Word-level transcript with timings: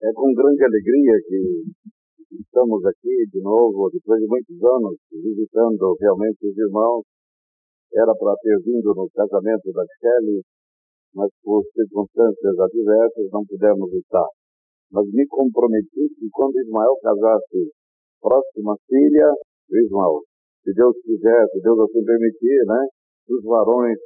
É 0.00 0.08
com 0.16 0.32
grande 0.32 0.64
alegria 0.64 1.12
que 1.28 1.40
estamos 2.40 2.80
aqui 2.86 3.20
de 3.28 3.40
novo, 3.44 3.90
depois 3.92 4.16
de 4.16 4.26
muitos 4.26 4.56
anos, 4.56 4.96
visitando 5.12 5.94
realmente 6.00 6.40
os 6.40 6.56
irmãos. 6.56 7.04
Era 7.92 8.14
para 8.16 8.32
ter 8.40 8.56
vindo 8.64 8.94
no 8.96 9.10
casamento 9.12 9.68
da 9.76 9.84
Shelley, 10.00 10.40
mas 11.14 11.28
por 11.44 11.60
circunstâncias 11.76 12.56
adversas 12.58 13.28
não 13.30 13.44
pudemos 13.44 13.92
estar. 13.92 14.24
Mas 14.90 15.04
me 15.12 15.26
comprometi 15.28 16.08
que 16.16 16.28
quando 16.32 16.56
Ismael 16.60 16.96
casasse 17.02 17.68
próxima 18.22 18.76
filha, 18.88 19.28
Ismael, 19.68 20.24
se 20.64 20.72
Deus 20.72 20.96
quiser, 21.04 21.44
se 21.52 21.60
Deus 21.60 21.78
assim 21.78 22.02
permitir, 22.02 22.64
né? 22.64 22.88
Os 23.28 23.44
varões 23.44 23.98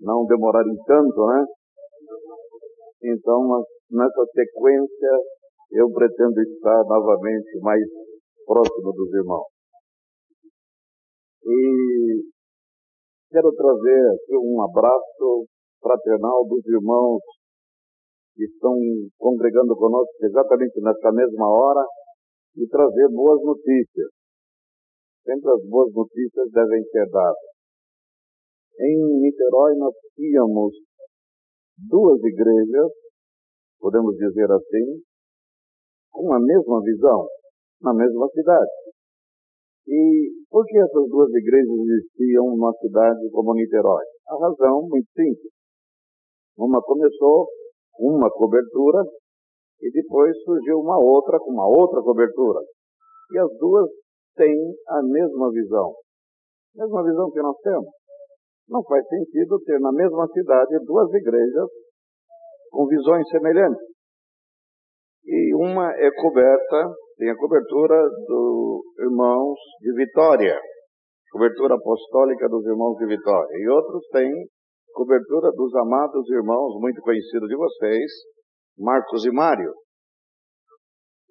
não 0.00 0.26
demorarem 0.26 0.74
tanto, 0.86 1.26
né? 1.26 1.44
Então, 3.04 3.64
nessa 3.90 4.24
sequência, 4.32 5.12
eu 5.72 5.90
pretendo 5.92 6.40
estar 6.42 6.84
novamente 6.84 7.58
mais 7.60 7.84
próximo 8.46 8.92
dos 8.92 9.12
irmãos. 9.14 9.46
E 11.44 12.22
quero 13.30 13.52
trazer 13.52 14.02
aqui 14.14 14.36
um 14.36 14.62
abraço 14.62 15.46
fraternal 15.80 16.44
dos 16.46 16.64
irmãos 16.66 17.22
que 18.34 18.44
estão 18.44 18.74
congregando 19.18 19.74
conosco 19.76 20.14
exatamente 20.22 20.80
nessa 20.80 21.12
mesma 21.12 21.48
hora 21.48 21.84
e 22.56 22.66
trazer 22.68 23.08
boas 23.08 23.42
notícias. 23.42 24.10
Sempre 25.24 25.50
as 25.52 25.68
boas 25.68 25.92
notícias 25.92 26.50
devem 26.52 26.82
ser 26.84 27.08
dadas. 27.10 27.50
Em 28.80 29.20
Niterói 29.20 29.76
nós 29.76 29.94
tínhamos 30.14 30.74
duas 31.88 32.18
igrejas, 32.22 32.90
podemos 33.80 34.14
dizer 34.16 34.50
assim, 34.52 35.00
com 36.12 36.32
a 36.34 36.38
mesma 36.38 36.80
visão, 36.82 37.26
na 37.82 37.94
mesma 37.94 38.28
cidade. 38.28 38.70
E 39.88 40.30
por 40.50 40.64
que 40.66 40.78
essas 40.78 41.08
duas 41.08 41.30
igrejas 41.30 41.78
existiam 41.80 42.46
numa 42.46 42.72
cidade 42.74 43.28
como 43.32 43.54
Niterói? 43.54 44.04
A 44.28 44.36
razão 44.38 44.86
muito 44.86 45.08
simples. 45.16 45.52
Uma 46.56 46.80
começou 46.82 47.48
com 47.92 48.16
uma 48.16 48.30
cobertura 48.30 49.02
e 49.80 49.90
depois 49.90 50.36
surgiu 50.44 50.78
uma 50.78 50.98
outra 51.02 51.38
com 51.40 51.50
uma 51.50 51.66
outra 51.66 52.02
cobertura. 52.02 52.60
E 53.32 53.38
as 53.38 53.50
duas 53.58 53.88
têm 54.36 54.74
a 54.88 55.02
mesma 55.02 55.50
visão. 55.50 55.94
Mesma 56.76 57.02
visão 57.02 57.30
que 57.30 57.40
nós 57.40 57.56
temos. 57.62 57.88
Não 58.68 58.84
faz 58.84 59.04
sentido 59.08 59.58
ter 59.64 59.80
na 59.80 59.90
mesma 59.90 60.28
cidade 60.28 60.84
duas 60.84 61.12
igrejas 61.12 61.68
com 62.70 62.86
visões 62.86 63.28
semelhantes. 63.28 63.90
E 65.24 65.54
uma 65.54 65.92
é 65.92 66.10
coberta, 66.20 66.94
tem 67.16 67.30
a 67.30 67.36
cobertura 67.36 68.08
dos 68.26 68.82
irmãos 68.98 69.58
de 69.80 69.92
Vitória, 69.94 70.58
cobertura 71.30 71.74
apostólica 71.74 72.48
dos 72.48 72.64
irmãos 72.66 72.96
de 72.96 73.06
Vitória. 73.06 73.56
E 73.58 73.68
outros 73.68 74.06
têm 74.12 74.32
cobertura 74.92 75.50
dos 75.52 75.74
amados 75.76 76.28
irmãos 76.30 76.80
muito 76.80 77.00
conhecidos 77.02 77.48
de 77.48 77.56
vocês, 77.56 78.10
Marcos 78.78 79.24
e 79.24 79.30
Mário. 79.30 79.72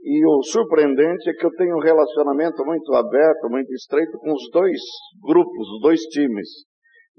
E 0.01 0.25
o 0.25 0.41
surpreendente 0.43 1.29
é 1.29 1.33
que 1.33 1.45
eu 1.45 1.51
tenho 1.51 1.75
um 1.75 1.81
relacionamento 1.81 2.63
muito 2.65 2.93
aberto, 2.93 3.49
muito 3.49 3.73
estreito 3.73 4.17
com 4.17 4.31
os 4.31 4.49
dois 4.51 4.79
grupos, 5.21 5.67
os 5.75 5.81
dois 5.81 5.99
times. 6.03 6.47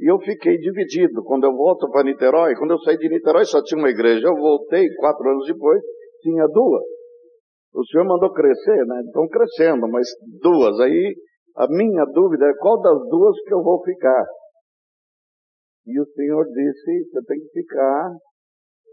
E 0.00 0.10
eu 0.10 0.18
fiquei 0.18 0.56
dividido. 0.56 1.22
Quando 1.22 1.44
eu 1.44 1.52
volto 1.52 1.90
para 1.90 2.04
Niterói, 2.04 2.56
quando 2.56 2.70
eu 2.70 2.78
saí 2.78 2.96
de 2.96 3.08
Niterói 3.10 3.44
só 3.44 3.62
tinha 3.62 3.78
uma 3.78 3.90
igreja. 3.90 4.26
Eu 4.26 4.34
voltei 4.34 4.88
quatro 4.96 5.28
anos 5.28 5.46
depois, 5.46 5.82
tinha 6.22 6.46
duas. 6.46 6.82
O 7.74 7.84
senhor 7.84 8.04
mandou 8.06 8.32
crescer, 8.32 8.86
né? 8.86 9.02
Estão 9.04 9.28
crescendo, 9.28 9.86
mas 9.88 10.08
duas. 10.40 10.80
Aí 10.80 11.14
a 11.54 11.66
minha 11.68 12.06
dúvida 12.06 12.46
é 12.46 12.54
qual 12.54 12.80
das 12.80 12.98
duas 13.10 13.36
que 13.42 13.52
eu 13.52 13.62
vou 13.62 13.83
ficar. 13.84 14.24
E 15.86 16.00
o 16.00 16.06
senhor 16.06 16.46
disse: 16.46 17.10
você 17.10 17.27
tem 17.27 17.39
que 17.39 17.60
ficar 17.60 18.16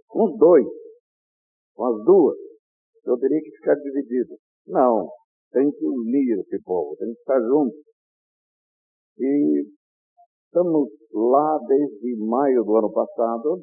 com 0.08 0.26
os 0.26 0.38
dois, 0.38 0.68
com 1.74 1.86
as 1.86 2.04
duas. 2.04 2.38
Eu 3.06 3.18
teria 3.18 3.40
que 3.40 3.52
ficar 3.52 3.76
dividido. 3.76 4.36
Não, 4.68 5.08
tem 5.54 5.72
que 5.72 5.86
unir 5.86 6.40
esse 6.40 6.62
povo, 6.64 6.98
tem 6.98 7.14
que 7.14 7.20
estar 7.20 7.40
junto. 7.40 7.76
E 9.20 9.77
Estamos 10.48 10.88
lá 11.12 11.60
desde 11.68 12.16
maio 12.26 12.64
do 12.64 12.78
ano 12.78 12.92
passado 12.92 13.62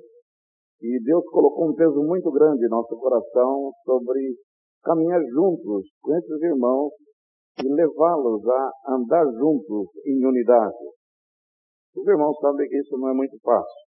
e 0.82 1.02
Deus 1.02 1.24
colocou 1.32 1.70
um 1.70 1.74
peso 1.74 2.02
muito 2.04 2.30
grande 2.30 2.66
em 2.66 2.68
nosso 2.68 2.94
coração 2.96 3.72
sobre 3.84 4.36
caminhar 4.82 5.20
juntos 5.32 5.88
com 6.02 6.14
esses 6.14 6.42
irmãos 6.42 6.92
e 7.64 7.68
levá-los 7.72 8.46
a 8.46 8.70
andar 8.96 9.24
juntos 9.32 9.88
em 10.04 10.26
unidade. 10.26 10.76
Os 11.96 12.06
irmãos 12.06 12.36
sabem 12.38 12.68
que 12.68 12.78
isso 12.78 12.98
não 12.98 13.08
é 13.08 13.14
muito 13.14 13.38
fácil. 13.42 13.84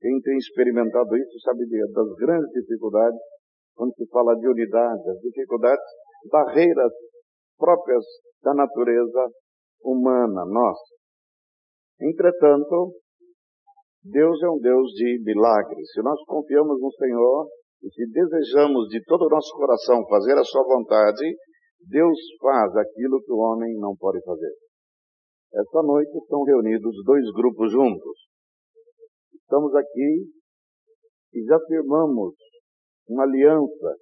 Quem 0.00 0.20
tem 0.20 0.36
experimentado 0.36 1.16
isso 1.16 1.40
sabe 1.40 1.66
das 1.92 2.14
grandes 2.20 2.50
dificuldades 2.52 3.18
quando 3.74 3.92
se 3.94 4.06
fala 4.06 4.36
de 4.36 4.46
unidade, 4.46 5.10
as 5.10 5.18
dificuldades, 5.18 5.84
barreiras 6.30 6.92
próprias 7.58 8.04
da 8.44 8.54
natureza 8.54 9.28
humana, 9.82 10.44
nossa. 10.46 10.96
Entretanto, 12.00 12.92
Deus 14.04 14.42
é 14.42 14.48
um 14.50 14.58
Deus 14.58 14.92
de 14.92 15.22
milagres. 15.24 15.90
Se 15.92 16.02
nós 16.02 16.22
confiamos 16.26 16.80
no 16.80 16.92
Senhor 16.92 17.48
e 17.82 17.90
se 17.90 18.06
desejamos 18.10 18.88
de 18.88 19.02
todo 19.04 19.26
o 19.26 19.30
nosso 19.30 19.52
coração 19.56 20.06
fazer 20.06 20.36
a 20.38 20.44
sua 20.44 20.62
vontade, 20.62 21.36
Deus 21.80 22.18
faz 22.40 22.76
aquilo 22.76 23.22
que 23.22 23.32
o 23.32 23.38
homem 23.38 23.74
não 23.78 23.96
pode 23.96 24.22
fazer. 24.24 24.52
Esta 25.54 25.82
noite 25.82 26.16
estão 26.18 26.42
reunidos 26.42 26.94
dois 27.04 27.24
grupos 27.32 27.72
juntos. 27.72 28.28
Estamos 29.34 29.74
aqui 29.74 30.26
e 31.32 31.44
já 31.44 31.58
firmamos 31.66 32.34
uma 33.08 33.22
aliança 33.22 33.96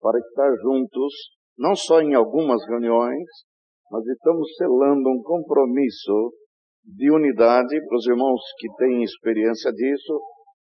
para 0.00 0.18
estar 0.18 0.54
juntos, 0.56 1.12
não 1.58 1.74
só 1.76 2.00
em 2.00 2.14
algumas 2.14 2.64
reuniões, 2.66 3.28
mas 3.90 4.06
estamos 4.06 4.54
selando 4.56 5.08
um 5.10 5.22
compromisso 5.22 6.32
de 6.84 7.10
unidade, 7.10 7.80
para 7.86 7.96
os 7.96 8.06
irmãos 8.06 8.40
que 8.58 8.68
têm 8.76 9.02
experiência 9.02 9.72
disso, 9.72 10.20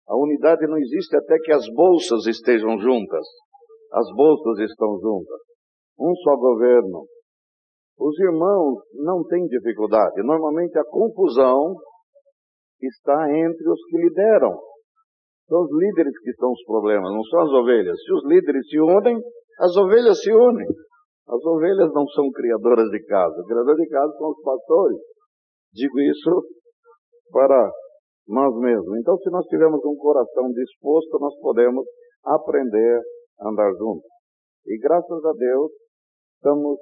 a 0.07 0.16
unidade 0.16 0.66
não 0.67 0.78
existe 0.78 1.16
até 1.16 1.38
que 1.39 1.51
as 1.51 1.66
bolsas 1.73 2.25
estejam 2.25 2.79
juntas. 2.79 3.25
As 3.91 4.07
bolsas 4.16 4.59
estão 4.69 4.97
juntas. 5.00 5.39
Um 6.00 6.13
só 6.23 6.35
governo. 6.35 7.05
Os 8.00 8.17
irmãos 8.19 8.79
não 8.94 9.23
têm 9.25 9.45
dificuldade. 9.47 10.22
Normalmente 10.23 10.78
a 10.78 10.85
confusão 10.85 11.75
está 12.81 13.28
entre 13.31 13.69
os 13.69 13.84
que 13.89 13.97
lideram. 13.97 14.57
São 15.47 15.61
os 15.63 15.72
líderes 15.72 16.13
que 16.19 16.34
são 16.34 16.51
os 16.51 16.63
problemas, 16.66 17.11
não 17.11 17.23
são 17.23 17.41
as 17.41 17.49
ovelhas. 17.51 17.97
Se 18.03 18.13
os 18.13 18.25
líderes 18.25 18.67
se 18.69 18.79
unem, 18.79 19.17
as 19.59 19.75
ovelhas 19.78 20.22
se 20.22 20.31
unem. 20.31 20.67
As 21.28 21.44
ovelhas 21.45 21.91
não 21.94 22.05
são 22.07 22.29
criadoras 22.31 22.89
de 22.89 23.03
casa. 23.05 23.41
Os 23.41 23.47
criadores 23.47 23.78
de 23.78 23.89
casa 23.89 24.13
são 24.17 24.29
os 24.29 24.41
pastores. 24.41 24.97
Digo 25.73 26.00
isso 26.00 26.44
para 27.31 27.72
nós 28.28 28.53
mesmos. 28.59 29.00
Então, 29.00 29.17
se 29.17 29.29
nós 29.29 29.45
tivermos 29.47 29.83
um 29.85 29.95
coração 29.95 30.51
disposto, 30.51 31.17
nós 31.19 31.38
podemos 31.39 31.85
aprender 32.25 33.01
a 33.39 33.50
andar 33.50 33.72
juntos. 33.73 34.09
E 34.66 34.78
graças 34.79 35.23
a 35.25 35.31
Deus, 35.33 35.72
estamos 36.35 36.79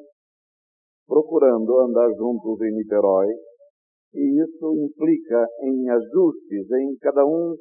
procurando 1.07 1.79
andar 1.81 2.09
juntos 2.17 2.59
em 2.61 2.75
Niterói, 2.75 3.27
e 4.13 4.41
isso 4.41 4.73
implica 4.73 5.45
em 5.61 5.89
ajustes, 5.89 6.71
em 6.71 6.97
cada 6.99 7.25
um 7.25 7.55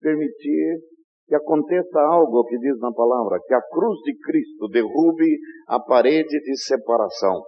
permitir 0.00 0.78
que 1.26 1.34
aconteça 1.34 1.98
algo 2.00 2.44
que 2.44 2.58
diz 2.58 2.78
na 2.78 2.92
palavra, 2.92 3.40
que 3.46 3.54
a 3.54 3.62
cruz 3.62 3.98
de 4.04 4.14
Cristo 4.18 4.68
derrube 4.68 5.38
a 5.66 5.80
parede 5.80 6.38
de 6.40 6.56
separação. 6.62 7.42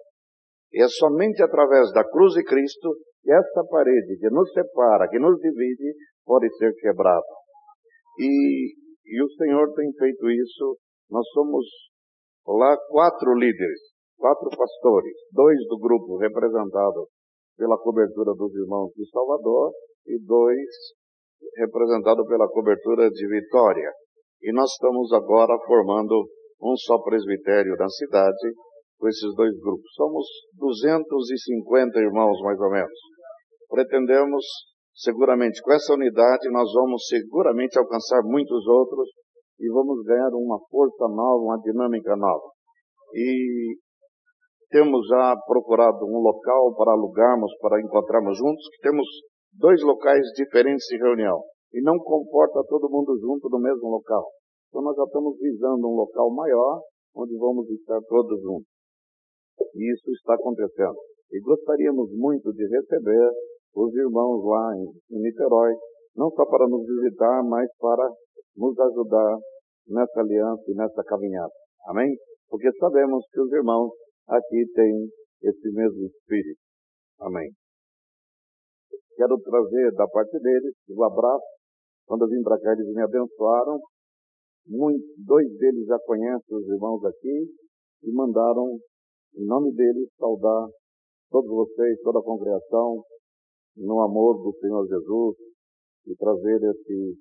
E 0.73 0.83
é 0.83 0.89
somente 0.89 1.43
através 1.43 1.93
da 1.93 2.03
cruz 2.03 2.33
de 2.33 2.43
Cristo 2.43 2.97
esta 3.29 3.65
parede 3.65 4.19
que 4.19 4.31
nos 4.31 4.53
separa, 4.53 5.09
que 5.09 5.19
nos 5.19 5.39
divide, 5.41 5.95
pode 6.25 6.49
ser 6.57 6.73
quebrada. 6.75 7.27
E, 8.19 8.75
e 9.05 9.23
o 9.23 9.29
Senhor 9.37 9.73
tem 9.75 9.93
feito 9.93 10.31
isso. 10.31 10.79
Nós 11.11 11.27
somos 11.31 11.67
lá 12.47 12.77
quatro 12.89 13.35
líderes, 13.35 13.81
quatro 14.17 14.49
pastores, 14.57 15.15
dois 15.33 15.59
do 15.69 15.79
grupo 15.79 16.19
representado 16.19 17.09
pela 17.57 17.79
cobertura 17.79 18.33
dos 18.35 18.55
irmãos 18.55 18.93
de 18.95 19.09
Salvador 19.11 19.73
e 20.07 20.19
dois 20.25 20.71
representados 21.57 22.27
pela 22.27 22.49
cobertura 22.49 23.11
de 23.11 23.29
Vitória. 23.29 23.91
E 24.43 24.53
nós 24.53 24.71
estamos 24.71 25.13
agora 25.13 25.57
formando 25.67 26.29
um 26.63 26.77
só 26.77 26.99
presbitério 27.03 27.75
na 27.77 27.89
cidade 27.89 28.55
com 28.99 29.09
esses 29.09 29.35
dois 29.35 29.59
grupos. 29.61 29.91
Somos 29.95 30.27
250 30.55 31.99
irmãos, 31.99 32.41
mais 32.43 32.61
ou 32.61 32.71
menos 32.71 33.16
pretendemos 33.69 34.45
seguramente 34.95 35.61
com 35.63 35.73
essa 35.73 35.93
unidade 35.93 36.51
nós 36.51 36.73
vamos 36.73 37.07
seguramente 37.07 37.79
alcançar 37.79 38.23
muitos 38.25 38.67
outros 38.67 39.09
e 39.61 39.69
vamos 39.71 40.03
ganhar 40.05 40.31
uma 40.35 40.59
força 40.71 41.09
nova, 41.09 41.43
uma 41.43 41.61
dinâmica 41.61 42.17
nova. 42.17 42.51
E 43.13 43.77
temos 44.71 45.07
já 45.09 45.37
procurado 45.47 46.05
um 46.05 46.19
local 46.19 46.75
para 46.75 46.93
alugarmos, 46.93 47.53
para 47.61 47.81
encontrarmos 47.81 48.37
juntos, 48.37 48.69
que 48.71 48.89
temos 48.89 49.07
dois 49.53 49.83
locais 49.83 50.27
diferentes 50.37 50.87
de 50.87 50.99
reunião 50.99 51.41
e 51.73 51.81
não 51.83 51.97
comporta 51.99 52.63
todo 52.69 52.91
mundo 52.91 53.17
junto 53.19 53.49
no 53.49 53.59
mesmo 53.59 53.89
local. 53.89 54.27
Então 54.69 54.83
nós 54.83 54.97
já 54.97 55.05
estamos 55.05 55.39
visando 55.39 55.89
um 55.89 55.95
local 55.95 56.31
maior 56.35 56.81
onde 57.15 57.37
vamos 57.39 57.69
estar 57.71 58.01
todos 58.09 58.41
juntos. 58.43 58.69
E 59.75 59.93
isso 59.93 60.11
está 60.11 60.35
acontecendo. 60.35 60.97
E 61.33 61.41
gostaríamos 61.41 62.11
muito 62.13 62.53
de 62.53 62.67
receber 62.69 63.31
os 63.77 63.95
irmãos 63.95 64.43
lá 64.43 64.73
em, 64.79 65.21
Niterói, 65.21 65.75
não 66.17 66.31
só 66.31 66.47
para 66.47 66.67
nos 66.67 66.87
visitar, 66.87 67.45
mas 67.45 67.69
para 67.79 68.09
nos 68.57 68.79
ajudar 68.79 69.39
nessa 69.87 70.21
aliança 70.21 70.65
e 70.69 70.75
nessa 70.75 71.05
caminhada. 71.05 71.53
Amém? 71.87 72.17
Porque 72.49 72.73
sabemos 72.79 73.27
que 73.31 73.41
os 73.41 73.53
irmãos 73.53 73.93
aqui 74.29 74.65
têm 74.75 75.09
esse 75.43 75.71
mesmo 75.73 76.07
espírito. 76.07 76.61
Amém. 77.21 77.51
Quero 79.15 79.39
trazer 79.41 79.93
da 79.93 80.07
parte 80.09 80.39
deles 80.39 80.75
o 80.89 81.01
um 81.01 81.05
abraço. 81.05 81.45
Quando 82.07 82.23
eu 82.23 82.29
vim 82.29 82.43
para 82.43 82.59
cá, 82.59 82.73
eles 82.73 82.95
me 82.95 83.03
abençoaram. 83.03 83.79
Muito, 84.67 85.05
dois 85.19 85.49
deles 85.59 85.87
já 85.87 85.99
conhecem 86.07 86.57
os 86.57 86.67
irmãos 86.67 87.05
aqui 87.05 87.47
e 88.03 88.13
mandaram, 88.13 88.79
em 89.37 89.47
nome 89.47 89.73
deles, 89.75 90.09
saudar 90.19 90.69
todos 91.31 91.49
vocês, 91.49 92.01
toda 92.03 92.19
a 92.19 92.23
congregação, 92.23 93.05
no 93.77 94.03
amor 94.03 94.43
do 94.43 94.53
Senhor 94.59 94.87
Jesus 94.87 95.37
e 96.07 96.17
trazer 96.17 96.61
esse 96.71 97.19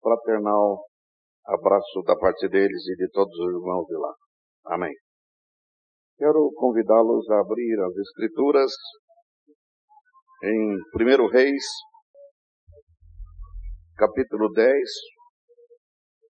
fraternal 0.00 0.84
abraço 1.46 2.02
da 2.04 2.16
parte 2.16 2.48
deles 2.48 2.86
e 2.88 2.96
de 2.96 3.10
todos 3.10 3.34
os 3.38 3.54
irmãos 3.54 3.86
de 3.86 3.96
lá. 3.96 4.14
Amém. 4.66 4.94
Quero 6.16 6.50
convidá-los 6.56 7.28
a 7.30 7.40
abrir 7.40 7.80
as 7.80 7.96
Escrituras 7.96 8.72
em 10.42 10.76
1 10.94 11.28
Reis, 11.28 11.64
capítulo 13.96 14.50
10. 14.52 14.68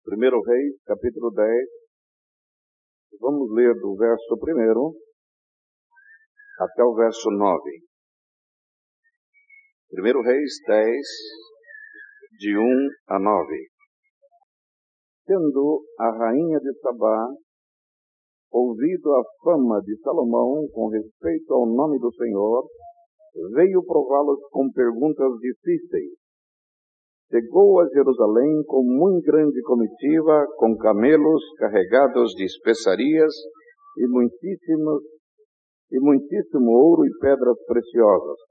1 0.06 0.42
Reis, 0.46 0.82
capítulo 0.86 1.30
10. 1.30 1.68
Vamos 3.20 3.50
ler 3.52 3.74
do 3.80 3.96
verso 3.96 4.34
1 4.34 4.92
até 6.60 6.84
o 6.84 6.94
verso 6.94 7.30
9. 7.30 7.87
1 9.90 10.20
Reis 10.20 10.52
10, 10.66 11.00
de 12.38 12.58
1 12.58 12.88
a 13.08 13.18
9. 13.18 13.56
Tendo 15.24 15.82
a 15.98 16.10
rainha 16.10 16.58
de 16.60 16.78
Sabá 16.80 17.26
ouvido 18.52 19.14
a 19.14 19.22
fama 19.42 19.80
de 19.80 19.98
Salomão 20.02 20.68
com 20.74 20.88
respeito 20.88 21.54
ao 21.54 21.64
nome 21.64 21.98
do 22.00 22.12
Senhor, 22.12 22.68
veio 23.54 23.82
prová-los 23.82 24.38
com 24.50 24.70
perguntas 24.70 25.32
difíceis. 25.40 26.18
Chegou 27.30 27.80
a 27.80 27.88
Jerusalém 27.88 28.62
com 28.66 28.82
muito 28.84 29.24
grande 29.24 29.62
comitiva, 29.62 30.46
com 30.58 30.76
camelos 30.76 31.42
carregados 31.56 32.32
de 32.32 32.44
especiarias 32.44 33.32
e 33.96 34.06
muitíssimos 34.06 35.02
e 35.90 35.98
muitíssimo 35.98 36.72
ouro 36.72 37.06
e 37.06 37.18
pedras 37.20 37.56
preciosas 37.64 38.48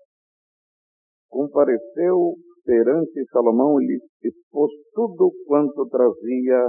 compareceu 1.30 2.36
perante 2.64 3.26
Salomão 3.32 3.82
e 3.82 3.86
lhe 3.86 4.00
expôs 4.24 4.72
tudo 4.94 5.32
quanto 5.46 5.88
trazia 5.90 6.68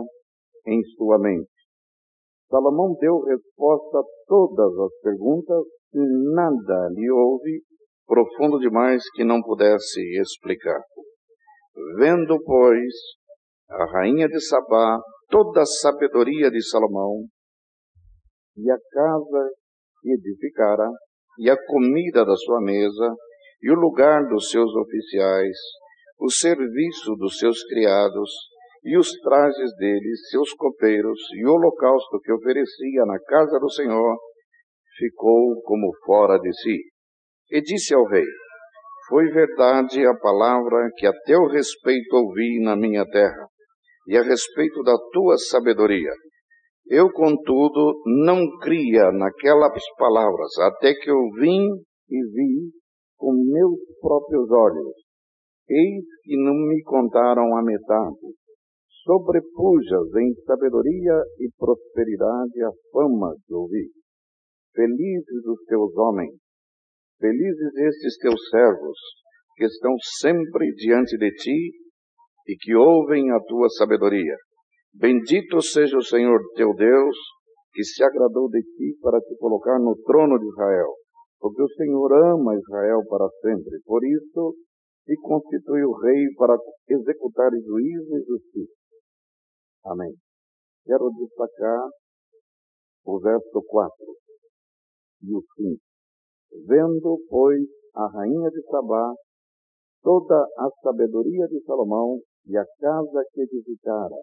em 0.66 0.82
sua 0.96 1.18
mente. 1.18 1.50
Salomão 2.48 2.96
deu 3.00 3.20
resposta 3.20 3.98
a 3.98 4.04
todas 4.26 4.78
as 4.78 5.00
perguntas 5.02 5.64
e 5.94 6.34
nada 6.34 6.88
lhe 6.94 7.10
houve 7.10 7.62
profundo 8.06 8.58
demais 8.58 9.02
que 9.14 9.24
não 9.24 9.42
pudesse 9.42 10.00
explicar. 10.20 10.80
Vendo, 11.96 12.38
pois, 12.42 12.94
a 13.68 13.84
rainha 13.92 14.28
de 14.28 14.40
Sabá 14.40 14.98
toda 15.28 15.62
a 15.62 15.66
sabedoria 15.66 16.50
de 16.50 16.66
Salomão 16.66 17.26
e 18.56 18.70
a 18.70 18.78
casa 18.90 19.50
que 20.00 20.12
edificara 20.12 20.88
e 21.38 21.50
a 21.50 21.66
comida 21.66 22.24
da 22.24 22.34
sua 22.34 22.60
mesa 22.60 23.14
e 23.60 23.70
o 23.70 23.74
lugar 23.74 24.28
dos 24.28 24.50
seus 24.50 24.74
oficiais, 24.74 25.56
o 26.18 26.30
serviço 26.30 27.14
dos 27.16 27.38
seus 27.38 27.62
criados, 27.64 28.30
e 28.84 28.96
os 28.96 29.10
trajes 29.20 29.76
deles, 29.76 30.28
seus 30.30 30.52
copeiros, 30.54 31.18
e 31.34 31.44
o 31.44 31.54
holocausto 31.54 32.20
que 32.20 32.32
oferecia 32.32 33.04
na 33.06 33.18
casa 33.20 33.58
do 33.58 33.70
Senhor, 33.70 34.16
ficou 34.96 35.60
como 35.62 35.92
fora 36.04 36.38
de 36.38 36.52
si. 36.52 36.78
E 37.50 37.60
disse 37.60 37.94
ao 37.94 38.04
rei, 38.04 38.26
foi 39.08 39.26
verdade 39.30 40.04
a 40.06 40.14
palavra 40.14 40.90
que 40.96 41.06
a 41.06 41.12
teu 41.24 41.46
respeito 41.46 42.14
ouvi 42.14 42.60
na 42.62 42.76
minha 42.76 43.04
terra, 43.06 43.46
e 44.06 44.16
a 44.16 44.22
respeito 44.22 44.82
da 44.82 44.96
tua 45.12 45.36
sabedoria. 45.36 46.12
Eu, 46.86 47.10
contudo, 47.10 48.00
não 48.24 48.40
cria 48.60 49.10
naquelas 49.12 49.82
palavras, 49.98 50.58
até 50.60 50.94
que 50.94 51.10
eu 51.10 51.20
vim 51.38 51.64
e 52.10 52.24
vi 52.32 52.70
com 53.18 53.32
meus 53.32 53.80
próprios 54.00 54.48
olhos. 54.50 54.94
Eis 55.68 56.04
que 56.22 56.36
não 56.36 56.54
me 56.54 56.82
contaram 56.82 57.54
a 57.56 57.62
metade. 57.62 58.34
Sobrepujas 59.04 60.14
em 60.16 60.34
sabedoria 60.46 61.22
e 61.40 61.50
prosperidade 61.58 62.62
a 62.62 62.70
fama 62.92 63.34
que 63.46 63.54
ouvi. 63.54 63.90
Felizes 64.74 65.46
os 65.46 65.64
teus 65.66 65.94
homens, 65.96 66.34
felizes 67.18 67.74
estes 67.76 68.16
teus 68.18 68.40
servos, 68.50 68.98
que 69.56 69.64
estão 69.64 69.94
sempre 70.20 70.72
diante 70.74 71.18
de 71.18 71.30
ti 71.32 71.72
e 72.46 72.56
que 72.56 72.74
ouvem 72.76 73.30
a 73.32 73.40
tua 73.40 73.68
sabedoria. 73.70 74.36
Bendito 74.94 75.60
seja 75.60 75.98
o 75.98 76.04
Senhor 76.04 76.40
teu 76.54 76.74
Deus, 76.74 77.16
que 77.72 77.82
se 77.82 78.02
agradou 78.04 78.48
de 78.48 78.62
ti 78.62 78.96
para 79.02 79.20
te 79.20 79.36
colocar 79.36 79.78
no 79.78 79.96
trono 80.04 80.38
de 80.38 80.46
Israel 80.46 80.97
porque 81.40 81.62
o 81.62 81.74
Senhor 81.74 82.12
ama 82.12 82.56
Israel 82.56 83.02
para 83.08 83.28
sempre. 83.40 83.80
Por 83.84 84.04
isso, 84.04 84.54
se 85.04 85.14
constituiu 85.22 85.92
rei 85.92 86.26
para 86.36 86.56
executar 86.88 87.50
juízo 87.52 88.16
e 88.16 88.24
justiça. 88.24 88.74
Amém. 89.84 90.14
Quero 90.84 91.10
destacar 91.10 91.88
o 93.04 93.18
verso 93.20 93.62
4 93.66 93.94
e 95.22 95.34
o 95.34 95.42
5. 95.56 95.80
Vendo, 96.66 97.18
pois, 97.28 97.68
a 97.94 98.06
rainha 98.10 98.50
de 98.50 98.62
Sabá 98.70 99.14
toda 100.02 100.40
a 100.58 100.70
sabedoria 100.82 101.46
de 101.48 101.62
Salomão 101.64 102.20
e 102.46 102.56
a 102.56 102.64
casa 102.80 103.24
que 103.32 103.42
edificara, 103.42 104.16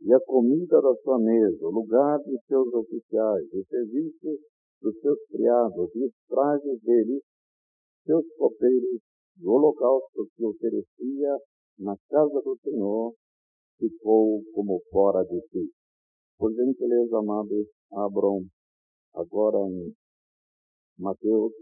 e 0.00 0.12
a 0.12 0.20
comida 0.20 0.80
da 0.80 0.94
sua 1.02 1.18
mesa, 1.18 1.66
o 1.66 1.70
lugar 1.70 2.18
de 2.20 2.38
seus 2.46 2.72
oficiais, 2.72 3.44
o 3.52 3.64
serviço 3.64 4.38
dos 4.84 5.00
seus 5.00 5.18
criados 5.28 5.90
e 5.94 6.04
os 6.04 6.12
trajes 6.28 6.82
deles, 6.82 7.22
seus 8.04 8.26
copeiros, 8.36 9.00
o 9.42 9.50
holocausto 9.50 10.28
que 10.36 10.44
oferecia 10.44 11.38
na 11.78 11.96
casa 12.10 12.42
do 12.44 12.58
Senhor, 12.62 13.14
ficou 13.78 14.42
como 14.52 14.80
fora 14.90 15.24
de 15.24 15.40
si. 15.48 15.72
Por 16.38 16.52
gentileza, 16.52 17.18
amados, 17.18 17.66
abram 17.92 18.44
agora 19.14 19.58
em 19.70 19.94
Mateus, 20.98 21.52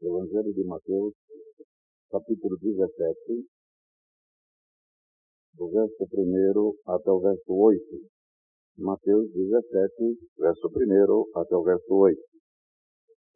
Evangelho 0.00 0.54
de 0.54 0.64
Mateus, 0.64 1.12
capítulo 2.10 2.56
17, 2.58 3.46
do 5.54 5.68
verso 5.68 6.04
1 6.10 6.94
até 6.94 7.10
o 7.10 7.20
verso 7.20 7.52
8. 7.52 7.80
Mateus 8.78 9.30
17, 9.30 10.18
verso 10.38 10.68
1 10.68 11.38
até 11.38 11.54
o 11.54 11.62
verso 11.62 11.94
8. 11.94 12.29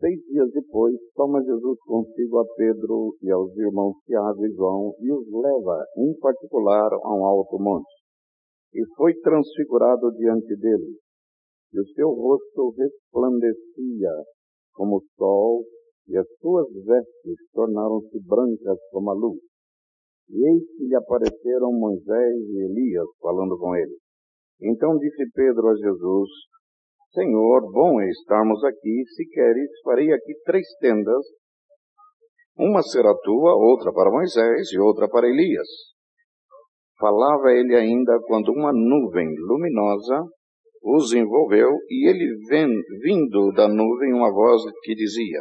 Seis 0.00 0.20
dias 0.26 0.50
depois, 0.52 0.96
toma 1.14 1.42
Jesus 1.42 1.78
consigo 1.86 2.38
a 2.38 2.44
Pedro 2.56 3.14
e 3.22 3.30
aos 3.30 3.56
irmãos 3.56 3.94
Tiago 4.04 4.44
e 4.44 4.52
João 4.52 4.92
e 4.98 5.12
os 5.12 5.26
leva, 5.30 5.84
em 5.98 6.18
particular, 6.18 6.92
a 6.92 7.14
um 7.14 7.24
alto 7.24 7.58
monte. 7.58 7.94
E 8.74 8.84
foi 8.96 9.14
transfigurado 9.20 10.10
diante 10.12 10.56
deles. 10.56 10.98
E 11.72 11.80
o 11.80 11.86
seu 11.94 12.08
rosto 12.08 12.74
resplandecia 12.76 14.10
como 14.74 14.96
o 14.96 15.04
sol, 15.16 15.64
e 16.08 16.18
as 16.18 16.26
suas 16.40 16.66
vestes 16.72 17.38
tornaram-se 17.52 18.18
brancas 18.26 18.78
como 18.90 19.10
a 19.10 19.14
luz. 19.14 19.40
E 20.28 20.36
eis 20.36 20.76
que 20.76 20.86
lhe 20.86 20.96
apareceram 20.96 21.72
Moisés 21.72 22.36
e 22.48 22.64
Elias 22.64 23.08
falando 23.20 23.56
com 23.58 23.74
ele. 23.76 23.96
Então 24.60 24.98
disse 24.98 25.30
Pedro 25.32 25.68
a 25.68 25.76
Jesus, 25.76 26.30
Senhor, 27.14 27.70
bom 27.70 28.00
é 28.00 28.08
estarmos 28.08 28.64
aqui. 28.64 29.04
Se 29.14 29.24
queres, 29.28 29.70
farei 29.84 30.12
aqui 30.12 30.34
três 30.44 30.66
tendas. 30.80 31.24
Uma 32.58 32.82
será 32.82 33.14
tua, 33.22 33.54
outra 33.54 33.92
para 33.92 34.10
Moisés 34.10 34.72
e 34.72 34.80
outra 34.80 35.08
para 35.08 35.28
Elias. 35.28 35.68
Falava 36.98 37.52
ele 37.52 37.76
ainda 37.76 38.18
quando 38.26 38.50
uma 38.50 38.72
nuvem 38.72 39.28
luminosa 39.38 40.24
os 40.82 41.12
envolveu 41.12 41.70
e 41.88 42.10
ele 42.10 42.36
vindo 43.00 43.52
da 43.52 43.68
nuvem 43.68 44.12
uma 44.12 44.32
voz 44.32 44.62
que 44.82 44.96
dizia: 44.96 45.40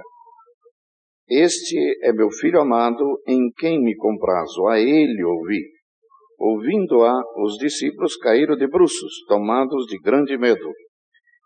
Este 1.28 1.76
é 2.04 2.14
meu 2.14 2.30
filho 2.30 2.62
amado, 2.62 3.20
em 3.28 3.52
quem 3.58 3.82
me 3.82 3.96
comprazo, 3.96 4.68
a 4.68 4.80
ele 4.80 5.24
ouvi. 5.24 5.64
Ouvindo-a, 6.38 7.20
os 7.44 7.58
discípulos 7.58 8.16
caíram 8.18 8.56
de 8.56 8.68
bruços, 8.68 9.26
tomados 9.28 9.88
de 9.88 9.98
grande 9.98 10.38
medo. 10.38 10.70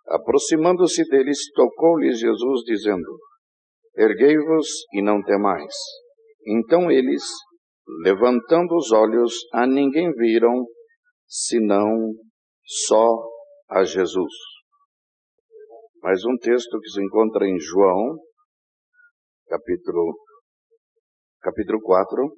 Aproximando-se 0.09 1.03
deles, 1.09 1.37
tocou-lhes 1.53 2.19
Jesus, 2.19 2.61
dizendo: 2.65 3.19
Erguei-vos 3.95 4.67
e 4.93 5.01
não 5.01 5.21
temais. 5.21 5.73
Então 6.45 6.89
eles, 6.89 7.23
levantando 8.03 8.75
os 8.75 8.91
olhos, 8.91 9.33
a 9.51 9.67
ninguém 9.67 10.13
viram, 10.13 10.65
senão 11.27 12.13
só 12.87 13.05
a 13.69 13.83
Jesus. 13.83 14.31
Mais 16.01 16.23
um 16.23 16.37
texto 16.37 16.79
que 16.79 16.89
se 16.89 17.03
encontra 17.03 17.45
em 17.45 17.59
João, 17.59 18.17
capítulo, 19.47 20.15
capítulo 21.41 21.81
4, 21.81 22.37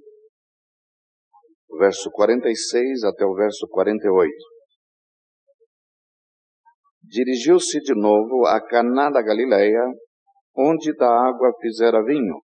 verso 1.78 2.10
46 2.10 3.04
até 3.04 3.26
o 3.26 3.36
verso 3.36 3.68
48. 3.68 4.59
Dirigiu-se 7.10 7.80
de 7.80 7.96
novo 7.96 8.46
a 8.46 8.62
Caná 8.62 9.10
da 9.10 9.24
Galileia, 9.24 9.82
onde 10.56 10.94
da 10.96 11.10
água 11.10 11.52
fizera 11.60 12.04
vinho. 12.04 12.40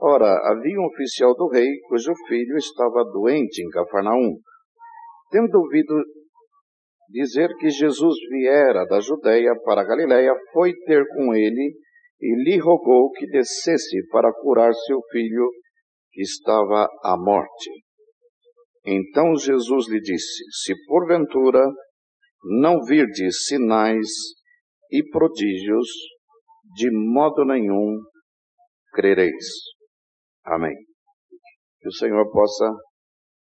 Ora, 0.00 0.50
havia 0.50 0.80
um 0.80 0.86
oficial 0.86 1.34
do 1.36 1.46
rei 1.46 1.68
cujo 1.88 2.12
filho 2.26 2.56
estava 2.56 3.04
doente 3.04 3.62
em 3.62 3.68
Cafarnaum. 3.68 4.38
Tendo 5.30 5.54
ouvido 5.56 5.94
dizer 7.08 7.54
que 7.58 7.70
Jesus 7.70 8.16
viera 8.28 8.84
da 8.86 8.98
Judeia 8.98 9.54
para 9.64 9.82
a 9.82 9.84
Galiléia, 9.84 10.34
foi 10.52 10.74
ter 10.86 11.06
com 11.14 11.32
ele 11.32 11.72
e 12.20 12.42
lhe 12.42 12.58
rogou 12.58 13.12
que 13.12 13.26
descesse 13.28 14.04
para 14.10 14.32
curar 14.32 14.74
seu 14.74 15.00
filho 15.12 15.48
que 16.10 16.22
estava 16.22 16.88
à 17.04 17.16
morte. 17.16 17.70
Então 18.84 19.36
Jesus 19.36 19.88
lhe 19.88 20.00
disse: 20.00 20.42
Se 20.64 20.74
porventura 20.86 21.62
não 22.42 22.80
virdes 22.82 23.44
sinais 23.46 24.06
e 24.90 25.02
prodígios, 25.10 25.88
de 26.74 26.90
modo 26.90 27.44
nenhum 27.44 28.00
crereis. 28.92 29.46
Amém. 30.44 30.74
Que 31.80 31.88
o 31.88 31.92
Senhor 31.92 32.30
possa 32.30 32.72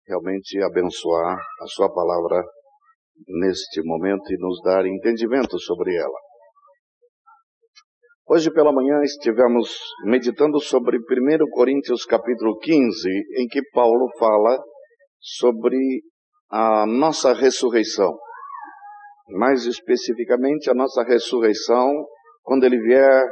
realmente 0.06 0.61
abençoar 0.62 1.38
a 1.61 1.66
Sua 1.66 1.92
palavra 1.92 2.42
neste 3.26 3.82
momento 3.82 4.32
e 4.32 4.38
nos 4.38 4.61
dar 4.62 4.87
entendimento 4.87 5.59
sobre 5.59 5.94
ela. 5.94 6.18
Hoje 8.26 8.50
pela 8.52 8.73
manhã 8.73 9.00
estivemos 9.02 9.76
meditando 10.04 10.61
sobre 10.61 10.99
1 10.99 11.02
Coríntios 11.50 12.04
capítulo 12.04 12.59
15, 12.59 13.09
em 13.38 13.47
que 13.49 13.61
Paulo 13.73 14.09
fala 14.18 14.56
sobre 15.18 15.76
a 16.49 16.87
nossa 16.87 17.32
ressurreição. 17.32 18.16
Mais 19.32 19.64
especificamente, 19.64 20.70
a 20.70 20.75
nossa 20.75 21.02
ressurreição 21.02 21.90
quando 22.42 22.64
ele 22.64 22.80
vier 22.80 23.22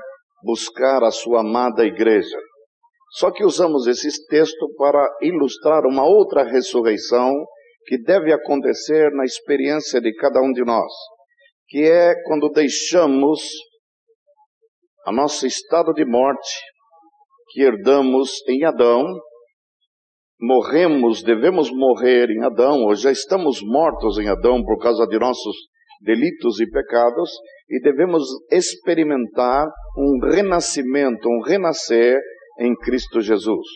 buscar 0.43 1.02
a 1.02 1.11
sua 1.11 1.40
amada 1.40 1.85
igreja. 1.85 2.38
Só 3.12 3.31
que 3.31 3.45
usamos 3.45 3.87
esses 3.87 4.25
textos 4.26 4.69
para 4.76 5.05
ilustrar 5.23 5.87
uma 5.87 6.05
outra 6.05 6.45
ressurreição 6.45 7.33
que 7.87 8.00
deve 8.02 8.33
acontecer 8.33 9.11
na 9.12 9.25
experiência 9.25 10.00
de 10.00 10.14
cada 10.14 10.40
um 10.40 10.52
de 10.52 10.62
nós, 10.64 10.93
que 11.69 11.83
é 11.83 12.14
quando 12.26 12.50
deixamos 12.50 13.40
a 15.07 15.12
nosso 15.12 15.47
estado 15.47 15.95
de 15.95 16.05
morte 16.05 16.50
que 17.50 17.62
herdamos 17.62 18.31
em 18.47 18.64
Adão, 18.64 19.05
morremos, 20.38 21.23
devemos 21.23 21.71
morrer 21.71 22.28
em 22.28 22.45
Adão, 22.45 22.85
ou 22.85 22.95
já 22.95 23.11
estamos 23.11 23.61
mortos 23.62 24.19
em 24.19 24.28
Adão 24.28 24.62
por 24.62 24.78
causa 24.78 25.07
de 25.07 25.19
nossos 25.19 25.57
delitos 26.00 26.61
e 26.61 26.71
pecados, 26.71 27.31
e 27.69 27.81
devemos 27.81 28.25
experimentar 28.50 29.67
um 29.97 30.19
renascimento, 30.31 31.28
um 31.28 31.43
renascer 31.43 32.19
em 32.59 32.75
Cristo 32.75 33.21
Jesus. 33.21 33.67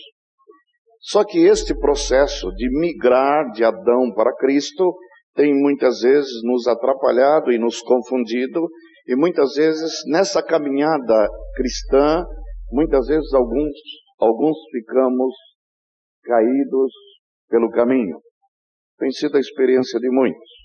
Só 1.01 1.25
que 1.25 1.45
este 1.45 1.75
processo 1.75 2.51
de 2.53 2.69
migrar 2.79 3.51
de 3.51 3.65
Adão 3.65 4.13
para 4.15 4.35
Cristo 4.37 4.95
tem 5.35 5.53
muitas 5.53 6.01
vezes 6.01 6.43
nos 6.45 6.67
atrapalhado 6.69 7.51
e 7.51 7.59
nos 7.59 7.81
confundido, 7.81 8.69
e 9.07 9.17
muitas 9.17 9.55
vezes 9.55 9.91
nessa 10.07 10.43
caminhada 10.43 11.29
cristã, 11.57 12.25
muitas 12.71 13.07
vezes 13.07 13.33
alguns, 13.35 13.75
alguns 14.21 14.57
ficamos 14.71 15.35
caídos 16.23 16.93
pelo 17.49 17.69
caminho. 17.71 18.21
Tem 18.99 19.11
sido 19.11 19.37
a 19.37 19.41
experiência 19.41 19.99
de 19.99 20.09
muitos. 20.09 20.62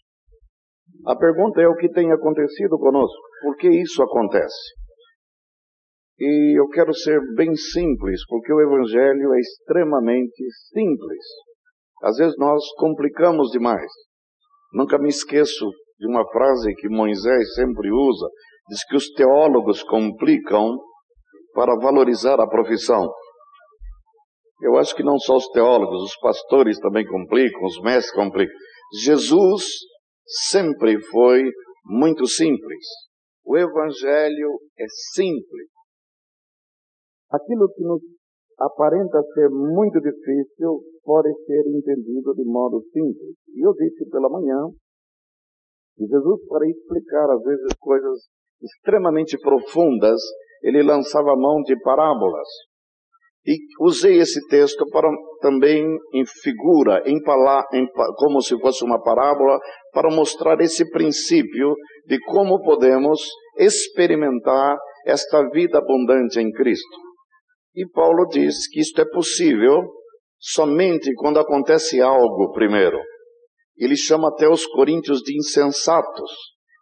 A 1.06 1.16
pergunta 1.16 1.62
é 1.62 1.68
o 1.68 1.76
que 1.76 1.90
tem 1.90 2.12
acontecido 2.12 2.78
conosco? 2.78 3.22
Por 3.42 3.56
que 3.58 3.70
isso 3.70 4.02
acontece? 4.04 4.76
E 6.20 6.60
eu 6.60 6.68
quero 6.70 6.94
ser 6.94 7.20
bem 7.36 7.56
simples, 7.56 8.26
porque 8.28 8.52
o 8.52 8.60
Evangelho 8.60 9.34
é 9.34 9.40
extremamente 9.40 10.44
simples. 10.74 11.24
Às 12.02 12.18
vezes 12.18 12.36
nós 12.38 12.64
complicamos 12.78 13.52
demais. 13.52 13.92
Nunca 14.74 14.98
me 14.98 15.10
esqueço 15.10 15.70
de 16.00 16.08
uma 16.08 16.28
frase 16.30 16.74
que 16.76 16.90
Moisés 16.90 17.54
sempre 17.54 17.92
usa: 17.92 18.28
diz 18.70 18.84
que 18.86 18.96
os 18.96 19.10
teólogos 19.12 19.84
complicam 19.84 20.78
para 21.54 21.76
valorizar 21.76 22.40
a 22.40 22.48
profissão. 22.48 23.12
Eu 24.62 24.76
acho 24.78 24.96
que 24.96 25.04
não 25.04 25.20
só 25.20 25.36
os 25.36 25.48
teólogos, 25.50 26.02
os 26.02 26.18
pastores 26.18 26.80
também 26.80 27.06
complicam, 27.06 27.64
os 27.64 27.80
mestres 27.82 28.14
complicam. 28.14 28.56
Jesus 29.04 29.66
sempre 30.28 31.02
foi 31.02 31.44
muito 31.86 32.28
simples. 32.28 32.86
O 33.46 33.58
Evangelho 33.58 34.60
é 34.78 34.86
simples. 35.14 35.70
Aquilo 37.32 37.72
que 37.74 37.84
nos 37.84 38.02
aparenta 38.60 39.22
ser 39.34 39.50
muito 39.50 40.00
difícil 40.02 40.82
pode 41.04 41.34
ser 41.46 41.64
entendido 41.68 42.34
de 42.34 42.44
modo 42.44 42.82
simples. 42.92 43.36
E 43.54 43.66
eu 43.66 43.74
disse 43.74 44.10
pela 44.10 44.30
manhã 44.30 44.70
que 45.96 46.06
Jesus, 46.06 46.46
para 46.48 46.68
explicar 46.68 47.30
às 47.32 47.42
vezes 47.44 47.74
coisas 47.80 48.28
extremamente 48.62 49.38
profundas, 49.40 50.20
ele 50.62 50.84
lançava 50.84 51.36
mão 51.36 51.62
de 51.62 51.80
parábolas. 51.82 52.48
E 53.46 53.58
usei 53.80 54.18
esse 54.18 54.46
texto 54.48 54.86
para 54.92 55.10
também 55.42 55.86
em 56.14 56.26
figura, 56.26 57.02
em, 57.06 57.18
em 57.74 57.88
como 58.18 58.42
se 58.42 58.60
fosse 58.60 58.84
uma 58.84 59.02
parábola, 59.02 59.58
para 59.94 60.14
mostrar 60.14 60.60
esse 60.60 60.90
princípio 60.90 61.74
de 62.06 62.20
como 62.26 62.62
podemos 62.62 63.22
experimentar 63.58 64.78
esta 65.06 65.48
vida 65.50 65.78
abundante 65.78 66.40
em 66.40 66.52
Cristo. 66.52 66.98
E 67.76 67.88
Paulo 67.90 68.26
diz 68.28 68.68
que 68.70 68.82
isto 68.82 69.00
é 69.02 69.06
possível 69.06 69.82
somente 70.40 71.14
quando 71.16 71.40
acontece 71.40 72.02
algo 72.02 72.52
primeiro. 72.52 73.00
Ele 73.78 73.96
chama 73.96 74.30
até 74.30 74.50
os 74.50 74.66
coríntios 74.66 75.20
de 75.22 75.38
insensatos. 75.38 76.32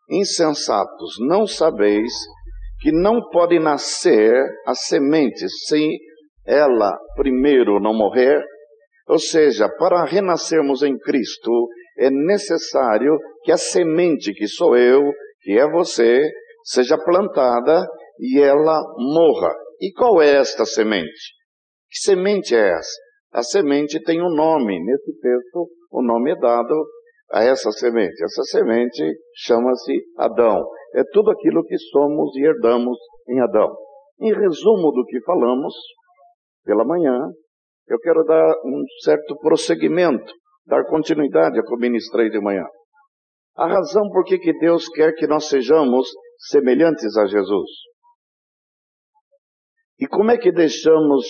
Insensatos, 0.09 1.15
não 1.19 1.45
sabeis 1.45 2.11
que 2.79 2.91
não 2.91 3.29
pode 3.29 3.59
nascer 3.59 4.33
a 4.65 4.73
semente 4.73 5.47
sem 5.67 5.89
ela 6.45 6.97
primeiro 7.15 7.79
não 7.79 7.93
morrer? 7.93 8.43
Ou 9.07 9.19
seja, 9.19 9.69
para 9.69 10.03
renascermos 10.03 10.81
em 10.81 10.97
Cristo, 10.97 11.67
é 11.97 12.09
necessário 12.09 13.17
que 13.43 13.51
a 13.51 13.57
semente 13.57 14.33
que 14.33 14.47
sou 14.47 14.75
eu, 14.75 15.11
que 15.41 15.57
é 15.57 15.69
você, 15.69 16.27
seja 16.63 16.97
plantada 16.97 17.87
e 18.19 18.41
ela 18.41 18.81
morra. 18.97 19.53
E 19.79 19.91
qual 19.91 20.21
é 20.21 20.35
esta 20.35 20.65
semente? 20.65 21.33
Que 21.89 21.99
semente 21.99 22.55
é 22.55 22.69
essa? 22.69 23.05
A 23.33 23.43
semente 23.43 24.01
tem 24.01 24.21
um 24.21 24.33
nome. 24.33 24.83
Nesse 24.83 25.19
texto, 25.19 25.69
o 25.91 26.01
nome 26.01 26.31
é 26.31 26.35
dado 26.39 26.87
a 27.31 27.43
essa 27.43 27.71
semente. 27.71 28.23
Essa 28.23 28.43
semente 28.43 29.03
chama-se 29.35 29.93
Adão. 30.17 30.65
É 30.95 31.03
tudo 31.11 31.31
aquilo 31.31 31.63
que 31.65 31.77
somos 31.77 32.35
e 32.37 32.45
herdamos 32.45 32.97
em 33.29 33.41
Adão. 33.41 33.75
Em 34.21 34.33
resumo 34.33 34.91
do 34.91 35.05
que 35.05 35.21
falamos, 35.23 35.73
pela 36.65 36.83
manhã, 36.83 37.29
eu 37.87 37.99
quero 37.99 38.23
dar 38.23 38.55
um 38.65 38.83
certo 39.03 39.37
prosseguimento, 39.39 40.33
dar 40.65 40.85
continuidade 40.85 41.57
ao 41.57 41.65
que 41.65 41.73
eu 41.73 41.77
ministrei 41.77 42.29
de 42.29 42.41
manhã. 42.41 42.65
A 43.55 43.67
razão 43.67 44.09
por 44.09 44.25
que, 44.25 44.37
Deus 44.59 44.89
quer 44.89 45.13
que 45.13 45.27
nós 45.27 45.47
sejamos 45.47 46.07
semelhantes 46.49 47.15
a 47.15 47.25
Jesus. 47.25 47.69
E 49.99 50.07
como 50.07 50.31
é 50.31 50.37
que 50.37 50.51
deixamos 50.51 51.25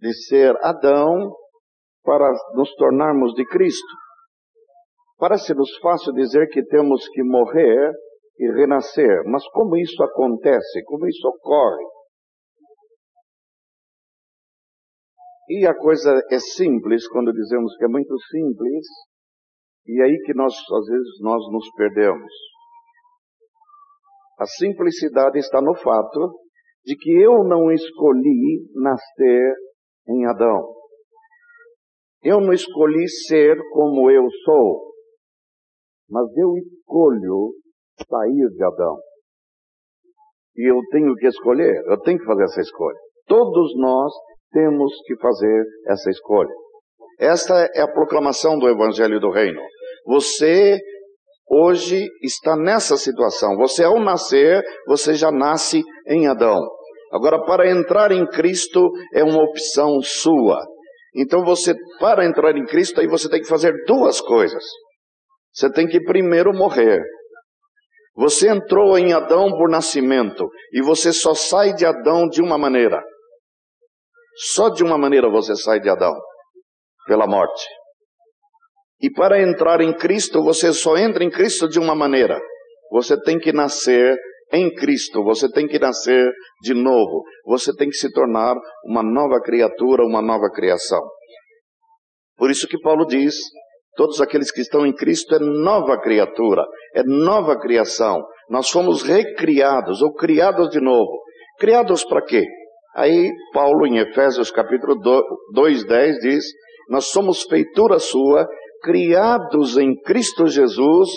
de 0.00 0.12
ser 0.26 0.56
Adão 0.62 1.32
para 2.08 2.30
nos 2.54 2.74
tornarmos 2.76 3.34
de 3.34 3.44
Cristo. 3.44 3.94
Parece-nos 5.18 5.76
fácil 5.78 6.12
dizer 6.12 6.48
que 6.48 6.64
temos 6.64 7.06
que 7.08 7.22
morrer 7.22 7.92
e 8.38 8.52
renascer, 8.52 9.22
mas 9.26 9.46
como 9.48 9.76
isso 9.76 10.02
acontece? 10.02 10.82
Como 10.84 11.06
isso 11.06 11.28
ocorre? 11.28 11.84
E 15.48 15.66
a 15.66 15.74
coisa 15.74 16.20
é 16.30 16.38
simples 16.38 17.08
quando 17.08 17.32
dizemos 17.32 17.74
que 17.76 17.84
é 17.84 17.88
muito 17.88 18.14
simples, 18.30 18.86
e 19.86 20.00
é 20.02 20.04
aí 20.04 20.18
que 20.26 20.34
nós, 20.34 20.52
às 20.52 20.86
vezes, 20.86 21.20
nós 21.22 21.42
nos 21.50 21.66
perdemos. 21.74 22.32
A 24.38 24.44
simplicidade 24.44 25.38
está 25.38 25.62
no 25.62 25.74
fato 25.74 26.38
de 26.84 26.94
que 26.96 27.10
eu 27.10 27.44
não 27.44 27.72
escolhi 27.72 28.68
nascer 28.74 29.54
em 30.08 30.26
Adão. 30.26 30.74
Eu 32.22 32.40
não 32.40 32.52
escolhi 32.52 33.08
ser 33.26 33.56
como 33.72 34.10
eu 34.10 34.28
sou, 34.44 34.92
mas 36.10 36.26
eu 36.36 36.56
escolho 36.56 37.54
sair 38.08 38.48
de 38.50 38.64
Adão. 38.64 38.98
E 40.56 40.70
eu 40.70 40.80
tenho 40.90 41.14
que 41.14 41.26
escolher, 41.26 41.82
eu 41.86 41.98
tenho 42.00 42.18
que 42.18 42.24
fazer 42.24 42.44
essa 42.44 42.60
escolha. 42.60 42.98
Todos 43.26 43.74
nós 43.76 44.12
temos 44.52 44.92
que 45.06 45.16
fazer 45.16 45.64
essa 45.88 46.10
escolha. 46.10 46.52
Esta 47.18 47.68
é 47.74 47.82
a 47.82 47.92
proclamação 47.92 48.58
do 48.58 48.68
Evangelho 48.68 49.18
do 49.18 49.30
Reino. 49.30 49.60
Você 50.06 50.78
hoje 51.48 52.06
está 52.22 52.56
nessa 52.56 52.96
situação. 52.96 53.56
Você, 53.56 53.84
ao 53.84 53.98
nascer, 53.98 54.62
você 54.86 55.14
já 55.14 55.30
nasce 55.30 55.82
em 56.06 56.28
Adão. 56.28 56.60
Agora, 57.12 57.44
para 57.44 57.70
entrar 57.70 58.12
em 58.12 58.26
Cristo 58.26 58.90
é 59.14 59.24
uma 59.24 59.42
opção 59.42 60.00
sua. 60.02 60.64
Então, 61.14 61.44
você, 61.44 61.74
para 61.98 62.24
entrar 62.24 62.56
em 62.56 62.64
Cristo, 62.66 63.00
aí 63.00 63.06
você 63.06 63.28
tem 63.28 63.40
que 63.40 63.48
fazer 63.48 63.72
duas 63.86 64.20
coisas. 64.20 64.62
Você 65.52 65.72
tem 65.72 65.86
que 65.88 66.00
primeiro 66.00 66.52
morrer. 66.52 67.02
Você 68.14 68.48
entrou 68.48 68.98
em 68.98 69.12
Adão 69.12 69.50
por 69.50 69.70
nascimento 69.70 70.48
e 70.72 70.82
você 70.82 71.12
só 71.12 71.34
sai 71.34 71.72
de 71.72 71.86
Adão 71.86 72.28
de 72.28 72.42
uma 72.42 72.58
maneira. 72.58 73.02
Só 74.38 74.68
de 74.68 74.84
uma 74.84 74.96
maneira 74.96 75.28
você 75.28 75.56
sai 75.56 75.80
de 75.80 75.88
Adão 75.88 76.14
pela 77.06 77.26
morte. 77.26 77.66
E 79.00 79.10
para 79.10 79.40
entrar 79.40 79.80
em 79.80 79.92
Cristo, 79.96 80.42
você 80.42 80.72
só 80.72 80.96
entra 80.96 81.24
em 81.24 81.30
Cristo 81.30 81.68
de 81.68 81.78
uma 81.78 81.94
maneira. 81.94 82.40
Você 82.90 83.20
tem 83.20 83.38
que 83.38 83.52
nascer 83.52 84.16
em 84.52 84.72
Cristo, 84.74 85.22
você 85.22 85.50
tem 85.50 85.66
que 85.66 85.78
nascer 85.78 86.30
de 86.62 86.74
novo. 86.74 87.22
Você 87.46 87.74
tem 87.74 87.88
que 87.88 87.96
se 87.96 88.12
tornar 88.12 88.56
uma 88.84 89.02
nova 89.02 89.40
criatura, 89.40 90.04
uma 90.04 90.22
nova 90.22 90.50
criação. 90.50 91.00
Por 92.36 92.50
isso 92.50 92.66
que 92.66 92.80
Paulo 92.80 93.04
diz: 93.06 93.34
todos 93.96 94.20
aqueles 94.20 94.50
que 94.50 94.60
estão 94.60 94.86
em 94.86 94.94
Cristo 94.94 95.34
é 95.34 95.38
nova 95.38 96.00
criatura, 96.00 96.64
é 96.94 97.02
nova 97.04 97.58
criação. 97.58 98.24
Nós 98.48 98.70
fomos 98.70 99.02
recriados 99.02 100.00
ou 100.00 100.14
criados 100.14 100.70
de 100.70 100.80
novo. 100.80 101.20
Criados 101.58 102.04
para 102.04 102.24
quê? 102.24 102.44
Aí 102.98 103.30
Paulo 103.52 103.86
em 103.86 103.98
Efésios 103.98 104.50
capítulo 104.50 104.96
2:10 105.54 106.18
diz: 106.20 106.44
nós 106.88 107.06
somos 107.12 107.44
feitura 107.44 108.00
sua, 108.00 108.44
criados 108.82 109.76
em 109.76 109.94
Cristo 110.00 110.48
Jesus 110.48 111.08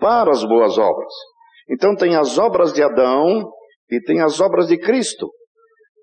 para 0.00 0.32
as 0.32 0.42
boas 0.42 0.76
obras. 0.78 1.12
Então 1.70 1.94
tem 1.94 2.16
as 2.16 2.38
obras 2.38 2.72
de 2.72 2.82
Adão 2.82 3.48
e 3.88 4.00
tem 4.02 4.20
as 4.20 4.40
obras 4.40 4.66
de 4.66 4.78
Cristo. 4.78 5.28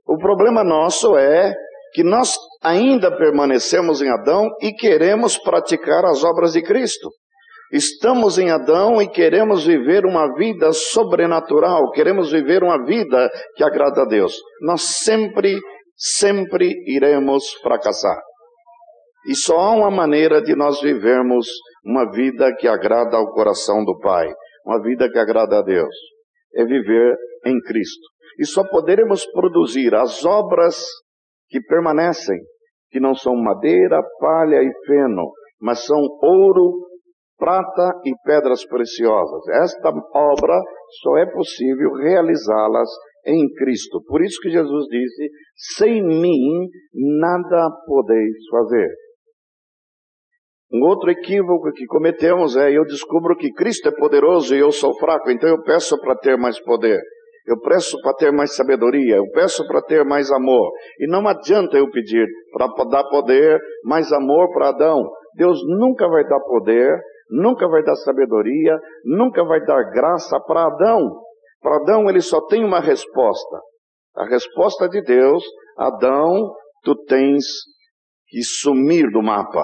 O 0.08 0.18
problema 0.18 0.63
nosso 0.63 1.18
é 1.18 1.54
que 1.94 2.04
nós 2.04 2.38
ainda 2.63 3.13
permanecemos 3.18 4.01
em 4.01 4.10
Adão 4.10 4.48
e 4.62 4.72
queremos 4.72 5.38
praticar 5.38 6.06
as 6.06 6.24
obras 6.24 6.54
de 6.54 6.62
Cristo. 6.62 7.10
Estamos 7.75 8.38
em 8.38 8.50
Adão 8.51 9.01
e 9.01 9.10
queremos 9.10 9.65
viver 9.65 10.05
uma 10.05 10.34
vida 10.34 10.72
sobrenatural, 10.72 11.91
queremos 11.91 12.32
viver 12.32 12.63
uma 12.63 12.82
vida 12.86 13.30
que 13.54 13.65
agrada 13.65 14.04
a 14.04 14.06
Deus. 14.06 14.34
Nós 14.62 14.82
sempre, 15.04 15.60
sempre 15.93 16.69
iremos 16.88 17.52
fracassar. 17.62 18.17
E 19.28 19.36
só 19.36 19.58
há 19.58 19.76
uma 19.76 19.91
maneira 19.91 20.41
de 20.41 20.56
nós 20.56 20.80
vivermos 20.80 21.47
uma 21.84 22.10
vida 22.12 22.56
que 22.58 22.65
agrada 22.65 23.17
ao 23.17 23.34
coração 23.34 23.84
do 23.84 24.00
Pai, 24.00 24.34
uma 24.65 24.82
vida 24.82 25.10
que 25.12 25.19
agrada 25.19 25.58
a 25.58 25.62
Deus. 25.62 25.93
É 26.56 26.63
viver 26.63 27.17
em 27.45 27.60
Cristo. 27.60 28.08
E 28.39 28.45
só 28.45 28.63
poderemos 28.69 29.26
produzir 29.26 29.93
as 29.95 30.23
obras 30.23 30.82
que 31.50 31.60
permanecem, 31.60 32.38
que 32.89 33.02
não 33.02 33.13
são 33.13 33.36
madeira, 33.36 34.02
palha 34.17 34.63
e 34.63 34.71
feno, 34.88 35.30
mas 35.60 35.84
são 35.84 36.00
ouro, 36.21 36.86
prata 37.38 38.02
e 38.06 38.13
pedras 38.24 38.65
preciosas. 38.65 39.48
Esta 39.63 39.89
obra 40.13 40.60
só 41.02 41.17
é 41.17 41.26
possível 41.32 41.93
realizá-las 41.93 42.89
em 43.26 43.48
Cristo. 43.54 44.02
Por 44.06 44.24
isso 44.24 44.39
que 44.41 44.50
Jesus 44.50 44.86
disse: 44.88 45.30
sem 45.76 46.04
mim 46.04 46.69
nada 46.93 47.69
podeis 47.86 48.36
fazer. 48.50 48.89
Um 50.71 50.84
outro 50.84 51.10
equívoco 51.12 51.71
que 51.74 51.86
cometemos 51.86 52.58
é 52.58 52.71
eu 52.71 52.84
descubro 52.84 53.36
que 53.38 53.54
Cristo 53.54 53.88
é 53.88 53.91
poderoso 53.91 54.56
e 54.56 54.60
eu 54.60 54.71
sou 54.71 54.98
fraco, 54.98 55.30
então 55.30 55.48
eu 55.48 55.62
peço 55.63 56.00
para 56.02 56.15
ter 56.15 56.38
mais 56.38 56.60
poder. 56.60 57.00
Eu 57.48 57.60
peço 57.60 57.95
para 58.02 58.15
ter 58.15 58.32
mais 58.32 58.56
sabedoria, 58.56 59.17
eu 59.17 59.30
peço 59.32 59.65
para 59.67 59.82
ter 59.84 60.04
mais 60.04 60.32
amor. 60.32 60.71
E 61.00 61.08
não 61.08 61.28
adianta 61.28 61.78
eu 61.78 61.89
pedir 61.91 62.28
para 62.52 62.67
dar 62.89 63.04
poder, 63.08 63.60
mais 63.84 64.12
amor 64.12 64.52
para 64.52 64.69
Adão. 64.69 65.08
Deus 65.36 65.60
nunca 65.78 66.08
vai 66.08 66.24
dar 66.28 66.39
poder, 66.39 67.00
nunca 67.30 67.68
vai 67.68 67.84
dar 67.84 67.96
sabedoria, 67.96 68.80
nunca 69.04 69.44
vai 69.44 69.64
dar 69.66 69.84
graça 69.92 70.40
para 70.40 70.68
Adão. 70.68 71.22
Para 71.62 71.78
Adão 71.78 72.10
ele 72.10 72.22
só 72.22 72.46
tem 72.48 72.64
uma 72.64 72.80
resposta. 72.80 73.60
A 74.16 74.26
resposta 74.26 74.88
de 74.88 75.02
Deus, 75.02 75.44
Adão, 75.78 76.54
tu 76.84 76.96
tens 77.06 77.46
que 78.28 78.42
sumir 78.44 79.10
do 79.12 79.22
mapa. 79.22 79.64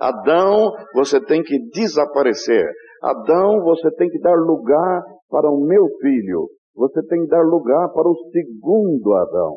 Adão, 0.00 0.72
você 0.94 1.20
tem 1.20 1.42
que 1.42 1.58
desaparecer. 1.70 2.64
Adão, 3.02 3.62
você 3.62 3.90
tem 3.96 4.08
que 4.08 4.18
dar 4.20 4.34
lugar 4.34 5.02
para 5.28 5.50
o 5.50 5.60
meu 5.60 5.86
filho. 6.00 6.48
Você 6.74 7.02
tem 7.06 7.22
que 7.22 7.28
dar 7.28 7.42
lugar 7.42 7.90
para 7.92 8.08
o 8.08 8.16
segundo 8.30 9.14
Adão. 9.14 9.56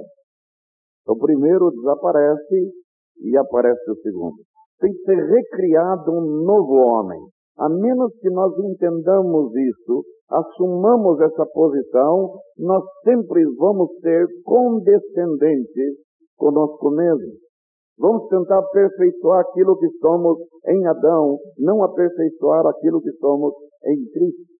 O 1.05 1.17
primeiro 1.17 1.71
desaparece 1.71 2.71
e 3.21 3.37
aparece 3.37 3.91
o 3.91 3.95
segundo. 4.01 4.48
Tem 4.79 4.91
que 4.93 5.03
ser 5.03 5.17
recriado 5.17 6.11
um 6.11 6.43
novo 6.45 6.75
homem. 6.75 7.19
A 7.57 7.67
menos 7.67 8.13
que 8.19 8.29
nós 8.29 8.57
entendamos 8.57 9.53
isso, 9.53 10.05
assumamos 10.29 11.19
essa 11.19 11.45
posição, 11.47 12.39
nós 12.57 12.83
sempre 13.03 13.43
vamos 13.57 13.89
ser 14.01 14.25
condescendentes 14.45 15.97
conosco 16.37 16.89
mesmos. 16.91 17.35
Vamos 17.97 18.29
tentar 18.29 18.59
aperfeiçoar 18.59 19.41
aquilo 19.41 19.77
que 19.77 19.89
somos 19.99 20.37
em 20.67 20.87
Adão, 20.87 21.37
não 21.57 21.83
aperfeiçoar 21.83 22.65
aquilo 22.67 23.01
que 23.01 23.11
somos 23.17 23.53
em 23.85 24.09
Cristo. 24.13 24.59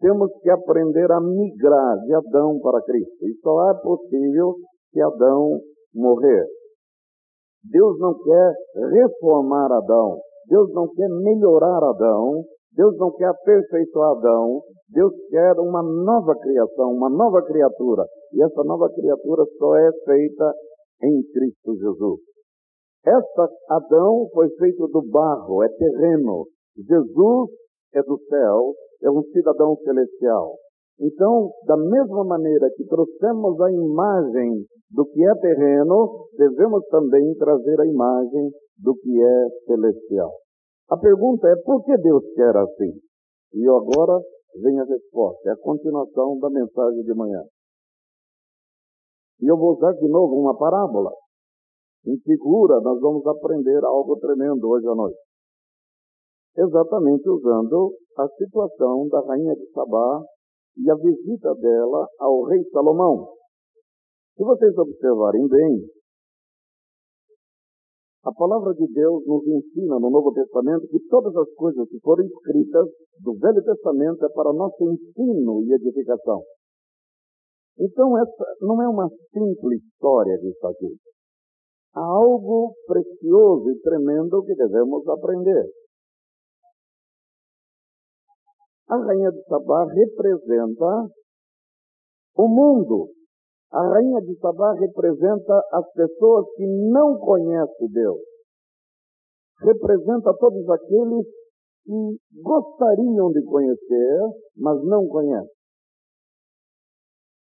Temos 0.00 0.30
que 0.40 0.48
aprender 0.48 1.10
a 1.10 1.20
migrar 1.20 1.98
de 2.06 2.14
Adão 2.14 2.60
para 2.60 2.80
Cristo. 2.84 3.26
E 3.26 3.34
só 3.42 3.70
é 3.70 3.74
possível 3.82 4.54
se 4.92 5.02
Adão 5.02 5.60
morrer. 5.92 6.46
Deus 7.64 7.98
não 7.98 8.14
quer 8.22 8.54
reformar 8.90 9.72
Adão. 9.72 10.18
Deus 10.46 10.72
não 10.72 10.88
quer 10.88 11.08
melhorar 11.08 11.82
Adão. 11.90 12.44
Deus 12.72 12.96
não 12.98 13.12
quer 13.12 13.26
aperfeiçoar 13.26 14.16
Adão. 14.16 14.62
Deus 14.88 15.12
quer 15.28 15.52
uma 15.58 15.82
nova 15.82 16.34
criação, 16.38 16.92
uma 16.92 17.10
nova 17.10 17.42
criatura. 17.42 18.04
E 18.32 18.42
essa 18.42 18.62
nova 18.64 18.88
criatura 18.92 19.44
só 19.58 19.76
é 19.76 19.90
feita 20.04 20.54
em 21.02 21.22
Cristo 21.32 21.76
Jesus. 21.76 22.20
Esta 23.04 23.48
Adão 23.70 24.28
foi 24.32 24.48
feito 24.56 24.86
do 24.88 25.02
barro, 25.02 25.62
é 25.62 25.68
terreno. 25.68 26.46
Jesus 26.76 27.50
é 27.94 28.02
do 28.02 28.18
céu, 28.28 28.74
é 29.02 29.10
um 29.10 29.22
cidadão 29.32 29.76
celestial. 29.76 30.56
Então, 31.00 31.50
da 31.64 31.78
mesma 31.78 32.24
maneira 32.24 32.68
que 32.76 32.84
trouxemos 32.84 33.58
a 33.58 33.72
imagem 33.72 34.66
do 34.90 35.06
que 35.06 35.24
é 35.24 35.34
terreno, 35.36 36.28
devemos 36.36 36.84
também 36.88 37.34
trazer 37.38 37.80
a 37.80 37.86
imagem 37.86 38.50
do 38.78 38.94
que 38.96 39.22
é 39.22 39.48
celestial. 39.64 40.30
A 40.90 40.98
pergunta 40.98 41.48
é 41.48 41.56
por 41.64 41.82
que 41.84 41.96
Deus 41.96 42.22
quer 42.34 42.54
assim? 42.54 42.92
E 43.54 43.66
agora 43.66 44.20
vem 44.60 44.78
a 44.78 44.84
resposta, 44.84 45.48
é 45.48 45.52
a 45.52 45.56
continuação 45.56 46.38
da 46.38 46.50
mensagem 46.50 47.02
de 47.02 47.14
manhã. 47.14 47.42
E 49.40 49.50
eu 49.50 49.56
vou 49.56 49.72
usar 49.72 49.92
de 49.92 50.06
novo 50.06 50.34
uma 50.34 50.56
parábola. 50.58 51.12
Em 52.06 52.18
figura, 52.20 52.78
nós 52.80 53.00
vamos 53.00 53.26
aprender 53.26 53.82
algo 53.84 54.18
tremendo 54.18 54.68
hoje 54.68 54.86
à 54.86 54.94
noite. 54.94 55.18
Exatamente 56.58 57.26
usando 57.30 57.94
a 58.18 58.28
situação 58.28 59.08
da 59.08 59.20
rainha 59.20 59.54
de 59.54 59.66
Sabá 59.70 60.22
e 60.82 60.90
a 60.90 60.94
visita 60.94 61.54
dela 61.54 62.08
ao 62.18 62.44
rei 62.44 62.64
Salomão. 62.70 63.28
Se 64.36 64.44
vocês 64.44 64.76
observarem 64.76 65.46
bem, 65.48 65.86
A 68.22 68.30
palavra 68.34 68.74
de 68.74 68.86
Deus 68.92 69.24
nos 69.24 69.46
ensina 69.46 69.98
no 69.98 70.10
Novo 70.10 70.30
Testamento 70.34 70.86
que 70.88 71.00
todas 71.08 71.34
as 71.34 71.50
coisas 71.54 71.88
que 71.88 71.98
foram 72.00 72.22
escritas 72.22 72.86
do 73.18 73.32
Velho 73.38 73.64
Testamento 73.64 74.26
é 74.26 74.28
para 74.28 74.52
nosso 74.52 74.92
ensino 74.92 75.64
e 75.64 75.72
edificação. 75.72 76.42
Então, 77.78 78.18
essa 78.18 78.44
não 78.60 78.82
é 78.82 78.88
uma 78.88 79.08
simples 79.32 79.80
história 79.82 80.34
está 80.34 80.68
aqui. 80.68 80.94
Há 81.94 82.04
algo 82.04 82.74
precioso 82.86 83.70
e 83.70 83.80
tremendo 83.80 84.44
que 84.44 84.54
devemos 84.54 85.08
aprender. 85.08 85.64
A 88.90 88.96
rainha 88.96 89.30
de 89.30 89.40
Sabá 89.44 89.84
representa 89.84 91.10
o 92.34 92.48
mundo. 92.48 93.10
A 93.70 93.86
rainha 93.86 94.20
de 94.22 94.36
Sabá 94.40 94.72
representa 94.72 95.62
as 95.72 95.92
pessoas 95.92 96.44
que 96.56 96.66
não 96.90 97.16
conhecem 97.18 97.88
Deus. 97.88 98.18
Representa 99.60 100.34
todos 100.36 100.68
aqueles 100.68 101.24
que 101.84 102.18
gostariam 102.42 103.30
de 103.30 103.44
conhecer, 103.44 104.18
mas 104.56 104.82
não 104.84 105.06
conhecem. 105.06 105.54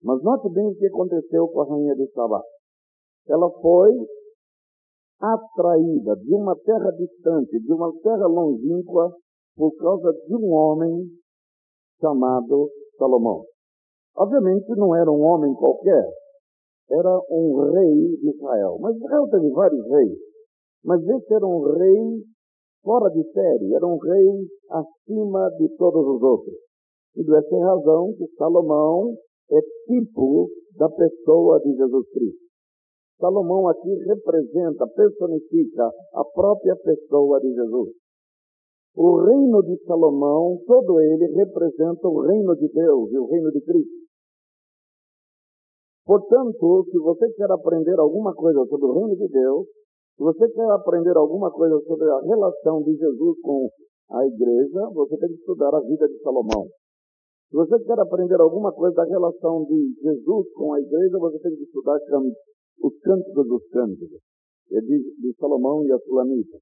Mas 0.02 0.22
note 0.22 0.52
bem 0.52 0.66
o 0.66 0.76
que 0.76 0.86
aconteceu 0.86 1.48
com 1.48 1.62
a 1.62 1.64
rainha 1.66 1.94
de 1.94 2.12
Sabá. 2.12 2.42
Ela 3.26 3.50
foi 3.62 3.90
atraída 5.18 6.14
de 6.16 6.34
uma 6.34 6.54
terra 6.56 6.90
distante, 6.90 7.58
de 7.58 7.72
uma 7.72 7.90
terra 8.02 8.26
longínqua, 8.26 9.16
por 9.56 9.74
causa 9.76 10.12
de 10.12 10.36
um 10.36 10.52
homem 10.52 11.17
chamado 12.00 12.70
Salomão. 12.96 13.44
Obviamente 14.16 14.68
não 14.76 14.94
era 14.94 15.10
um 15.10 15.22
homem 15.22 15.54
qualquer, 15.54 16.04
era 16.90 17.20
um 17.30 17.70
rei 17.72 18.16
de 18.16 18.30
Israel. 18.30 18.78
Mas 18.80 18.96
Israel 18.96 19.28
teve 19.30 19.50
vários 19.50 19.86
reis, 19.88 20.18
mas 20.84 21.00
esse 21.02 21.34
era 21.34 21.46
um 21.46 21.60
rei 21.62 22.24
fora 22.82 23.10
de 23.10 23.22
série, 23.32 23.74
era 23.74 23.86
um 23.86 23.98
rei 23.98 24.46
acima 24.70 25.50
de 25.58 25.68
todos 25.76 26.06
os 26.06 26.22
outros. 26.22 26.54
E 27.16 27.24
dessa 27.24 27.58
razão 27.58 28.12
que 28.16 28.26
Salomão 28.36 29.14
é 29.50 29.60
tipo 29.86 30.48
da 30.76 30.88
pessoa 30.88 31.60
de 31.60 31.74
Jesus 31.74 32.08
Cristo. 32.10 32.48
Salomão 33.18 33.68
aqui 33.68 33.92
representa, 34.06 34.86
personifica 34.86 35.90
a 36.14 36.24
própria 36.24 36.76
pessoa 36.76 37.40
de 37.40 37.52
Jesus. 37.52 37.90
O 38.98 39.22
reino 39.22 39.62
de 39.62 39.78
Salomão, 39.86 40.58
todo 40.66 40.98
ele 40.98 41.26
representa 41.38 42.08
o 42.08 42.18
reino 42.26 42.56
de 42.56 42.66
Deus 42.66 43.12
e 43.12 43.18
o 43.18 43.26
reino 43.30 43.48
de 43.52 43.60
Cristo. 43.60 43.94
Portanto, 46.04 46.84
se 46.90 46.98
você 46.98 47.30
quer 47.34 47.48
aprender 47.52 47.94
alguma 48.00 48.34
coisa 48.34 48.58
sobre 48.66 48.86
o 48.86 48.94
reino 48.94 49.14
de 49.14 49.28
Deus, 49.28 49.68
se 50.16 50.24
você 50.24 50.50
quer 50.50 50.68
aprender 50.72 51.16
alguma 51.16 51.48
coisa 51.52 51.78
sobre 51.86 52.10
a 52.10 52.20
relação 52.22 52.82
de 52.82 52.96
Jesus 52.96 53.40
com 53.40 53.68
a 54.10 54.26
igreja, 54.26 54.90
você 54.92 55.16
tem 55.16 55.28
que 55.28 55.38
estudar 55.46 55.72
a 55.72 55.80
vida 55.80 56.08
de 56.08 56.18
Salomão. 56.20 56.66
Se 57.50 57.54
você 57.54 57.78
quer 57.84 58.00
aprender 58.00 58.40
alguma 58.40 58.72
coisa 58.72 58.96
da 58.96 59.04
relação 59.04 59.64
de 59.64 59.94
Jesus 60.02 60.52
com 60.54 60.72
a 60.72 60.80
igreja, 60.80 61.18
você 61.20 61.38
tem 61.38 61.54
que 61.54 61.62
estudar 61.62 62.00
os 62.82 62.98
cânticos 62.98 63.46
dos 63.46 63.68
cânticos, 63.68 64.18
de 64.72 65.36
Salomão 65.38 65.84
e 65.84 65.92
a 65.92 65.98
Sulamita. 66.00 66.58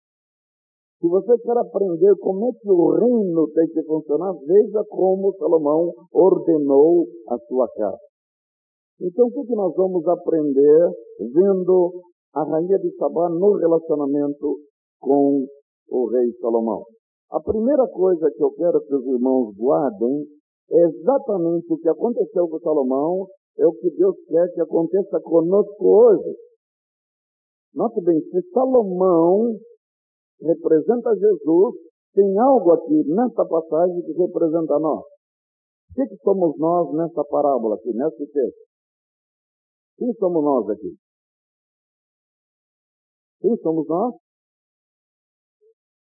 Se 0.99 1.07
você 1.09 1.39
quer 1.43 1.59
aprender 1.59 2.15
como 2.21 2.49
é 2.49 2.53
que 2.53 2.71
o 2.71 2.91
reino 2.91 3.47
tem 3.53 3.69
que 3.69 3.83
funcionar, 3.83 4.33
veja 4.47 4.83
como 4.89 5.35
Salomão 5.37 5.93
ordenou 6.13 7.07
a 7.29 7.39
sua 7.47 7.69
casa. 7.69 8.01
Então, 9.01 9.27
o 9.27 9.31
que, 9.31 9.45
que 9.45 9.55
nós 9.55 9.75
vamos 9.77 10.07
aprender 10.09 10.91
vendo 11.35 12.01
a 12.35 12.45
rainha 12.45 12.79
de 12.79 12.97
Sabá 12.97 13.29
no 13.29 13.57
relacionamento 13.57 14.59
com 14.99 15.45
o 15.91 16.09
rei 16.09 16.33
Salomão? 16.41 16.83
A 17.31 17.41
primeira 17.41 17.87
coisa 17.89 18.31
que 18.31 18.43
eu 18.43 18.53
quero 18.53 18.81
que 18.81 18.95
os 18.95 19.05
irmãos 19.05 19.55
guardem 19.55 20.25
é 20.71 20.83
exatamente 20.87 21.73
o 21.75 21.79
que 21.79 21.89
aconteceu 21.91 22.49
com 22.49 22.59
Salomão, 22.61 23.27
é 23.59 23.67
o 23.67 23.73
que 23.73 23.91
Deus 23.91 24.17
quer 24.27 24.51
que 24.55 24.63
aconteça 24.63 25.21
conosco 25.21 25.85
hoje. 25.85 26.37
Note 27.75 28.01
bem, 28.03 28.19
se 28.19 28.41
Salomão 28.51 29.59
representa 30.41 31.15
Jesus, 31.17 31.75
tem 32.15 32.39
algo 32.39 32.73
aqui 32.73 33.05
nessa 33.09 33.45
passagem 33.45 34.03
que 34.03 34.13
representa 34.13 34.79
nós. 34.79 35.05
O 35.91 35.95
que, 35.95 36.07
que 36.09 36.17
somos 36.23 36.59
nós 36.59 36.93
nessa 36.95 37.25
parábola 37.25 37.77
aqui, 37.77 37.93
nesse 37.93 38.27
texto? 38.33 38.67
Quem 39.99 40.13
somos 40.15 40.45
nós 40.45 40.69
aqui? 40.71 40.97
Quem 43.41 43.57
somos 43.59 43.87
nós? 43.89 44.15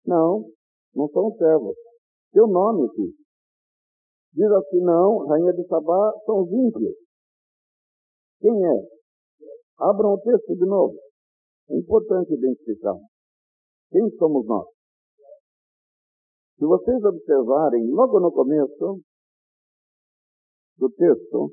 Não, 0.07 0.51
não 0.95 1.09
somos 1.09 1.37
servos. 1.37 1.77
Seu 2.33 2.47
nome 2.47 2.87
aqui. 2.87 3.15
Diz 4.33 4.51
assim, 4.51 4.81
não, 4.81 5.27
rainha 5.27 5.53
de 5.53 5.67
Sabá 5.67 6.13
são 6.25 6.43
os 6.43 6.51
ímpios. 6.51 6.95
Quem 8.41 8.51
é? 8.51 8.89
Abram 9.79 10.15
o 10.15 10.21
texto 10.21 10.55
de 10.57 10.67
novo. 10.67 10.97
É 11.69 11.77
importante 11.77 12.33
identificar. 12.33 12.97
Quem 13.93 14.11
somos 14.19 14.47
nós? 14.47 14.67
Se 16.59 16.65
vocês 16.67 17.05
observarem, 17.05 17.91
logo 17.91 18.19
no 18.19 18.33
começo 18.33 19.01
do 20.79 20.91
texto, 20.91 21.53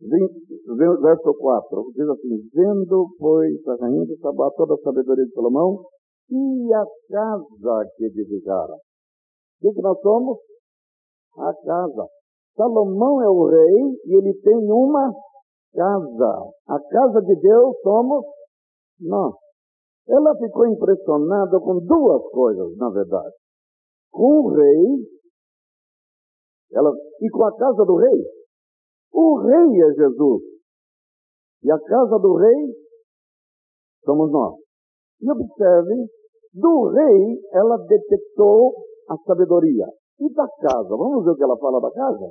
verso 0.00 1.34
4, 1.36 1.92
diz 1.94 2.08
assim, 2.08 2.48
vendo, 2.54 3.08
pois, 3.18 3.66
a 3.68 3.76
rainha 3.76 4.06
de 4.06 4.16
Sabá 4.18 4.50
toda 4.56 4.74
a 4.74 4.78
sabedoria 4.78 5.26
de 5.26 5.32
Salomão 5.32 5.84
e 6.30 6.72
a 6.72 6.84
casa 7.10 7.90
que 7.96 8.04
edificara. 8.04 8.74
O 9.60 9.72
que, 9.74 9.82
nós 9.82 10.00
somos? 10.00 10.38
a 11.38 11.54
casa. 11.54 12.06
Salomão 12.56 13.22
é 13.22 13.28
o 13.28 13.46
rei 13.46 14.00
e 14.04 14.18
ele 14.18 14.34
tem 14.40 14.70
uma 14.70 15.12
casa. 15.72 16.50
A 16.68 16.80
casa 16.80 17.20
de 17.22 17.36
Deus 17.36 17.76
somos 17.82 18.24
nós. 19.00 19.34
Ela 20.08 20.36
ficou 20.36 20.66
impressionada 20.66 21.60
com 21.60 21.84
duas 21.84 22.22
coisas, 22.30 22.76
na 22.76 22.88
verdade. 22.90 23.34
Com 24.10 24.40
o 24.40 24.48
rei 24.54 25.06
ela, 26.72 26.92
e 27.20 27.30
com 27.30 27.44
a 27.44 27.56
casa 27.56 27.84
do 27.84 27.96
rei. 27.96 28.24
O 29.12 29.38
rei 29.38 29.82
é 29.82 29.94
Jesus. 29.94 30.42
E 31.62 31.72
a 31.72 31.78
casa 31.78 32.18
do 32.18 32.36
rei 32.36 32.74
somos 34.04 34.30
nós. 34.30 34.54
E 35.20 35.30
observe, 35.30 36.08
do 36.54 36.88
rei 36.88 37.40
ela 37.52 37.76
detectou 37.86 38.74
a 39.08 39.16
sabedoria. 39.26 39.86
E 40.20 40.32
da 40.32 40.46
casa? 40.60 40.88
Vamos 40.88 41.24
ver 41.24 41.30
o 41.30 41.36
que 41.36 41.42
ela 41.42 41.58
fala 41.58 41.80
da 41.80 41.90
casa? 41.90 42.30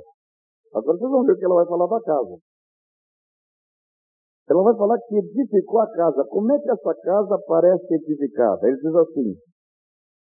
Agora 0.74 0.98
vocês 0.98 1.10
vão 1.10 1.24
ver 1.24 1.32
o 1.32 1.38
que 1.38 1.44
ela 1.44 1.54
vai 1.54 1.66
falar 1.66 1.86
da 1.86 2.00
casa. 2.02 2.38
Ela 4.48 4.62
vai 4.62 4.76
falar 4.76 4.98
que 5.06 5.16
edificou 5.16 5.80
a 5.80 5.90
casa. 5.90 6.24
Como 6.30 6.52
é 6.52 6.58
que 6.58 6.70
essa 6.70 6.94
casa 7.02 7.38
parece 7.46 7.94
edificada? 7.94 8.66
Ele 8.66 8.76
diz 8.76 8.94
assim: 8.94 9.34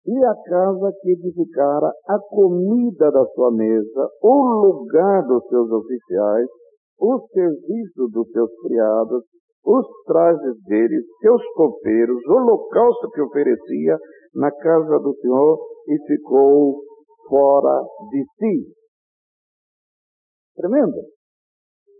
E 0.07 0.25
a 0.25 0.35
casa 0.35 0.93
que 1.01 1.11
edificara 1.11 1.91
a 2.07 2.19
comida 2.29 3.11
da 3.11 3.25
sua 3.25 3.51
mesa, 3.51 4.09
o 4.21 4.67
lugar 4.67 5.23
dos 5.27 5.45
seus 5.47 5.69
oficiais, 5.69 6.47
o 6.99 7.19
serviço 7.27 8.07
dos 8.11 8.29
seus 8.31 8.51
criados, 8.61 9.23
os 9.65 9.87
trajes 10.05 10.61
deles, 10.65 11.03
seus 11.19 11.41
copeiros, 11.53 12.21
o 12.27 12.33
holocausto 12.33 13.09
que 13.09 13.21
oferecia 13.21 13.97
na 14.35 14.51
casa 14.51 14.99
do 14.99 15.13
Senhor, 15.15 15.59
e 15.87 15.97
ficou 16.07 16.81
fora 17.27 17.81
de 18.11 18.23
si. 18.37 18.73
Tremendo. 20.55 21.01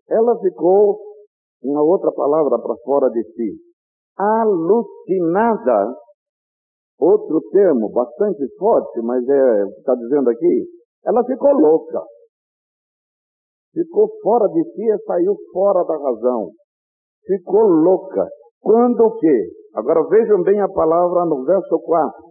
Ela 0.10 0.40
ficou, 0.40 0.98
uma 1.64 1.82
outra 1.82 2.12
palavra 2.12 2.60
para 2.60 2.76
fora 2.84 3.10
de 3.10 3.24
si, 3.24 3.58
alucinada. 4.18 5.96
Outro 6.98 7.42
termo 7.52 7.92
bastante 7.92 8.46
forte, 8.58 9.02
mas 9.02 9.28
é, 9.28 9.64
está 9.80 9.94
dizendo 9.96 10.30
aqui, 10.30 10.66
ela 11.06 11.26
ficou 11.26 11.52
louca. 11.52 12.02
Ficou 13.74 14.10
fora 14.24 14.48
de 14.48 14.64
si 14.64 14.84
e 14.84 14.98
saiu 15.06 15.36
fora 15.52 15.84
da 15.84 15.98
razão. 15.98 16.52
Ficou 17.26 17.64
louca. 17.64 18.26
Quando 18.62 19.02
o 19.02 19.18
quê? 19.18 19.50
Agora 19.74 20.08
vejam 20.08 20.42
bem 20.44 20.62
a 20.62 20.70
palavra 20.70 21.26
no 21.26 21.44
verso 21.44 21.78
4 21.80 22.26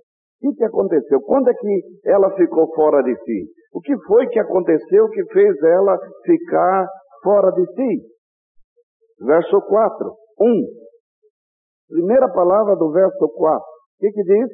que, 0.44 0.54
que 0.56 0.64
aconteceu? 0.64 1.20
Quando 1.22 1.48
é 1.48 1.54
que 1.54 1.82
ela 2.04 2.30
ficou 2.36 2.72
fora 2.74 3.02
de 3.02 3.16
si? 3.22 3.46
O 3.72 3.80
que 3.80 3.96
foi 4.06 4.26
que 4.28 4.38
aconteceu 4.38 5.08
que 5.08 5.24
fez 5.32 5.62
ela 5.62 5.98
ficar 6.24 6.86
fora 7.22 7.50
de 7.52 7.64
si? 7.72 8.13
Verso 9.20 9.60
4, 9.60 10.14
1. 10.40 10.84
Primeira 11.88 12.28
palavra 12.32 12.76
do 12.76 12.90
verso 12.90 13.28
4. 13.28 13.58
O 13.58 13.62
que, 14.00 14.10
que 14.10 14.22
diz? 14.22 14.50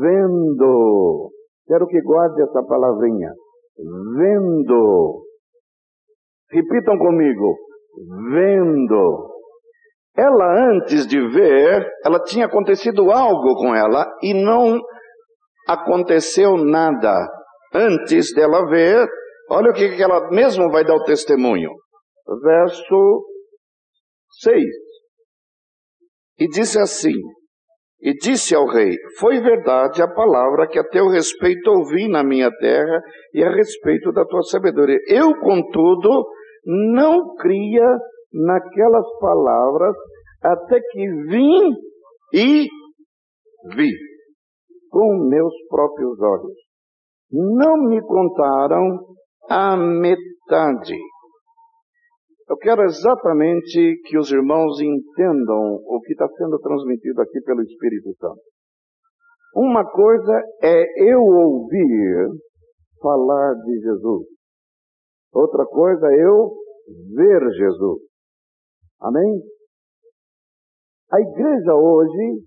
Vendo. 0.00 1.30
Quero 1.66 1.86
que 1.86 2.00
guarde 2.02 2.42
essa 2.42 2.62
palavrinha. 2.62 3.32
Vendo. 4.16 5.24
Repitam 6.50 6.98
comigo. 6.98 7.56
Vendo. 8.32 9.30
ela 10.16 10.70
antes 10.70 11.06
de 11.06 11.20
ver, 11.28 11.88
ela 12.04 12.22
tinha 12.22 12.46
acontecido 12.46 13.10
algo 13.10 13.54
com 13.56 13.74
ela 13.74 14.06
e 14.22 14.34
não 14.34 14.80
aconteceu 15.66 16.56
nada. 16.56 17.28
Antes 17.72 18.34
dela 18.34 18.66
ver, 18.68 19.08
olha 19.50 19.70
o 19.70 19.74
que, 19.74 20.02
ela 20.02 20.28
mesmo 20.30 20.70
vai 20.70 20.84
dar 20.84 20.96
o 20.96 21.04
testemunho. 21.04 21.70
Verso 22.42 23.24
6. 24.40 24.64
E 26.38 26.48
disse 26.48 26.78
assim: 26.78 27.14
E 28.00 28.14
disse 28.14 28.54
ao 28.54 28.66
rei: 28.66 28.96
Foi 29.18 29.40
verdade 29.40 30.02
a 30.02 30.08
palavra 30.08 30.66
que 30.68 30.78
a 30.78 30.88
teu 30.88 31.08
respeito 31.08 31.70
ouvi 31.70 32.08
na 32.08 32.22
minha 32.22 32.50
terra 32.58 33.02
e 33.34 33.42
a 33.42 33.50
respeito 33.50 34.12
da 34.12 34.24
tua 34.24 34.42
sabedoria. 34.42 34.98
Eu, 35.06 35.34
contudo, 35.40 36.26
não 36.64 37.34
cria 37.36 37.98
naquelas 38.32 39.06
palavras 39.18 39.96
até 40.42 40.80
que 40.80 41.10
vim 41.28 41.74
e 42.32 42.68
vi 43.74 43.92
com 44.90 45.28
meus 45.28 45.54
próprios 45.68 46.20
olhos. 46.20 46.56
Não 47.30 47.76
me 47.88 48.00
contaram 48.02 49.14
a 49.48 49.76
metade. 49.76 50.96
Eu 52.50 52.56
quero 52.56 52.82
exatamente 52.82 54.02
que 54.06 54.18
os 54.18 54.28
irmãos 54.32 54.80
entendam 54.80 55.76
o 55.86 56.00
que 56.00 56.12
está 56.12 56.26
sendo 56.30 56.58
transmitido 56.58 57.22
aqui 57.22 57.40
pelo 57.42 57.62
Espírito 57.62 58.12
Santo. 58.16 58.40
Uma 59.54 59.88
coisa 59.88 60.42
é 60.60 61.12
eu 61.12 61.20
ouvir 61.20 62.28
falar 63.00 63.54
de 63.54 63.78
Jesus. 63.80 64.26
Outra 65.32 65.64
coisa 65.64 66.08
é 66.08 66.26
eu 66.26 66.50
ver 67.14 67.40
Jesus. 67.52 68.02
Amém? 69.00 69.42
A 71.12 71.20
igreja 71.20 71.74
hoje 71.76 72.42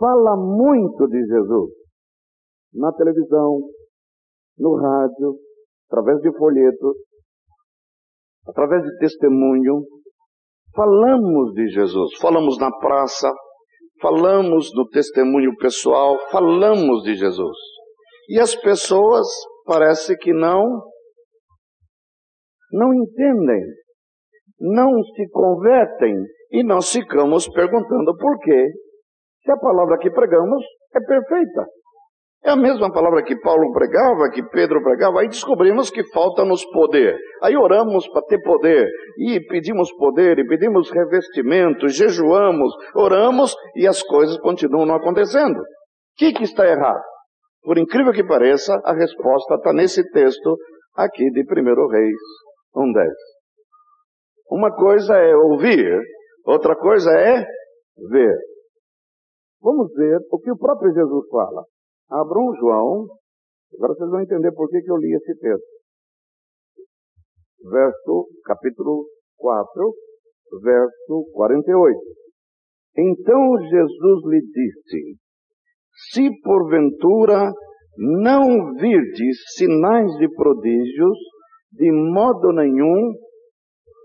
fala 0.00 0.36
muito 0.36 1.06
de 1.06 1.24
Jesus. 1.26 1.70
Na 2.74 2.92
televisão, 2.92 3.60
no 4.58 4.74
rádio, 4.74 5.36
através 5.88 6.20
de 6.22 6.36
folhetos, 6.36 7.05
através 8.48 8.82
de 8.82 8.96
testemunho. 8.98 9.82
Falamos 10.74 11.52
de 11.54 11.68
Jesus. 11.68 12.18
Falamos 12.20 12.58
na 12.58 12.70
praça, 12.78 13.32
falamos 14.00 14.70
no 14.74 14.86
testemunho 14.88 15.56
pessoal, 15.56 16.18
falamos 16.30 17.02
de 17.02 17.14
Jesus. 17.14 17.56
E 18.28 18.40
as 18.40 18.54
pessoas 18.54 19.26
parece 19.64 20.16
que 20.16 20.32
não 20.32 20.82
não 22.72 22.92
entendem, 22.92 23.62
não 24.60 25.02
se 25.02 25.30
convertem 25.30 26.14
e 26.50 26.62
nós 26.64 26.92
ficamos 26.92 27.48
perguntando 27.48 28.16
por 28.16 28.38
quê. 28.40 28.70
Se 29.44 29.52
a 29.52 29.56
palavra 29.56 29.98
que 29.98 30.10
pregamos 30.10 30.64
é 30.94 31.00
perfeita. 31.00 31.66
É 32.46 32.52
a 32.52 32.56
mesma 32.56 32.92
palavra 32.92 33.24
que 33.24 33.34
Paulo 33.40 33.72
pregava, 33.72 34.30
que 34.30 34.40
Pedro 34.40 34.80
pregava, 34.80 35.20
aí 35.20 35.26
descobrimos 35.26 35.90
que 35.90 36.04
falta-nos 36.12 36.64
poder. 36.66 37.18
Aí 37.42 37.56
oramos 37.56 38.06
para 38.06 38.22
ter 38.22 38.40
poder, 38.40 38.88
e 39.18 39.40
pedimos 39.48 39.92
poder, 39.94 40.38
e 40.38 40.46
pedimos 40.46 40.88
revestimento, 40.92 41.88
jejuamos, 41.88 42.72
oramos, 42.94 43.52
e 43.74 43.84
as 43.84 44.00
coisas 44.00 44.38
continuam 44.38 44.86
não 44.86 44.94
acontecendo. 44.94 45.58
O 45.58 45.64
que, 46.16 46.32
que 46.32 46.44
está 46.44 46.64
errado? 46.64 47.02
Por 47.64 47.78
incrível 47.78 48.12
que 48.12 48.22
pareça, 48.22 48.80
a 48.84 48.94
resposta 48.94 49.56
está 49.56 49.72
nesse 49.72 50.08
texto 50.12 50.56
aqui 50.94 51.28
de 51.32 51.40
1 51.40 51.88
Reis 51.88 52.20
1,10. 52.76 53.10
Uma 54.52 54.72
coisa 54.72 55.16
é 55.16 55.34
ouvir, 55.34 56.00
outra 56.44 56.76
coisa 56.76 57.10
é 57.10 57.44
ver. 58.08 58.38
Vamos 59.60 59.92
ver 59.96 60.20
o 60.30 60.38
que 60.38 60.52
o 60.52 60.56
próprio 60.56 60.94
Jesus 60.94 61.28
fala. 61.28 61.64
Abram 62.10 62.54
João, 62.54 63.06
agora 63.74 63.94
vocês 63.94 64.10
vão 64.10 64.20
entender 64.20 64.52
por 64.52 64.68
que, 64.68 64.80
que 64.80 64.90
eu 64.90 64.96
li 64.96 65.14
esse 65.14 65.34
texto. 65.38 65.76
Verso, 67.68 68.28
capítulo 68.44 69.06
4, 69.36 69.94
verso 70.62 71.30
48. 71.32 71.98
Então 72.96 73.58
Jesus 73.60 74.24
lhe 74.26 74.40
disse: 74.40 75.18
Se 76.12 76.40
porventura 76.42 77.52
não 77.98 78.74
virdes 78.74 79.36
sinais 79.56 80.12
de 80.18 80.28
prodígios, 80.34 81.18
de 81.72 81.90
modo 81.90 82.52
nenhum 82.52 83.14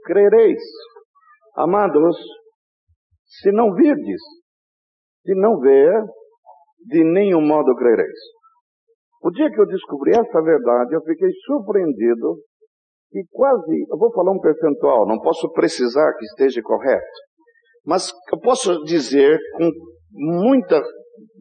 crereis. 0.06 0.62
Amados, 1.56 2.18
se 3.26 3.52
não 3.52 3.74
virdes, 3.74 4.22
se 5.24 5.36
não 5.36 5.60
ver, 5.60 6.04
de 6.88 7.04
nenhum 7.04 7.42
modo 7.42 7.76
crereis. 7.76 8.20
O 9.24 9.30
dia 9.30 9.50
que 9.52 9.60
eu 9.60 9.68
descobri 9.68 10.12
essa 10.12 10.42
verdade, 10.42 10.96
eu 10.96 11.02
fiquei 11.02 11.30
surpreendido 11.46 12.38
que 13.12 13.22
quase, 13.30 13.86
eu 13.92 13.98
vou 13.98 14.12
falar 14.14 14.32
um 14.32 14.40
percentual, 14.40 15.06
não 15.06 15.20
posso 15.20 15.52
precisar 15.52 16.14
que 16.18 16.26
esteja 16.26 16.62
correto, 16.64 17.20
mas 17.86 18.12
eu 18.32 18.40
posso 18.40 18.84
dizer 18.84 19.38
com 19.58 19.70
muita, 20.12 20.82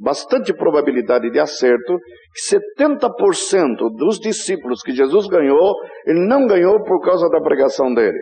bastante 0.00 0.53
probabilidade 0.53 1.31
de 1.31 1.38
acerto, 1.38 1.98
que 2.35 2.57
70% 2.57 3.96
dos 3.96 4.18
discípulos 4.18 4.83
que 4.83 4.92
Jesus 4.92 5.26
ganhou, 5.29 5.74
ele 6.07 6.26
não 6.26 6.46
ganhou 6.46 6.83
por 6.83 7.00
causa 7.00 7.29
da 7.29 7.40
pregação 7.40 7.94
dele. 7.94 8.18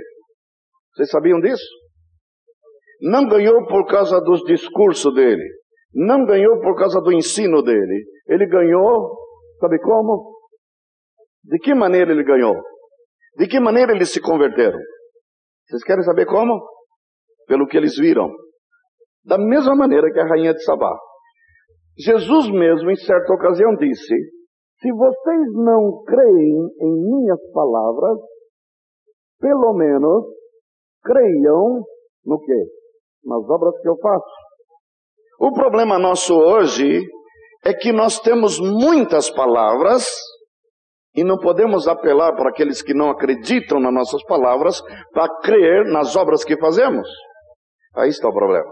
Vocês 0.94 1.11
sabiam 1.11 1.40
disso? 1.40 1.66
Não 3.00 3.26
ganhou 3.26 3.66
por 3.66 3.87
causa 3.87 4.20
dos 4.20 4.42
discursos 4.42 5.14
dele. 5.14 5.44
Não 5.94 6.24
ganhou 6.24 6.61
por 6.61 6.77
causa 6.77 7.01
do 7.01 7.12
ensino 7.12 7.62
dele. 7.62 8.05
Ele 8.27 8.46
ganhou, 8.46 9.16
sabe 9.61 9.79
como? 9.81 10.37
De 11.44 11.59
que 11.59 11.74
maneira 11.74 12.12
ele 12.12 12.24
ganhou? 12.24 12.57
De 13.37 13.46
que 13.46 13.59
maneira 13.59 13.92
eles 13.92 14.12
se 14.12 14.20
converteram? 14.20 14.79
Vocês 15.66 15.83
querem 15.85 16.03
saber 16.03 16.27
como? 16.27 16.61
Pelo 17.46 17.66
que 17.66 17.77
eles 17.77 17.96
viram. 17.96 18.31
Da 19.24 19.38
mesma 19.38 19.74
maneira 19.74 20.11
que 20.12 20.18
a 20.18 20.27
rainha 20.27 20.55
de 20.55 20.62
Sabá. 20.64 20.96
Jesus 21.98 22.51
mesmo, 22.51 22.90
em 22.90 22.96
certa 22.96 23.33
ocasião, 23.33 23.74
disse: 23.77 24.14
Se 24.81 24.92
vocês 24.92 25.53
não 25.55 26.03
creem 26.05 26.68
em 26.81 26.92
minhas 26.92 27.40
palavras, 27.53 28.18
pelo 29.40 29.74
menos 29.74 30.24
creiam 31.03 31.85
no 32.24 32.38
quê? 32.40 32.64
Nas 33.24 33.48
obras 33.48 33.81
que 33.81 33.88
eu 33.88 33.96
faço. 33.98 34.38
O 35.38 35.53
problema 35.53 35.98
nosso 35.98 36.35
hoje 36.35 37.01
é 37.64 37.72
que 37.72 37.92
nós 37.92 38.18
temos 38.18 38.59
muitas 38.59 39.31
palavras 39.31 40.05
e 41.14 41.22
não 41.22 41.38
podemos 41.38 41.87
apelar 41.87 42.35
para 42.35 42.51
aqueles 42.51 42.83
que 42.83 42.92
não 42.92 43.11
acreditam 43.11 43.79
nas 43.79 43.92
nossas 43.94 44.24
palavras 44.24 44.83
para 45.12 45.29
crer 45.40 45.85
nas 45.87 46.16
obras 46.16 46.44
que 46.44 46.59
fazemos. 46.59 47.09
Aí 47.96 48.09
está 48.09 48.29
o 48.29 48.33
problema. 48.33 48.68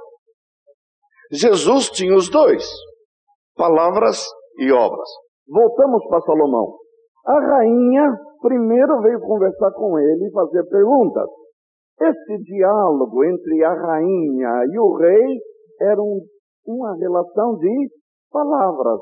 Jesus 1.30 1.88
tinha 1.90 2.14
os 2.14 2.28
dois, 2.28 2.68
palavras 3.56 4.24
e 4.58 4.70
obras. 4.72 5.08
Voltamos 5.48 6.04
para 6.08 6.20
Salomão. 6.20 6.76
A 7.26 7.40
rainha 7.40 8.12
primeiro 8.40 9.00
veio 9.02 9.20
conversar 9.20 9.72
com 9.72 9.98
ele 9.98 10.26
e 10.26 10.32
fazer 10.32 10.64
perguntas. 10.68 11.28
Esse 12.00 12.42
diálogo 12.42 13.24
entre 13.24 13.64
a 13.64 13.72
rainha 13.72 14.64
e 14.72 14.78
o 14.78 14.96
rei 14.96 15.38
era 15.80 16.00
um 16.00 16.20
uma 16.66 16.94
relação 16.96 17.56
de 17.56 17.88
palavras. 18.30 19.00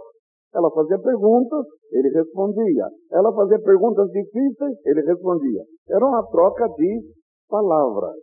Ela 0.54 0.70
fazia 0.70 0.98
perguntas, 0.98 1.66
ele 1.90 2.08
respondia. 2.10 2.86
Ela 3.10 3.32
fazia 3.34 3.58
perguntas 3.60 4.08
difíceis, 4.10 4.76
ele 4.86 5.02
respondia. 5.02 5.62
Era 5.88 6.06
uma 6.06 6.24
troca 6.28 6.68
de 6.68 7.02
palavras. 7.48 8.14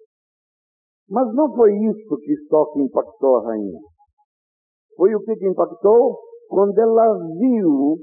Mas 1.10 1.34
não 1.34 1.54
foi 1.54 1.74
isso 1.74 2.18
que 2.24 2.36
só 2.48 2.66
que 2.72 2.82
impactou 2.82 3.38
a 3.38 3.48
rainha. 3.48 3.80
Foi 4.96 5.14
o 5.14 5.20
que, 5.20 5.34
impactou? 5.46 6.20
Quando 6.48 6.78
ela 6.78 7.18
viu 7.38 7.98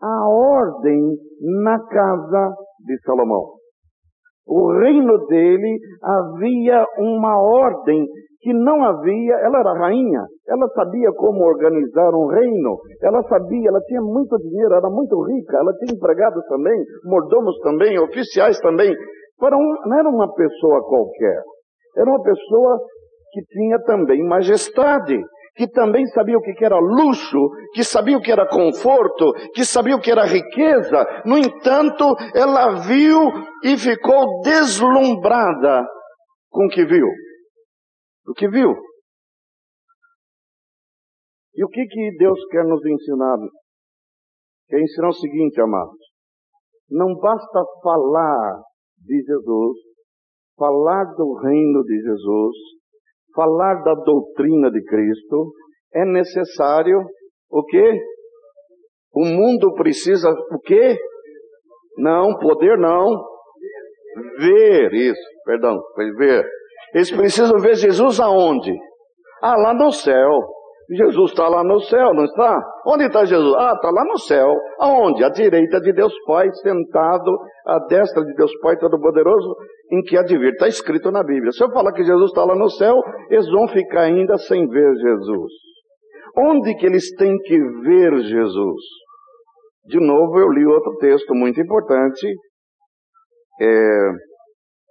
a 0.00 0.28
ordem 0.28 1.16
na 1.64 1.78
casa 1.86 2.54
de 2.84 3.00
Salomão. 3.04 3.54
O 4.46 4.78
reino 4.78 5.26
dele 5.26 5.78
havia 6.02 6.86
uma 6.98 7.36
ordem 7.42 8.06
que 8.46 8.54
não 8.54 8.80
havia, 8.84 9.34
ela 9.42 9.58
era 9.58 9.72
rainha, 9.72 10.22
ela 10.46 10.68
sabia 10.68 11.10
como 11.16 11.44
organizar 11.44 12.14
um 12.14 12.28
reino, 12.28 12.78
ela 13.02 13.20
sabia, 13.24 13.68
ela 13.68 13.80
tinha 13.80 14.00
muito 14.00 14.38
dinheiro, 14.38 14.72
era 14.72 14.88
muito 14.88 15.20
rica, 15.20 15.56
ela 15.56 15.72
tinha 15.72 15.92
empregados 15.92 16.46
também, 16.46 16.80
mordomos 17.06 17.58
também, 17.58 17.98
oficiais 17.98 18.60
também. 18.60 18.94
Para 19.36 19.56
um, 19.56 19.74
não 19.86 19.98
era 19.98 20.08
uma 20.08 20.32
pessoa 20.32 20.80
qualquer, 20.88 21.42
era 21.96 22.08
uma 22.08 22.22
pessoa 22.22 22.78
que 23.32 23.42
tinha 23.46 23.80
também 23.80 24.22
majestade, 24.24 25.20
que 25.56 25.68
também 25.68 26.06
sabia 26.06 26.38
o 26.38 26.40
que 26.40 26.64
era 26.64 26.78
luxo, 26.78 27.50
que 27.74 27.82
sabia 27.82 28.16
o 28.16 28.20
que 28.20 28.30
era 28.30 28.46
conforto, 28.46 29.32
que 29.56 29.64
sabia 29.64 29.96
o 29.96 30.00
que 30.00 30.12
era 30.12 30.24
riqueza. 30.24 31.04
No 31.24 31.36
entanto, 31.36 32.14
ela 32.32 32.76
viu 32.86 33.28
e 33.64 33.76
ficou 33.76 34.40
deslumbrada 34.42 35.84
com 36.48 36.66
o 36.66 36.68
que 36.68 36.84
viu. 36.84 37.08
Do 38.26 38.34
que 38.34 38.48
viu. 38.48 38.74
E 41.54 41.64
o 41.64 41.68
que, 41.68 41.86
que 41.86 42.16
Deus 42.18 42.38
quer 42.50 42.64
nos 42.64 42.84
ensinar? 42.84 43.38
Quer 44.68 44.80
ensinar 44.80 45.08
o 45.08 45.14
seguinte, 45.14 45.60
amados. 45.60 45.98
Não 46.90 47.14
basta 47.14 47.64
falar 47.82 48.62
de 48.98 49.22
Jesus, 49.22 49.78
falar 50.58 51.04
do 51.14 51.34
reino 51.34 51.82
de 51.84 51.96
Jesus, 52.02 52.56
falar 53.34 53.82
da 53.82 53.94
doutrina 53.94 54.70
de 54.70 54.82
Cristo, 54.84 55.52
é 55.94 56.04
necessário 56.04 56.98
o 57.50 57.64
quê? 57.64 58.00
O 59.14 59.24
mundo 59.24 59.72
precisa 59.74 60.30
o 60.30 60.58
quê? 60.60 60.98
Não, 61.96 62.36
poder 62.38 62.76
não. 62.76 63.24
Ver 64.38 64.92
isso, 64.92 65.28
perdão, 65.44 65.78
ver. 66.18 66.46
Eles 66.96 67.10
precisam 67.10 67.58
ver 67.58 67.74
Jesus 67.74 68.18
aonde? 68.18 68.72
Ah, 69.42 69.54
lá 69.54 69.74
no 69.74 69.92
céu. 69.92 70.32
Jesus 70.88 71.32
está 71.32 71.46
lá 71.46 71.62
no 71.62 71.78
céu, 71.80 72.14
não 72.14 72.24
está? 72.24 72.58
Onde 72.86 73.04
está 73.04 73.26
Jesus? 73.26 73.54
Ah, 73.58 73.74
está 73.74 73.90
lá 73.90 74.02
no 74.02 74.18
céu. 74.18 74.48
Aonde? 74.80 75.22
À 75.22 75.28
direita 75.28 75.78
de 75.78 75.92
Deus 75.92 76.14
Pai, 76.26 76.50
sentado 76.62 77.36
à 77.66 77.80
destra 77.80 78.24
de 78.24 78.32
Deus 78.32 78.50
Pai 78.62 78.78
Todo-Poderoso, 78.78 79.56
em 79.92 80.00
que 80.04 80.16
advir. 80.16 80.52
Está 80.52 80.68
escrito 80.68 81.10
na 81.10 81.22
Bíblia. 81.22 81.52
Se 81.52 81.62
eu 81.62 81.70
falar 81.70 81.92
que 81.92 82.02
Jesus 82.02 82.30
está 82.30 82.46
lá 82.46 82.54
no 82.54 82.70
céu, 82.70 82.98
eles 83.28 83.46
vão 83.50 83.68
ficar 83.68 84.04
ainda 84.04 84.38
sem 84.38 84.66
ver 84.66 84.94
Jesus. 84.94 85.52
Onde 86.34 86.74
que 86.76 86.86
eles 86.86 87.14
têm 87.16 87.36
que 87.40 87.58
ver 87.82 88.16
Jesus? 88.22 88.82
De 89.84 90.00
novo, 90.00 90.38
eu 90.38 90.48
li 90.48 90.64
outro 90.64 90.96
texto 90.96 91.34
muito 91.34 91.60
importante, 91.60 92.26
é, 93.60 94.10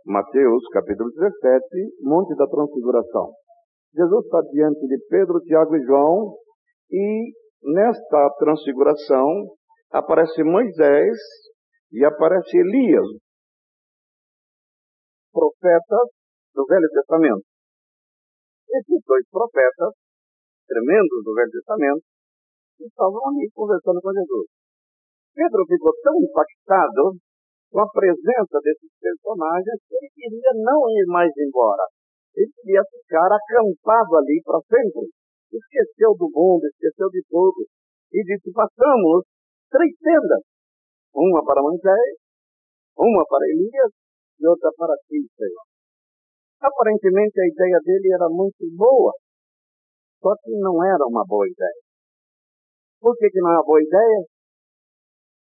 Mateus 0.05 0.61
capítulo 0.71 1.09
17, 1.09 1.97
Monte 2.01 2.35
da 2.37 2.45
Transfiguração. 2.45 3.33
Jesus 3.89 4.25
está 4.25 4.39
diante 4.51 4.85
de 4.85 5.03
Pedro, 5.09 5.41
Tiago 5.41 5.75
e 5.75 5.83
João, 5.83 6.37
e 6.91 7.33
nesta 7.73 8.29
transfiguração 8.37 9.25
aparece 9.89 10.43
Moisés 10.43 11.17
e 11.91 12.05
aparece 12.05 12.55
Elias, 12.55 13.17
profetas 15.33 16.07
do 16.53 16.63
Velho 16.69 16.89
Testamento. 16.93 17.43
Esses 18.77 19.01
dois 19.07 19.25
profetas, 19.31 19.89
tremendos 20.67 21.23
do 21.25 21.33
Velho 21.33 21.49
Testamento, 21.49 22.03
estavam 22.79 23.29
ali 23.29 23.49
conversando 23.55 23.99
com 24.01 24.13
Jesus. 24.13 24.47
Pedro 25.33 25.65
ficou 25.65 25.93
tão 26.03 26.13
impactado 26.21 27.17
com 27.71 27.81
a 27.81 27.89
presença 27.89 28.57
desses 28.63 28.91
personagens 28.99 29.79
ele 29.91 30.09
queria 30.13 30.51
não 30.63 30.89
ir 30.89 31.05
mais 31.07 31.31
embora 31.37 31.85
ele 32.35 32.51
queria 32.51 32.83
ficar 32.91 33.31
acampado 33.31 34.11
ali 34.19 34.43
para 34.43 34.59
sempre. 34.67 35.07
Esqueceu 35.47 36.11
do 36.19 36.27
mundo, 36.27 36.67
esqueceu 36.67 37.07
de 37.09 37.23
tudo. 37.29 37.63
E 38.11 38.19
disse: 38.23 38.51
passamos 38.51 39.23
três 39.71 39.95
tendas: 40.03 40.43
uma 41.15 41.43
para 41.45 41.63
Moisés, 41.63 42.19
uma 42.97 43.23
para 43.25 43.47
Elias 43.47 43.91
e 44.39 44.47
outra 44.47 44.69
para 44.75 44.93
ti, 45.07 45.23
Senhor. 45.31 45.65
Aparentemente 46.59 47.39
a 47.39 47.47
ideia 47.47 47.79
dele 47.83 48.13
era 48.13 48.27
muito 48.27 48.67
boa, 48.75 49.13
só 50.19 50.35
que 50.43 50.51
não 50.59 50.83
era 50.83 51.05
uma 51.07 51.23
boa 51.25 51.47
ideia. 51.47 51.81
Por 52.99 53.15
que, 53.15 53.29
que 53.29 53.39
não 53.39 53.51
é 53.51 53.55
uma 53.55 53.63
boa 53.63 53.81
ideia? 53.81 54.25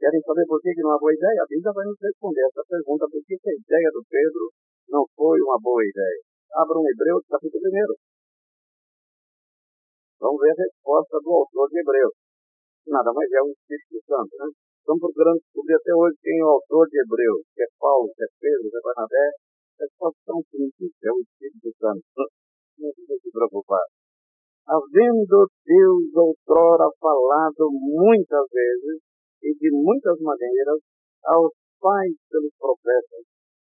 Querem 0.05 0.21
saber 0.21 0.45
por 0.45 0.61
que, 0.61 0.69
não 0.85 0.93
é 0.93 0.93
uma 0.93 1.01
boa 1.01 1.17
ideia? 1.17 1.41
A 1.41 1.49
Bíblia 1.49 1.73
vai 1.73 1.89
nos 1.89 1.97
responder 1.97 2.45
essa 2.45 2.61
pergunta: 2.69 3.09
por 3.09 3.25
que, 3.25 3.41
a 3.41 3.57
ideia 3.57 3.89
do 3.89 4.05
Pedro 4.05 4.53
não 4.93 5.01
foi 5.17 5.41
uma 5.41 5.57
boa 5.57 5.81
ideia? 5.81 6.21
Abram 6.61 6.85
Hebreus, 6.85 7.25
capítulo 7.25 7.65
1. 7.65 7.97
Vamos 10.21 10.41
ver 10.45 10.53
a 10.53 10.61
resposta 10.61 11.17
do 11.25 11.31
autor 11.33 11.73
de 11.73 11.81
Hebreus. 11.81 12.13
Nada 12.85 13.17
mais 13.17 13.33
é 13.33 13.41
um 13.49 13.57
Espírito 13.57 13.97
Santo, 14.05 14.29
né? 14.45 14.53
Estamos 14.77 15.01
procurando 15.09 15.41
descobrir 15.41 15.73
até 15.73 15.93
hoje 15.97 16.21
quem 16.21 16.37
é 16.37 16.45
o 16.45 16.53
autor 16.53 16.85
de 16.85 17.01
Hebreus. 17.01 17.41
Se 17.57 17.65
é 17.65 17.69
Paulo, 17.81 18.13
se 18.13 18.25
é 18.25 18.29
Pedro, 18.45 18.69
se 18.69 18.77
é 18.77 18.85
Barnabé. 18.85 19.27
A 19.33 19.89
resposta 19.89 20.21
é 20.21 20.27
tão 20.29 20.41
simples, 20.53 20.93
é 21.01 21.13
o 21.17 21.21
Espírito 21.25 21.73
Santo. 21.81 22.05
Não 22.77 22.93
precisa 22.93 23.17
se 23.25 23.31
preocupar. 23.33 23.89
Havendo 24.69 25.49
Deus 25.65 26.05
outrora 26.13 26.93
falado 27.01 27.73
muitas 27.73 28.45
vezes 28.53 29.14
e 29.45 29.55
de 29.55 29.71
muitas 29.71 30.19
maneiras 30.21 30.81
aos 31.25 31.53
pais 31.79 32.17
pelos 32.31 32.53
profetas, 32.59 33.25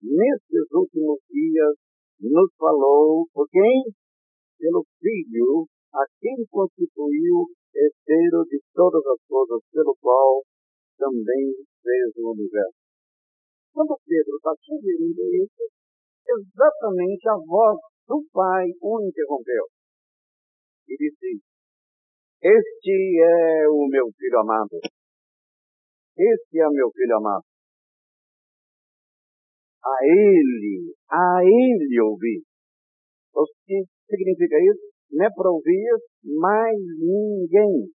nesses 0.02 0.68
últimos 0.70 1.18
dias 1.30 1.74
nos 2.20 2.52
falou 2.58 3.26
por 3.32 3.48
quem? 3.48 3.88
Pelo 4.58 4.84
Filho, 5.00 5.66
a 5.94 6.04
quem 6.20 6.36
constituiu 6.50 7.48
herdeiro 7.74 8.44
de 8.44 8.60
todas 8.74 9.02
as 9.06 9.18
coisas, 9.26 9.60
pelo 9.72 9.96
qual 10.00 10.42
também 10.98 11.56
fez 11.82 12.16
o 12.18 12.32
universo. 12.32 12.78
Quando 13.72 13.96
Pedro 14.06 14.36
está 14.36 14.52
sugerindo 14.60 15.22
isso, 15.34 15.64
exatamente 16.28 17.28
a 17.28 17.36
voz 17.36 17.80
do 18.06 18.22
Pai 18.30 18.68
o 18.80 19.00
interrompeu. 19.02 19.64
E 20.88 20.96
disse, 20.96 21.40
este 22.42 23.22
é 23.22 23.68
o 23.68 23.86
meu 23.88 24.06
filho 24.18 24.40
amado. 24.40 24.78
Este 26.16 26.60
é 26.60 26.68
meu 26.68 26.90
filho 26.90 27.16
amado 27.16 27.44
a 29.84 29.96
Ele, 30.06 30.94
a 31.10 31.42
Ele 31.42 32.00
ouvir. 32.02 32.42
O 33.34 33.44
que 33.66 33.82
significa 34.08 34.56
isso? 34.62 34.92
Não 35.10 35.26
é 35.26 35.28
para 35.34 35.50
ouvir 35.50 35.90
mais 36.38 36.78
ninguém. 36.98 37.90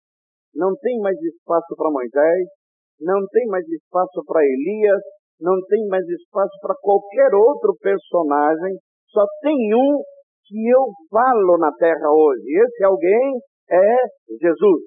Não 0.54 0.74
tem 0.76 0.98
mais 1.00 1.16
espaço 1.18 1.74
para 1.76 1.90
Moisés, 1.90 2.46
não 3.00 3.26
tem 3.30 3.46
mais 3.46 3.66
espaço 3.68 4.22
para 4.26 4.44
Elias, 4.44 5.02
não 5.40 5.54
tem 5.68 5.86
mais 5.88 6.06
espaço 6.08 6.56
para 6.60 6.74
qualquer 6.80 7.34
outro 7.34 7.74
personagem. 7.80 8.76
Só 9.08 9.24
tem 9.40 9.56
um 9.74 10.02
que 10.46 10.68
eu 10.68 10.84
falo 11.10 11.58
na 11.58 11.72
terra 11.72 12.10
hoje. 12.10 12.44
Esse 12.66 12.84
alguém 12.84 13.38
é 13.70 13.96
Jesus. 14.40 14.82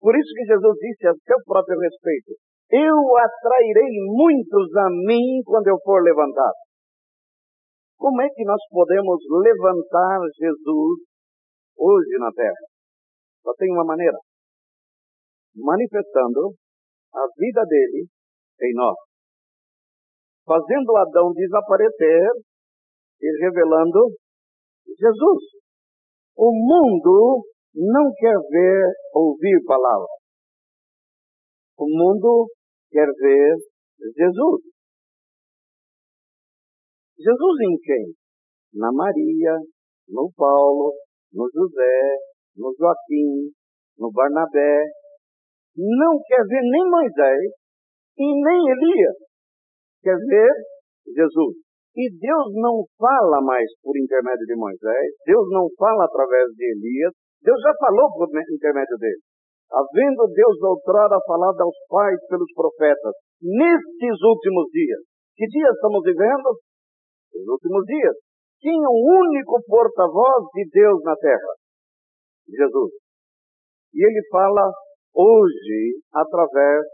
Por 0.00 0.16
isso 0.16 0.30
que 0.34 0.46
Jesus 0.46 0.76
disse 0.78 1.08
a 1.08 1.14
seu 1.14 1.38
próprio 1.44 1.78
respeito: 1.80 2.34
eu 2.70 3.16
atrairei 3.16 3.96
muitos 4.06 4.76
a 4.76 4.88
mim 4.90 5.42
quando 5.44 5.68
eu 5.68 5.78
for 5.82 6.02
levantado. 6.02 6.56
Como 7.96 8.20
é 8.22 8.28
que 8.28 8.44
nós 8.44 8.60
podemos 8.70 9.18
levantar 9.42 10.20
Jesus 10.38 11.00
hoje 11.76 12.18
na 12.18 12.30
terra? 12.32 12.68
Só 13.42 13.52
tem 13.54 13.72
uma 13.72 13.84
maneira: 13.84 14.18
manifestando 15.56 16.54
a 17.14 17.26
vida 17.36 17.64
dele 17.64 18.06
em 18.62 18.74
nós, 18.74 18.96
fazendo 20.44 20.96
Adão 20.96 21.32
desaparecer 21.32 22.30
e 23.20 23.44
revelando 23.44 24.14
Jesus. 24.86 25.42
O 26.36 26.52
mundo 26.52 27.44
não 27.74 28.12
quer 28.14 28.36
ver, 28.50 28.92
ouvir 29.12 29.64
palavras. 29.66 30.18
O 31.76 31.86
mundo 31.86 32.46
quer 32.90 33.06
ver 33.06 33.54
Jesus. 34.16 34.62
Jesus 37.18 37.56
em 37.60 37.76
quem? 37.82 38.14
Na 38.74 38.92
Maria, 38.92 39.56
no 40.08 40.30
Paulo, 40.36 40.94
no 41.32 41.48
José, 41.52 42.16
no 42.56 42.72
Joaquim, 42.78 43.50
no 43.98 44.10
Barnabé. 44.12 44.84
Não 45.76 46.18
quer 46.26 46.44
ver 46.46 46.62
nem 46.62 46.90
Moisés 46.90 47.52
e 48.18 48.24
nem 48.24 48.60
Elias. 48.70 49.16
Quer 50.02 50.16
ver 50.16 50.50
Jesus. 51.14 51.56
E 51.96 52.10
Deus 52.18 52.52
não 52.54 52.84
fala 52.96 53.42
mais 53.42 53.66
por 53.82 53.96
intermédio 53.96 54.46
de 54.46 54.54
Moisés, 54.54 55.14
Deus 55.26 55.48
não 55.50 55.66
fala 55.76 56.04
através 56.04 56.46
de 56.54 56.64
Elias, 56.64 57.12
Deus 57.42 57.60
já 57.60 57.72
falou 57.80 58.08
por 58.12 58.28
intermédio 58.28 58.96
dele 58.98 59.27
havendo 59.70 60.26
Deus 60.32 60.56
outrora 60.62 61.18
falado 61.26 61.60
aos 61.60 61.76
pais 61.88 62.18
pelos 62.28 62.52
profetas, 62.54 63.14
nestes 63.40 64.16
últimos 64.24 64.66
dias. 64.72 65.00
Que 65.36 65.46
dias 65.46 65.74
estamos 65.74 66.02
vivendo? 66.02 66.48
Os 67.34 67.46
últimos 67.46 67.84
dias. 67.84 68.16
Quem 68.60 68.74
é 68.74 68.88
o 68.88 69.22
único 69.22 69.62
porta-voz 69.66 70.44
de 70.54 70.68
Deus 70.72 71.02
na 71.04 71.14
terra? 71.14 71.52
Jesus. 72.48 72.90
E 73.94 74.04
ele 74.04 74.22
fala 74.30 74.72
hoje 75.14 76.00
através 76.12 76.84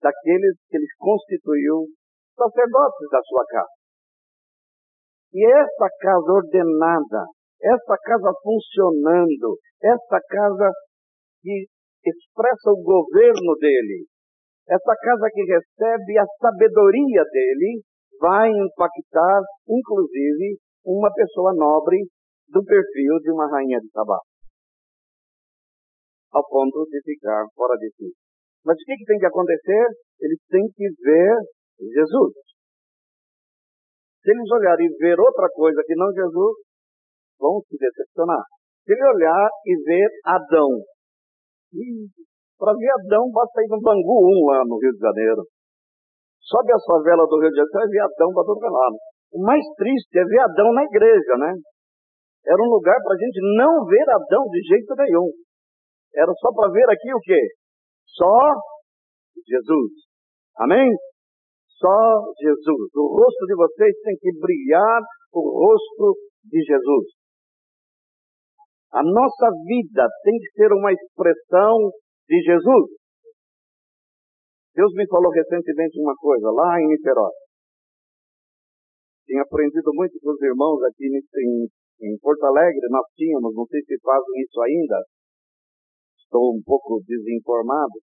daqueles 0.00 0.54
que 0.68 0.76
ele 0.76 0.86
constituiu 0.98 1.86
sacerdotes 2.36 3.08
da 3.10 3.20
sua 3.22 3.44
casa. 3.46 3.74
E 5.32 5.44
essa 5.44 5.88
casa 6.00 6.32
ordenada, 6.32 7.26
essa 7.60 7.96
casa 8.04 8.32
funcionando, 8.42 9.58
essa 9.82 10.20
casa 10.28 10.70
que 11.44 12.10
expressa 12.10 12.72
o 12.72 12.82
governo 12.82 13.54
dele. 13.60 14.06
Essa 14.64 14.94
casa 14.96 15.28
que 15.28 15.44
recebe 15.44 16.18
a 16.18 16.24
sabedoria 16.40 17.22
dele 17.30 17.82
vai 18.18 18.48
impactar, 18.48 19.42
inclusive, 19.68 20.56
uma 20.84 21.12
pessoa 21.12 21.52
nobre 21.54 22.00
do 22.48 22.64
perfil 22.64 23.18
de 23.20 23.30
uma 23.30 23.50
rainha 23.50 23.78
de 23.80 23.90
Sabá. 23.90 24.18
Ao 26.32 26.46
ponto 26.48 26.84
de 26.90 27.00
ficar 27.02 27.44
fora 27.54 27.76
de 27.76 27.90
si. 27.96 28.12
Mas 28.64 28.76
o 28.76 28.84
que, 28.84 28.96
que 28.96 29.04
tem 29.04 29.18
que 29.18 29.26
acontecer? 29.26 29.84
Eles 30.20 30.40
têm 30.48 30.64
que 30.74 30.88
ver 31.04 31.36
Jesus. 31.78 32.32
Se 34.22 34.30
eles 34.30 34.50
olharem 34.50 34.86
e 34.86 34.96
ver 34.96 35.20
outra 35.20 35.48
coisa 35.52 35.82
que 35.86 35.94
não 35.94 36.10
Jesus, 36.10 36.56
vão 37.38 37.60
se 37.68 37.76
decepcionar. 37.76 38.42
Se 38.84 38.92
ele 38.92 39.04
olhar 39.04 39.48
e 39.66 39.76
ver 39.84 40.08
Adão. 40.24 40.80
Para 42.58 42.72
ver 42.72 42.90
Adão, 43.02 43.30
basta 43.30 43.62
ir 43.62 43.68
no 43.68 43.80
Bangu 43.80 44.18
1 44.22 44.46
lá 44.46 44.62
no 44.64 44.78
Rio 44.78 44.92
de 44.92 45.02
Janeiro. 45.02 45.42
Sobe 46.40 46.70
a 46.72 46.80
favela 46.86 47.26
do 47.26 47.40
Rio 47.40 47.50
de 47.50 47.56
Janeiro, 47.56 47.72
você 47.72 47.78
vai 47.78 47.88
ver 47.88 48.02
Adão 48.04 48.30
para 48.32 48.44
todo 48.44 48.60
lado. 48.62 48.96
O 49.32 49.40
mais 49.42 49.64
triste 49.76 50.18
é 50.18 50.24
ver 50.24 50.40
Adão 50.40 50.72
na 50.72 50.84
igreja, 50.84 51.34
né? 51.38 51.52
Era 52.46 52.62
um 52.62 52.70
lugar 52.70 52.96
para 53.02 53.14
a 53.14 53.18
gente 53.18 53.40
não 53.56 53.84
ver 53.86 54.06
Adão 54.08 54.44
de 54.50 54.60
jeito 54.62 54.94
nenhum. 54.94 55.30
Era 56.14 56.32
só 56.38 56.52
para 56.54 56.70
ver 56.70 56.88
aqui 56.90 57.10
o 57.12 57.20
quê? 57.20 57.40
Só 58.06 58.54
Jesus. 59.42 59.90
Amém? 60.58 60.86
Só 61.66 62.22
Jesus. 62.38 62.90
O 62.94 63.18
rosto 63.18 63.46
de 63.46 63.56
vocês 63.56 63.94
tem 64.04 64.16
que 64.20 64.30
brilhar 64.38 65.00
o 65.32 65.40
rosto 65.40 66.14
de 66.44 66.62
Jesus. 66.62 67.23
A 68.94 69.02
nossa 69.02 69.50
vida 69.66 70.06
tem 70.22 70.38
que 70.38 70.50
ser 70.54 70.70
uma 70.70 70.92
expressão 70.92 71.90
de 72.30 72.38
Jesus. 72.46 72.94
Deus 74.74 74.92
me 74.94 75.06
falou 75.08 75.30
recentemente 75.30 76.00
uma 76.00 76.14
coisa 76.14 76.50
lá 76.50 76.80
em 76.80 76.86
Niterói. 76.86 77.34
Tenho 79.26 79.42
aprendido 79.42 79.90
muito 79.94 80.14
com 80.22 80.30
os 80.30 80.42
irmãos 80.42 80.82
aqui 80.84 81.06
em, 81.10 81.66
em 82.06 82.18
Porto 82.18 82.44
Alegre. 82.44 82.86
Nós 82.90 83.06
tínhamos, 83.16 83.54
não 83.54 83.66
sei 83.66 83.82
se 83.82 83.98
fazem 83.98 84.42
isso 84.42 84.60
ainda, 84.62 85.02
estou 86.22 86.54
um 86.54 86.62
pouco 86.64 87.02
desinformado, 87.06 87.98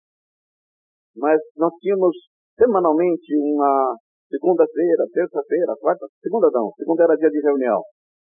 mas 1.15 1.39
nós 1.55 1.71
tínhamos 1.79 2.15
semanalmente 2.57 3.31
uma 3.37 3.95
segunda-feira, 4.29 5.07
terça-feira, 5.13 5.75
quarta, 5.79 6.07
segunda 6.21 6.49
não, 6.51 6.71
segunda 6.75 7.03
era 7.03 7.15
dia 7.15 7.29
de 7.29 7.41
reunião, 7.41 7.81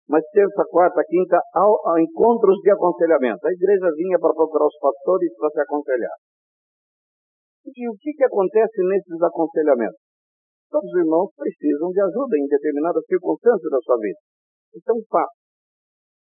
mas 0.08 0.22
terça, 0.30 0.62
quarta, 0.70 1.02
quinta, 1.02 1.38
ao, 1.54 1.72
ao 1.88 1.98
encontros 1.98 2.58
de 2.62 2.70
aconselhamento. 2.70 3.42
A 3.46 3.52
igreja 3.52 3.90
vinha 3.96 4.18
para 4.18 4.34
procurar 4.34 4.66
os 4.66 4.78
pastores 4.78 5.34
para 5.36 5.50
se 5.50 5.60
aconselhar. 5.60 6.16
E 7.66 7.90
o 7.90 7.94
que, 7.98 8.12
que 8.14 8.24
acontece 8.24 8.78
nesses 8.86 9.20
aconselhamentos? 9.20 9.98
Todos 10.70 10.86
os 10.86 10.98
irmãos 11.02 11.30
precisam 11.34 11.90
de 11.90 12.00
ajuda 12.00 12.34
em 12.38 12.46
determinadas 12.46 13.02
circunstâncias 13.06 13.70
da 13.70 13.80
sua 13.82 13.98
vida. 13.98 14.18
Então 14.74 14.94
faço. 15.10 15.38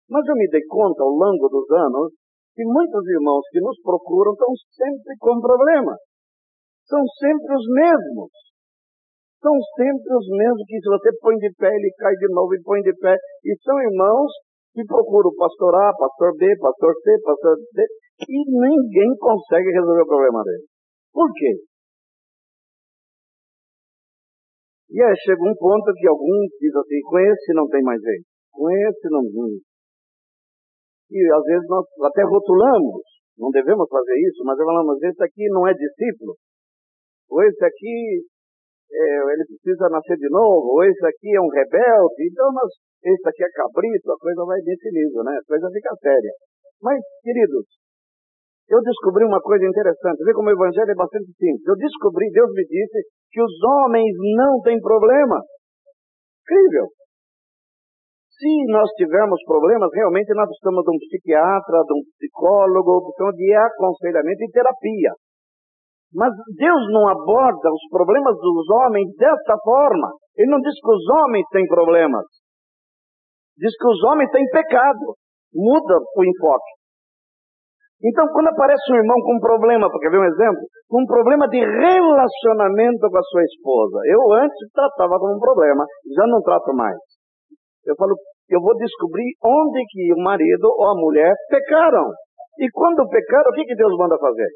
Mas 0.09 0.27
eu 0.27 0.37
me 0.37 0.49
dei 0.49 0.63
conta 0.67 1.03
ao 1.03 1.11
longo 1.11 1.49
dos 1.49 1.67
anos 1.71 2.15
que 2.55 2.65
muitos 2.65 3.03
irmãos 3.07 3.43
que 3.51 3.61
nos 3.61 3.81
procuram 3.83 4.33
estão 4.33 4.53
sempre 4.77 5.17
com 5.19 5.41
problemas. 5.41 5.99
São 6.87 7.03
sempre 7.19 7.57
os 7.57 7.67
mesmos. 7.67 8.31
São 9.43 9.59
sempre 9.75 10.11
os 10.15 10.27
mesmos 10.31 10.63
que 10.71 10.79
se 10.79 10.89
você 10.89 11.11
põe 11.19 11.35
de 11.37 11.51
pé, 11.59 11.67
ele 11.67 11.91
cai 11.99 12.15
de 12.15 12.29
novo 12.31 12.55
e 12.55 12.63
põe 12.63 12.81
de 12.81 12.95
pé. 12.95 13.19
E 13.45 13.51
são 13.61 13.75
irmãos 13.83 14.31
que 14.73 14.87
procuram 14.87 15.35
pastor 15.35 15.75
A, 15.75 15.91
pastor 15.99 16.33
B, 16.39 16.47
pastor 16.63 16.95
C, 17.03 17.21
pastor 17.27 17.57
D, 17.75 17.83
e 18.23 18.39
ninguém 18.47 19.11
consegue 19.19 19.69
resolver 19.75 20.03
o 20.03 20.07
problema 20.07 20.43
dele. 20.45 20.65
Por 21.13 21.29
quê? 21.35 21.59
E 24.93 25.03
aí 25.03 25.17
chega 25.27 25.43
um 25.43 25.57
ponto 25.57 25.91
que 25.93 26.07
alguns 26.07 26.49
dizem 26.61 26.81
assim, 26.81 27.01
com 27.03 27.19
esse 27.19 27.53
não 27.55 27.67
tem 27.67 27.83
mais 27.83 28.01
jeito, 28.01 28.25
com 28.53 28.71
esse 28.71 29.09
não 29.11 29.25
e 31.13 31.21
às 31.29 31.45
vezes 31.45 31.69
nós 31.69 31.85
até 32.09 32.25
rotulamos, 32.25 33.05
não 33.37 33.51
devemos 33.51 33.87
fazer 33.89 34.17
isso, 34.17 34.43
mas 34.45 34.57
falamos, 34.57 34.97
esse 35.03 35.23
aqui 35.23 35.47
não 35.51 35.69
é 35.69 35.75
discípulo, 35.75 36.37
ou 37.29 37.43
esse 37.45 37.63
aqui 37.65 38.25
é, 38.93 39.05
ele 39.33 39.45
precisa 39.49 39.89
nascer 39.89 40.17
de 40.17 40.29
novo, 40.29 40.77
ou 40.77 40.85
esse 40.85 41.05
aqui 41.07 41.33
é 41.35 41.41
um 41.41 41.49
rebelde, 41.49 42.29
então 42.29 42.53
nós, 42.53 42.71
esse 43.03 43.25
aqui 43.29 43.43
é 43.43 43.51
cabrito, 43.57 44.13
a 44.13 44.19
coisa 44.21 44.45
vai 44.45 44.61
desse 44.61 44.89
nível, 44.93 45.25
né? 45.25 45.33
A 45.41 45.47
coisa 45.49 45.69
fica 45.73 45.97
séria. 45.97 46.33
Mas, 46.83 47.01
queridos, 47.25 47.65
eu 48.69 48.81
descobri 48.81 49.25
uma 49.25 49.41
coisa 49.41 49.65
interessante, 49.65 50.25
vê 50.25 50.33
como 50.33 50.49
o 50.49 50.57
evangelho 50.57 50.91
é 50.91 50.95
bastante 50.95 51.33
simples. 51.37 51.67
Eu 51.67 51.77
descobri, 51.77 52.31
Deus 52.31 52.51
me 52.53 52.65
disse, 52.65 53.01
que 53.33 53.41
os 53.41 53.55
homens 53.65 54.13
não 54.37 54.61
têm 54.61 54.81
problema. 54.81 55.41
Incrível. 56.45 56.89
Se 58.37 58.53
nós 58.73 58.91
tivermos 58.97 59.39
problemas, 59.47 59.89
realmente 59.95 60.35
nós 60.35 60.49
precisamos 60.49 60.83
de 60.85 60.91
um 60.91 60.99
psiquiatra, 60.99 61.85
de 61.87 61.93
um 61.95 62.03
psicólogo, 62.17 63.13
de 63.37 63.55
aconselhamento 63.55 64.43
e 64.43 64.51
terapia. 64.51 65.13
Mas 66.15 66.33
Deus 66.57 66.83
não 66.93 67.09
aborda 67.09 67.69
os 67.73 67.85
problemas 67.91 68.37
dos 68.37 68.69
homens 68.71 69.09
dessa 69.17 69.57
forma. 69.65 70.13
Ele 70.37 70.51
não 70.51 70.61
diz 70.61 70.75
que 70.79 70.93
os 70.93 71.09
homens 71.17 71.47
têm 71.51 71.67
problemas. 71.67 72.27
Diz 73.57 73.73
que 73.77 73.89
os 73.89 74.03
homens 74.05 74.31
têm 74.31 74.45
pecado. 74.51 75.17
Muda 75.55 75.99
o 76.17 76.25
enfoque. 76.25 76.73
Então, 78.05 78.27
quando 78.33 78.49
aparece 78.49 78.83
um 78.93 78.97
irmão 78.97 79.17
com 79.23 79.37
um 79.37 79.41
problema, 79.41 79.89
porque 79.89 80.11
ver 80.11 80.19
um 80.19 80.25
exemplo, 80.25 80.63
com 80.89 81.03
um 81.03 81.07
problema 81.07 81.47
de 81.49 81.59
relacionamento 81.59 83.09
com 83.09 83.19
a 83.19 83.23
sua 83.23 83.45
esposa. 83.45 83.99
Eu 84.07 84.33
antes 84.43 84.59
tratava 84.75 85.19
como 85.19 85.37
um 85.37 85.39
problema, 85.39 85.87
já 86.17 86.27
não 86.27 86.43
trato 86.43 86.75
mais. 86.75 86.99
Eu 87.87 87.95
falo, 87.97 88.17
eu 88.51 88.61
vou 88.61 88.77
descobrir 88.77 89.33
onde 89.45 89.85
que 89.89 90.13
o 90.13 90.23
marido 90.23 90.67
ou 90.67 90.89
a 90.89 90.95
mulher 90.95 91.33
pecaram. 91.49 92.11
E 92.59 92.69
quando 92.73 93.09
pecaram, 93.09 93.51
o 93.51 93.55
que, 93.55 93.65
que 93.65 93.77
Deus 93.77 93.97
manda 93.97 94.19
fazer? 94.19 94.49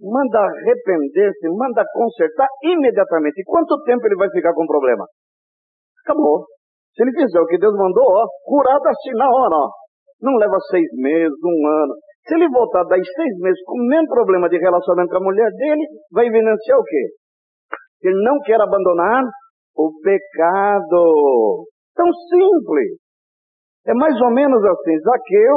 Manda 0.00 0.38
arrepender-se, 0.38 1.48
manda 1.50 1.84
consertar 1.92 2.46
imediatamente. 2.62 3.40
E 3.40 3.44
quanto 3.44 3.82
tempo 3.82 4.06
ele 4.06 4.16
vai 4.16 4.30
ficar 4.30 4.54
com 4.54 4.62
o 4.62 4.66
problema? 4.66 5.04
Acabou. 6.04 6.46
Se 6.94 7.02
ele 7.02 7.12
fizer 7.12 7.40
o 7.40 7.46
que 7.46 7.58
Deus 7.58 7.74
mandou, 7.74 8.06
ó, 8.06 8.26
curado 8.44 8.86
assim 8.88 9.10
na 9.14 9.26
hora, 9.26 9.54
ó. 9.54 9.68
Não 10.22 10.34
leva 10.36 10.58
seis 10.70 10.86
meses, 10.94 11.34
um 11.44 11.66
ano. 11.66 11.94
Se 12.26 12.34
ele 12.34 12.48
voltar 12.50 12.84
daí 12.84 13.02
seis 13.02 13.34
meses 13.40 13.58
com 13.64 13.78
o 13.78 13.86
mesmo 13.86 14.08
problema 14.08 14.48
de 14.48 14.58
relacionamento 14.58 15.10
com 15.10 15.18
a 15.18 15.24
mulher 15.24 15.50
dele, 15.50 15.86
vai 16.12 16.26
evidenciar 16.26 16.78
o 16.78 16.84
quê? 16.84 17.04
Que 18.00 18.08
ele 18.08 18.22
não 18.22 18.38
quer 18.44 18.60
abandonar 18.60 19.24
o 19.76 19.90
pecado. 20.02 21.64
Tão 21.94 22.06
simples. 22.30 22.98
É 23.86 23.94
mais 23.94 24.14
ou 24.20 24.30
menos 24.30 24.62
assim: 24.64 24.98
Zaqueu 25.00 25.56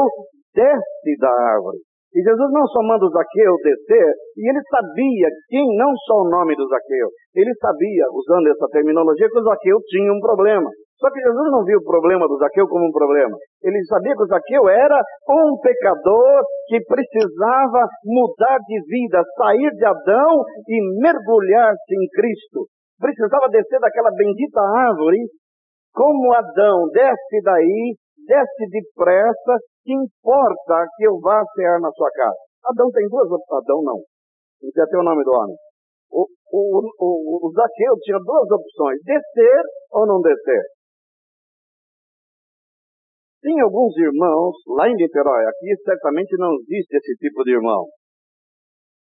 desce 0.55 1.17
da 1.19 1.29
árvore. 1.53 1.77
E 2.11 2.19
Jesus 2.19 2.51
não 2.51 2.67
só 2.67 2.83
manda 2.83 3.05
o 3.05 3.09
Zaqueu 3.09 3.55
descer, 3.63 4.11
e 4.35 4.49
ele 4.49 4.61
sabia 4.67 5.27
quem, 5.47 5.63
não 5.77 5.95
só 6.07 6.21
o 6.21 6.29
nome 6.29 6.55
do 6.55 6.67
Zaqueu, 6.67 7.07
ele 7.35 7.53
sabia, 7.55 8.05
usando 8.11 8.47
essa 8.47 8.67
terminologia, 8.71 9.29
que 9.29 9.39
o 9.39 9.43
Zaqueu 9.43 9.77
tinha 9.87 10.11
um 10.11 10.19
problema. 10.19 10.69
Só 10.99 11.09
que 11.09 11.17
Jesus 11.17 11.49
não 11.49 11.63
viu 11.65 11.79
o 11.79 11.83
problema 11.83 12.27
do 12.27 12.37
Zaqueu 12.37 12.67
como 12.67 12.85
um 12.85 12.91
problema. 12.91 13.33
Ele 13.63 13.81
sabia 13.85 14.13
que 14.13 14.21
o 14.21 14.27
Zaqueu 14.27 14.69
era 14.69 15.01
um 15.29 15.57
pecador 15.57 16.43
que 16.67 16.77
precisava 16.85 17.87
mudar 18.05 18.59
de 18.59 18.77
vida, 18.85 19.23
sair 19.35 19.71
de 19.71 19.85
Adão 19.85 20.43
e 20.67 21.01
mergulhar-se 21.01 21.95
em 21.95 22.05
Cristo. 22.13 22.69
Precisava 22.99 23.49
descer 23.49 23.79
daquela 23.79 24.11
bendita 24.11 24.61
árvore 24.61 25.17
como 25.93 26.33
Adão, 26.33 26.87
desce 26.93 27.41
daí, 27.43 27.95
desce 28.27 28.69
depressa, 28.69 29.57
que 29.83 29.93
importa 29.93 30.85
que 30.95 31.03
eu 31.07 31.19
vá 31.19 31.43
cear 31.55 31.79
na 31.79 31.91
sua 31.91 32.09
casa. 32.11 32.37
Adão 32.65 32.89
tem 32.91 33.07
duas 33.09 33.29
opções. 33.29 33.63
Adão 33.63 33.81
não. 33.83 33.99
Não 34.61 34.71
sei 34.71 34.83
até 34.83 34.97
o 34.97 35.03
nome 35.03 35.23
do 35.23 35.31
homem. 35.31 35.57
O, 36.11 36.27
o, 36.27 36.61
o, 36.99 37.47
o 37.47 37.51
Zaqueu 37.51 37.93
tinha 38.03 38.19
duas 38.19 38.47
opções: 38.51 38.99
descer 39.03 39.61
ou 39.91 40.05
não 40.05 40.21
descer. 40.21 40.63
Tem 43.41 43.59
alguns 43.59 43.97
irmãos, 43.97 44.53
lá 44.77 44.87
em 44.87 44.93
Niterói, 44.93 45.43
aqui 45.49 45.73
certamente 45.83 46.37
não 46.37 46.53
existe 46.61 46.93
esse 46.93 47.15
tipo 47.17 47.41
de 47.43 47.57
irmão, 47.57 47.89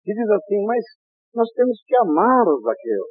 que 0.06 0.14
diz 0.14 0.30
assim, 0.30 0.62
mas 0.64 0.86
nós 1.34 1.50
temos 1.58 1.82
que 1.82 1.98
amar 1.98 2.46
o 2.46 2.62
Zaqueu. 2.62 3.04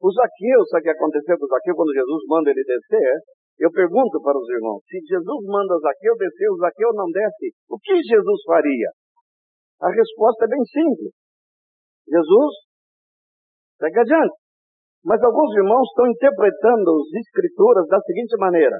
O 0.00 0.12
Zaqueu, 0.14 0.62
sabe 0.70 0.80
o 0.80 0.84
que 0.84 0.96
aconteceu 0.96 1.36
com 1.36 1.44
o 1.44 1.48
Zaqueu 1.48 1.74
quando 1.74 1.92
Jesus 1.92 2.22
manda 2.28 2.50
ele 2.50 2.62
descer? 2.62 3.18
Eu 3.60 3.70
pergunto 3.70 4.16
para 4.24 4.38
os 4.40 4.48
irmãos, 4.48 4.80
se 4.88 4.96
Jesus 5.04 5.40
manda 5.44 5.76
Zaqueu 5.76 6.16
descer, 6.16 6.48
o 6.48 6.56
Zaqueu 6.56 6.96
não 6.96 7.04
desce, 7.12 7.52
o 7.68 7.76
que 7.76 7.92
Jesus 8.00 8.40
faria? 8.48 8.88
A 9.84 9.92
resposta 9.92 10.46
é 10.46 10.48
bem 10.48 10.64
simples. 10.64 11.12
Jesus 12.08 12.52
segue 13.76 14.00
adiante. 14.00 14.36
Mas 15.04 15.20
alguns 15.20 15.52
irmãos 15.56 15.84
estão 15.92 16.08
interpretando 16.08 16.88
as 17.04 17.12
escrituras 17.20 17.86
da 17.88 18.00
seguinte 18.00 18.36
maneira. 18.40 18.76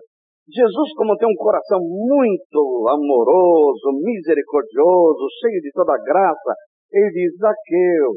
Jesus, 0.49 0.89
como 0.97 1.17
tem 1.17 1.29
um 1.29 1.37
coração 1.37 1.79
muito 1.81 2.61
amoroso, 2.89 4.01
misericordioso, 4.01 5.25
cheio 5.41 5.61
de 5.61 5.71
toda 5.73 6.01
graça, 6.05 6.53
ele 6.91 7.11
diz, 7.13 7.37
Zaqueu, 7.37 8.13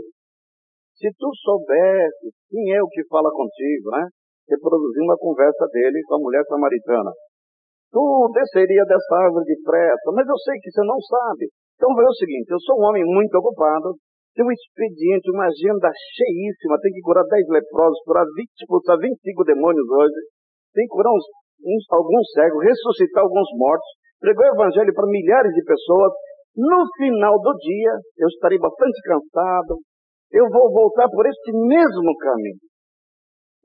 se 0.95 1.11
tu 1.19 1.27
soubesse 1.43 2.31
quem 2.49 2.73
é 2.73 2.81
o 2.81 2.87
que 2.87 3.05
fala 3.07 3.29
contigo, 3.29 3.91
né? 3.91 4.07
Reproduzindo 4.49 5.11
a 5.11 5.17
conversa 5.17 5.65
dele 5.71 5.99
com 6.07 6.15
a 6.15 6.23
mulher 6.23 6.43
samaritana. 6.47 7.11
tu 7.91 8.03
desceria 8.33 8.83
dessa 8.83 9.15
árvore 9.23 9.45
depressa, 9.45 10.11
mas 10.13 10.27
eu 10.27 10.37
sei 10.37 10.55
que 10.59 10.71
você 10.71 10.83
não 10.83 10.99
sabe. 10.99 11.47
Então 11.77 11.89
é 11.93 12.09
o 12.09 12.19
seguinte, 12.19 12.49
eu 12.49 12.59
sou 12.59 12.79
um 12.79 12.85
homem 12.89 13.03
muito 13.05 13.33
ocupado, 13.37 13.95
tenho 14.33 14.49
um 14.49 14.51
expediente, 14.51 15.29
uma 15.29 15.45
agenda 15.45 15.89
cheíssima, 15.93 16.81
tenho 16.81 16.95
que 16.97 17.05
curar 17.05 17.21
10 17.21 17.53
leprosos, 17.53 18.01
curar 18.01 18.25
20, 18.25 18.49
expulsar 18.49 18.97
25 18.97 19.45
demônios 19.45 19.85
hoje, 19.85 20.19
tenho 20.73 20.89
que 20.89 20.95
curar 20.97 21.13
uns, 21.13 21.25
uns, 21.61 21.83
alguns 21.93 22.25
cegos, 22.33 22.65
ressuscitar 22.65 23.21
alguns 23.21 23.49
mortos, 23.53 23.89
pregar 24.17 24.49
o 24.49 24.55
evangelho 24.57 24.93
para 24.93 25.05
milhares 25.05 25.53
de 25.53 25.63
pessoas. 25.63 26.11
No 26.57 26.81
final 26.97 27.37
do 27.41 27.53
dia, 27.61 27.93
eu 28.17 28.27
estarei 28.27 28.57
bastante 28.57 28.97
cansado, 29.05 29.77
eu 30.33 30.45
vou 30.49 30.65
voltar 30.73 31.05
por 31.09 31.25
este 31.29 31.51
mesmo 31.53 32.09
caminho. 32.17 32.72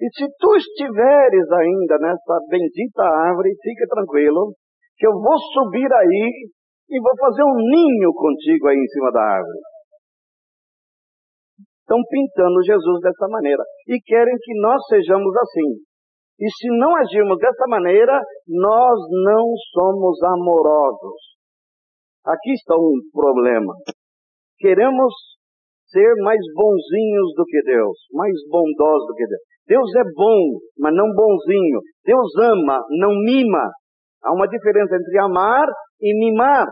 E 0.00 0.06
se 0.14 0.24
tu 0.38 0.54
estiveres 0.54 1.50
ainda 1.50 1.98
nessa 1.98 2.38
bendita 2.48 3.02
árvore, 3.02 3.50
fique 3.60 3.86
tranquilo, 3.88 4.54
que 4.96 5.06
eu 5.06 5.12
vou 5.12 5.36
subir 5.54 5.92
aí 5.92 6.50
e 6.90 7.00
vou 7.00 7.12
fazer 7.18 7.42
um 7.42 7.56
ninho 7.56 8.12
contigo 8.14 8.68
aí 8.68 8.76
em 8.76 8.86
cima 8.86 9.10
da 9.10 9.20
árvore. 9.20 9.58
Estão 11.80 11.98
pintando 12.08 12.62
Jesus 12.62 13.00
dessa 13.00 13.26
maneira 13.28 13.62
e 13.88 13.98
querem 14.04 14.36
que 14.40 14.60
nós 14.60 14.78
sejamos 14.88 15.34
assim. 15.36 15.82
E 16.40 16.46
se 16.48 16.68
não 16.78 16.94
agirmos 16.96 17.38
dessa 17.38 17.64
maneira, 17.66 18.20
nós 18.46 18.98
não 19.24 19.46
somos 19.72 20.22
amorosos. 20.22 21.38
Aqui 22.24 22.52
está 22.52 22.74
um 22.76 23.00
problema. 23.10 23.74
Queremos 24.58 25.12
ser 25.90 26.14
mais 26.22 26.40
bonzinhos 26.54 27.34
do 27.36 27.44
que 27.44 27.62
Deus, 27.62 27.96
mais 28.12 28.34
bondosos 28.50 29.06
do 29.08 29.14
que 29.14 29.26
Deus. 29.26 29.42
Deus 29.68 29.94
é 29.96 30.04
bom, 30.16 30.40
mas 30.78 30.94
não 30.94 31.12
bonzinho. 31.12 31.80
Deus 32.04 32.32
ama, 32.40 32.80
não 32.98 33.10
mima. 33.24 33.68
Há 34.24 34.32
uma 34.32 34.48
diferença 34.48 34.96
entre 34.96 35.18
amar 35.18 35.66
e 36.00 36.18
mimar. 36.18 36.66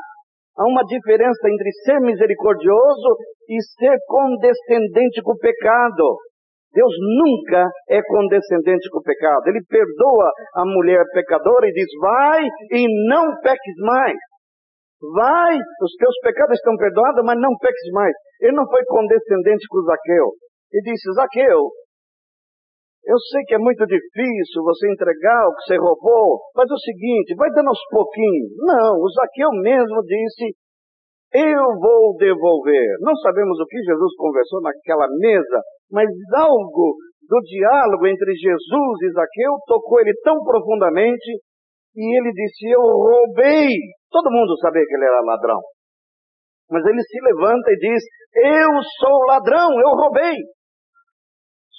Há 0.57 0.65
uma 0.65 0.83
diferença 0.85 1.49
entre 1.49 1.71
ser 1.85 2.01
misericordioso 2.01 3.17
e 3.49 3.61
ser 3.79 3.97
condescendente 4.09 5.21
com 5.23 5.33
o 5.33 5.39
pecado. 5.39 6.17
Deus 6.73 6.93
nunca 7.21 7.69
é 7.89 8.01
condescendente 8.03 8.89
com 8.91 8.99
o 8.99 9.03
pecado. 9.03 9.47
Ele 9.47 9.61
perdoa 9.69 10.31
a 10.55 10.65
mulher 10.65 11.05
pecadora 11.13 11.69
e 11.69 11.73
diz: 11.73 11.87
vai 12.01 12.43
e 12.73 13.09
não 13.09 13.25
peques 13.43 13.77
mais. 13.81 14.17
Vai, 15.01 15.55
os 15.57 15.93
teus 15.97 16.17
pecados 16.23 16.57
estão 16.57 16.77
perdoados, 16.77 17.23
mas 17.25 17.39
não 17.39 17.57
peques 17.59 17.93
mais. 17.93 18.15
Ele 18.41 18.57
não 18.57 18.67
foi 18.67 18.85
condescendente 18.85 19.67
com 19.69 19.83
Zaqueu. 19.83 20.33
Ele 20.73 20.93
disse: 20.93 21.13
Zaqueu, 21.13 21.69
eu 23.07 23.19
sei 23.31 23.43
que 23.47 23.55
é 23.55 23.59
muito 23.59 23.87
difícil 23.87 24.65
você 24.65 24.91
entregar 24.91 25.47
o 25.47 25.55
que 25.55 25.63
você 25.63 25.77
roubou, 25.79 26.41
mas 26.57 26.69
é 26.69 26.75
o 26.75 26.79
seguinte, 26.79 27.37
vai 27.37 27.51
dando 27.51 27.69
aos 27.69 27.85
pouquinhos. 27.89 28.51
Não, 28.59 28.99
o 28.99 29.09
Zaqueu 29.11 29.51
mesmo 29.63 30.03
disse, 30.03 30.57
eu 31.35 31.79
vou 31.79 32.17
devolver. 32.17 32.97
Não 33.01 33.15
sabemos 33.17 33.61
o 33.61 33.67
que 33.67 33.79
Jesus 33.79 34.13
conversou 34.17 34.61
naquela 34.61 35.07
mesa, 35.21 35.61
mas 35.93 36.09
algo 36.35 36.97
do 37.29 37.39
diálogo 37.47 38.07
entre 38.07 38.35
Jesus 38.35 38.97
e 39.03 39.13
Zaqueu 39.13 39.53
tocou 39.67 40.01
ele 40.01 40.15
tão 40.25 40.43
profundamente 40.43 41.43
e 41.97 42.19
ele 42.19 42.31
disse, 42.33 42.69
eu 42.69 42.81
roubei. 42.81 43.69
Todo 44.11 44.31
mundo 44.31 44.57
sabia 44.59 44.85
que 44.85 44.95
ele 44.95 45.05
era 45.05 45.21
ladrão. 45.25 45.61
Mas 46.71 46.85
ele 46.85 47.03
se 47.03 47.19
levanta 47.23 47.71
e 47.73 47.77
diz, 47.77 48.03
eu 48.37 48.71
sou 49.01 49.19
ladrão, 49.27 49.71
eu 49.81 49.91
roubei. 49.97 50.37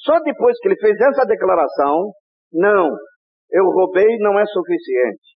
Só 0.03 0.19
depois 0.21 0.57
que 0.59 0.69
ele 0.69 0.79
fez 0.79 0.95
essa 0.99 1.25
declaração, 1.25 2.11
não, 2.51 2.89
eu 3.51 3.65
roubei 3.65 4.17
não 4.19 4.39
é 4.39 4.45
suficiente. 4.45 5.37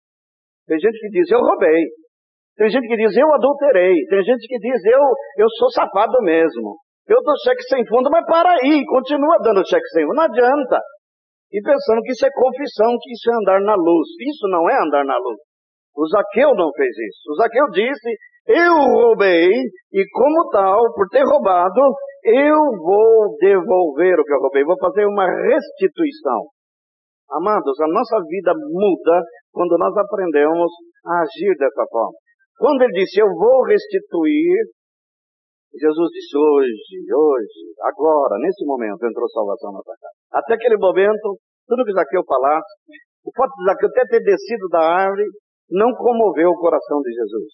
Tem 0.67 0.79
gente 0.79 0.99
que 0.99 1.09
diz, 1.09 1.31
eu 1.31 1.39
roubei. 1.39 1.83
Tem 2.55 2.69
gente 2.69 2.87
que 2.87 2.95
diz, 2.95 3.15
eu 3.17 3.33
adulterei. 3.33 3.95
Tem 4.09 4.23
gente 4.23 4.47
que 4.47 4.59
diz, 4.59 4.85
eu, 4.85 5.01
eu 5.37 5.49
sou 5.57 5.71
safado 5.71 6.21
mesmo. 6.21 6.77
Eu 7.07 7.23
dou 7.23 7.33
cheque 7.43 7.63
sem 7.63 7.85
fundo, 7.87 8.09
mas 8.11 8.23
para 8.25 8.51
aí, 8.61 8.85
continua 8.85 9.37
dando 9.41 9.67
cheque 9.67 9.87
sem 9.93 10.03
fundo. 10.03 10.15
Não 10.15 10.23
adianta. 10.23 10.79
E 11.51 11.61
pensando 11.61 12.01
que 12.01 12.11
isso 12.11 12.25
é 12.25 12.29
confissão, 12.29 12.93
que 13.01 13.11
isso 13.11 13.29
é 13.29 13.35
andar 13.41 13.61
na 13.61 13.75
luz. 13.75 14.07
Isso 14.21 14.47
não 14.49 14.69
é 14.69 14.75
andar 14.85 15.03
na 15.03 15.17
luz. 15.17 15.39
O 15.95 16.05
Zaqueu 16.07 16.53
não 16.55 16.69
fez 16.71 16.93
isso. 16.95 17.31
O 17.31 17.35
Zaqueu 17.35 17.65
disse, 17.73 18.09
eu 18.47 18.73
roubei, 18.73 19.49
e 19.49 20.01
como 20.13 20.49
tal, 20.49 20.79
por 20.93 21.07
ter 21.09 21.23
roubado, 21.23 21.81
eu 22.23 22.57
vou 22.81 23.37
devolver 23.39 24.19
o 24.19 24.23
que 24.23 24.33
eu 24.33 24.41
roubei, 24.41 24.63
vou 24.63 24.77
fazer 24.79 25.05
uma 25.05 25.25
restituição. 25.25 26.49
Amados, 27.29 27.79
a 27.79 27.87
nossa 27.87 28.17
vida 28.27 28.53
muda 28.57 29.21
quando 29.51 29.77
nós 29.77 29.95
aprendemos 29.97 30.71
a 31.05 31.21
agir 31.21 31.55
dessa 31.57 31.85
forma. 31.91 32.17
Quando 32.57 32.81
ele 32.81 32.93
disse, 32.93 33.21
eu 33.21 33.27
vou 33.27 33.63
restituir, 33.65 34.65
Jesus 35.73 36.09
disse, 36.11 36.35
hoje, 36.35 37.05
hoje, 37.13 37.61
agora, 37.85 38.35
nesse 38.39 38.65
momento, 38.65 39.05
entrou 39.05 39.29
salvação 39.29 39.71
na 39.73 39.81
tua 39.81 39.95
casa. 39.95 40.18
Até 40.33 40.53
aquele 40.53 40.77
momento, 40.77 41.37
tudo 41.67 41.85
que 41.85 41.93
Zaqueu 41.93 42.23
falasse, 42.25 42.73
o 43.25 43.31
fato 43.35 43.53
de 43.57 43.65
Zaqueu 43.65 43.89
até 43.89 44.05
ter 44.07 44.23
descido 44.23 44.67
da 44.69 44.81
árvore, 44.81 45.25
não 45.69 45.93
comoveu 45.93 46.49
o 46.49 46.59
coração 46.59 47.01
de 47.01 47.11
Jesus. 47.11 47.53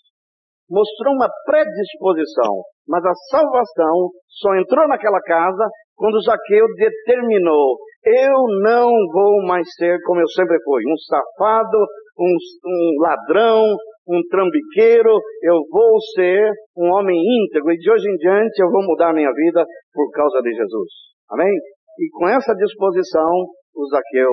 Mostrou 0.70 1.14
uma 1.14 1.30
predisposição 1.46 2.64
mas 2.88 3.04
a 3.04 3.14
salvação 3.32 4.10
só 4.30 4.56
entrou 4.56 4.88
naquela 4.88 5.20
casa 5.22 5.66
quando 5.96 6.22
Zaqueu 6.22 6.66
determinou: 6.78 7.78
eu 8.06 8.38
não 8.64 8.90
vou 9.12 9.42
mais 9.48 9.68
ser 9.76 9.98
como 10.06 10.22
eu 10.22 10.28
sempre 10.28 10.58
fui, 10.64 10.84
um 10.86 10.98
safado, 10.98 11.78
um, 12.20 12.36
um 12.66 13.02
ladrão, 13.02 13.64
um 14.08 14.22
trambiqueiro, 14.30 15.18
eu 15.42 15.62
vou 15.72 16.00
ser 16.16 16.52
um 16.78 16.94
homem 16.94 17.18
íntegro 17.18 17.72
e 17.72 17.78
de 17.78 17.92
hoje 17.92 18.08
em 18.08 18.18
diante 18.18 18.62
eu 18.62 18.70
vou 18.70 18.84
mudar 18.84 19.14
minha 19.14 19.32
vida 19.34 19.66
por 19.94 20.12
causa 20.12 20.42
de 20.42 20.54
Jesus. 20.54 20.90
Amém? 21.32 21.50
E 21.98 22.10
com 22.12 22.28
essa 22.28 22.54
disposição, 22.54 23.32
o 23.74 23.84
Zaqueu, 23.88 24.32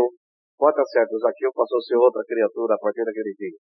pode 0.59 0.75
estar 0.75 0.87
certo, 0.99 1.15
o 1.15 1.19
Zaqueu 1.19 1.51
passou 1.55 1.79
a 1.79 1.83
ser 1.83 1.97
outra 1.97 2.23
criatura 2.27 2.75
a 2.75 2.79
partir 2.79 3.05
daquele 3.05 3.35
dia. 3.39 3.59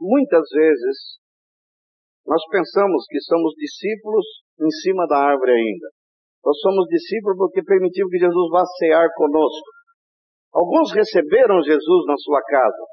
Muitas 0.00 0.44
vezes 0.52 1.18
nós 2.28 2.42
pensamos 2.52 3.06
que 3.08 3.20
somos 3.20 3.54
discípulos 3.56 4.26
em 4.60 4.70
cima 4.84 5.06
da 5.06 5.16
árvore 5.16 5.52
ainda. 5.52 5.88
Nós 6.44 6.60
somos 6.60 6.86
discípulos 6.88 7.38
porque 7.38 7.62
permitimos 7.64 8.10
que 8.10 8.18
Jesus 8.18 8.50
vá 8.52 8.64
cear 8.78 9.08
conosco. 9.16 9.68
Alguns 10.52 10.92
receberam 10.92 11.62
Jesus 11.62 12.06
na 12.06 12.16
sua 12.16 12.42
casa. 12.42 12.84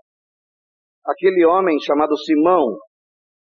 Aquele 1.05 1.45
homem 1.45 1.77
chamado 1.79 2.15
Simão. 2.17 2.79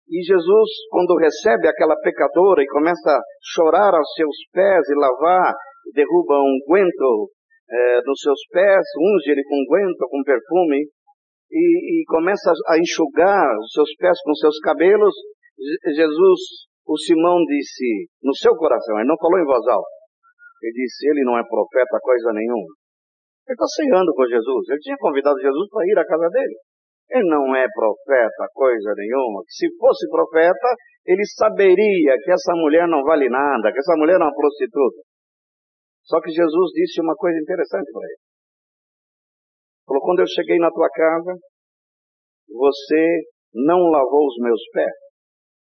E 0.08 0.22
Jesus, 0.22 0.70
quando 0.89 1.18
recebe 1.18 1.68
aquela 1.68 1.95
pecadora 2.01 2.62
e 2.62 2.68
começa 2.68 3.10
a 3.10 3.24
chorar 3.41 3.93
aos 3.93 4.14
seus 4.14 4.38
pés 4.53 4.88
e 4.89 4.99
lavar, 4.99 5.53
derruba 5.93 6.36
um 6.36 6.58
guento 6.70 7.32
é, 7.70 8.01
nos 8.06 8.20
seus 8.22 8.39
pés, 8.51 8.86
unge 9.01 9.32
ele 9.32 9.43
com 9.43 9.76
guento, 9.76 10.08
com 10.10 10.24
perfume, 10.24 10.86
e, 11.51 12.01
e 12.01 12.06
começa 12.08 12.51
a 12.70 12.78
enxugar 12.78 13.58
os 13.58 13.72
seus 13.72 13.95
pés 13.97 14.18
com 14.24 14.34
seus 14.36 14.60
cabelos, 14.60 15.14
Jesus, 15.93 16.39
o 16.86 16.97
Simão 16.97 17.38
disse 17.45 18.10
no 18.22 18.36
seu 18.36 18.56
coração, 18.56 18.99
ele 18.99 19.08
não 19.08 19.18
falou 19.18 19.39
em 19.39 19.45
voz 19.45 19.66
alta. 19.68 19.95
Ele 20.62 20.74
disse, 20.84 21.08
ele 21.10 21.24
não 21.24 21.38
é 21.38 21.43
profeta 21.47 21.97
coisa 22.01 22.34
nenhuma. 22.34 22.74
Ele 23.47 23.53
está 23.53 23.66
ceando 23.66 24.14
com 24.14 24.26
Jesus. 24.26 24.70
Ele 24.70 24.80
tinha 24.80 24.97
convidado 24.97 25.38
Jesus 25.39 25.70
para 25.70 25.86
ir 25.86 25.97
à 25.97 26.06
casa 26.06 26.30
dele. 26.30 26.58
Ele 27.10 27.30
não 27.30 27.56
é 27.56 27.66
profeta 27.70 28.49
coisa 28.53 28.93
nenhuma. 28.97 29.43
Se 29.47 29.68
fosse 29.78 30.10
profeta, 30.10 30.70
ele 31.06 31.24
saberia 31.38 32.18
que 32.24 32.32
essa 32.32 32.53
mulher 32.56 32.88
não 32.88 33.03
vale 33.03 33.30
nada, 33.30 33.72
que 33.72 33.80
essa 33.80 33.95
mulher 33.95 34.16
é 34.16 34.24
uma 34.24 34.34
prostituta. 34.34 35.01
Só 36.03 36.20
que 36.22 36.30
Jesus 36.30 36.72
disse 36.74 37.01
uma 37.01 37.16
coisa 37.16 37.38
interessante 37.38 37.91
para 37.91 38.06
ele. 38.06 38.22
Falou, 39.86 40.01
quando 40.01 40.20
eu 40.20 40.28
cheguei 40.28 40.58
na 40.58 40.72
tua 40.72 40.89
casa, 40.89 41.34
você 42.49 43.22
não 43.53 43.89
lavou 43.89 44.26
os 44.26 44.38
meus 44.41 44.62
pés. 44.74 44.93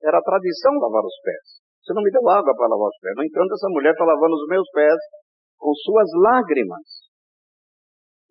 Era 0.04 0.22
tradição 0.22 0.74
lavar 0.74 1.04
os 1.04 1.20
pés. 1.24 1.64
Você 1.82 1.94
não 1.94 2.04
me 2.04 2.12
deu 2.12 2.22
água 2.30 2.54
para 2.56 2.68
lavar 2.68 2.88
os 2.88 3.00
pés. 3.02 3.14
No 3.18 3.26
entanto, 3.26 3.54
essa 3.54 3.70
mulher 3.70 3.92
está 3.92 4.06
lavando 4.06 4.36
os 4.36 4.48
meus 4.48 4.70
pés 4.72 5.00
com 5.58 5.74
suas 5.74 6.10
lágrimas. 6.22 6.88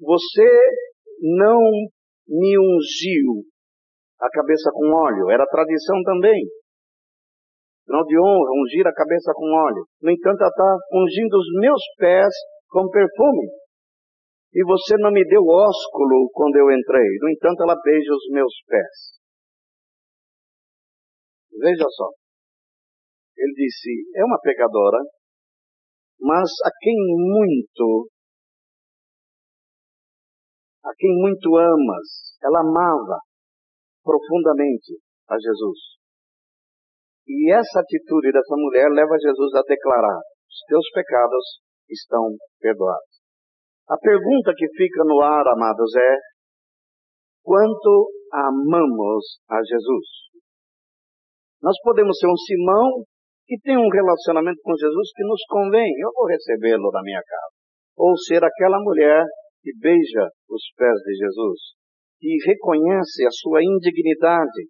Você 0.01 0.49
não 1.39 1.59
me 2.29 2.59
ungiu 2.59 3.45
a 4.21 4.29
cabeça 4.31 4.71
com 4.73 4.87
óleo. 4.91 5.31
Era 5.31 5.47
tradição 5.47 6.03
também. 6.05 6.47
Não 7.87 8.05
de 8.05 8.19
honra, 8.19 8.51
ungir 8.63 8.87
a 8.87 8.95
cabeça 8.95 9.33
com 9.35 9.47
óleo. 9.51 9.85
No 10.01 10.11
entanto, 10.11 10.41
ela 10.41 10.49
está 10.49 10.79
ungindo 10.93 11.35
os 11.37 11.49
meus 11.61 11.83
pés 11.99 12.33
com 12.71 12.89
perfume. 12.89 13.49
E 14.55 14.65
você 14.65 14.97
não 14.99 15.11
me 15.11 15.27
deu 15.27 15.43
ósculo 15.43 16.31
quando 16.33 16.57
eu 16.57 16.71
entrei. 16.71 17.09
No 17.21 17.31
entanto, 17.31 17.63
ela 17.63 17.77
beija 17.83 18.13
os 18.13 18.29
meus 18.31 18.55
pés. 18.67 19.23
Veja 21.59 21.87
só. 21.89 22.09
Ele 23.37 23.53
disse: 23.55 23.91
é 24.15 24.25
uma 24.25 24.39
pecadora, 24.41 24.99
mas 26.21 26.49
a 26.65 26.71
quem 26.81 26.95
muito 26.95 28.09
a 30.85 30.91
quem 30.97 31.15
muito 31.21 31.57
amas. 31.57 32.37
Ela 32.43 32.61
amava 32.61 33.19
profundamente 34.03 34.99
a 35.29 35.37
Jesus. 35.39 35.79
E 37.27 37.55
essa 37.55 37.81
atitude 37.81 38.33
dessa 38.33 38.57
mulher 38.57 38.91
leva 38.91 39.17
Jesus 39.19 39.55
a 39.55 39.63
declarar: 39.63 40.19
os 40.19 40.61
teus 40.67 40.87
pecados 40.93 41.63
estão 41.89 42.35
perdoados. 42.61 43.23
A 43.89 43.97
pergunta 43.97 44.53
que 44.57 44.67
fica 44.77 45.05
no 45.05 45.21
ar, 45.21 45.47
amados, 45.47 45.95
é: 45.97 46.17
quanto 47.43 48.11
amamos 48.33 49.39
a 49.49 49.63
Jesus? 49.63 50.07
Nós 51.63 51.77
podemos 51.83 52.19
ser 52.19 52.27
um 52.27 52.37
Simão 52.37 53.05
que 53.47 53.59
tem 53.63 53.77
um 53.77 53.89
relacionamento 53.89 54.61
com 54.63 54.75
Jesus 54.75 55.13
que 55.15 55.25
nos 55.25 55.43
convém, 55.49 55.93
eu 56.01 56.11
vou 56.15 56.27
recebê-lo 56.27 56.91
na 56.91 57.03
minha 57.03 57.23
casa. 57.23 57.55
Ou 57.97 58.17
ser 58.17 58.43
aquela 58.43 58.79
mulher 58.81 59.25
que 59.63 59.71
beija 59.79 60.27
os 60.51 60.63
pés 60.77 60.99
de 61.07 61.15
Jesus, 61.15 61.59
que 62.19 62.35
reconhece 62.47 63.25
a 63.27 63.31
sua 63.31 63.63
indignidade, 63.63 64.67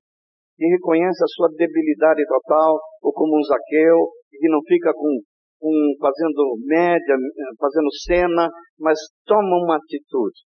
que 0.57 0.67
reconhece 0.69 1.25
a 1.25 1.33
sua 1.33 1.49
debilidade 1.49 2.23
total, 2.29 2.79
ou 3.03 3.13
como 3.13 3.39
um 3.39 3.43
Zaqueu, 3.43 3.99
que 4.31 4.49
não 4.49 4.61
fica 4.69 4.93
com, 4.93 5.21
com, 5.59 5.73
fazendo 5.99 6.57
média, 6.65 7.17
fazendo 7.59 7.91
cena, 8.05 8.49
mas 8.79 8.99
toma 9.25 9.65
uma 9.65 9.77
atitude. 9.77 10.45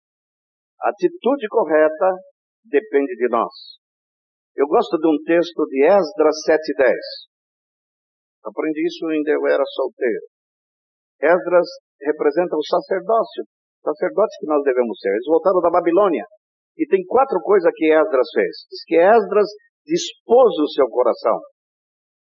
A 0.82 0.90
atitude 0.90 1.48
correta 1.48 2.12
depende 2.64 3.16
de 3.16 3.28
nós. 3.30 3.80
Eu 4.54 4.66
gosto 4.68 4.98
de 4.98 5.08
um 5.08 5.18
texto 5.24 5.64
de 5.66 5.84
Esdras 5.84 6.36
7.10. 6.46 6.94
Aprendi 8.44 8.86
isso 8.86 9.06
ainda 9.08 9.30
eu 9.32 9.46
era 9.48 9.64
solteiro. 9.64 10.26
Esdras 11.20 11.66
representa 12.00 12.56
o 12.56 12.62
sacerdócio 12.62 13.44
sacerdotes 13.84 14.36
que 14.40 14.48
nós 14.48 14.64
devemos 14.64 14.96
ser. 14.98 15.12
Eles 15.12 15.28
voltaram 15.28 15.60
da 15.60 15.70
Babilônia. 15.70 16.24
E 16.76 16.86
tem 16.88 17.04
quatro 17.06 17.38
coisas 17.40 17.70
que 17.76 17.92
Esdras 17.92 18.28
fez. 18.34 18.54
Diz 18.72 18.82
que 18.86 18.96
Esdras 18.96 19.46
dispôs 19.86 20.52
o 20.58 20.68
seu 20.72 20.88
coração. 20.88 21.38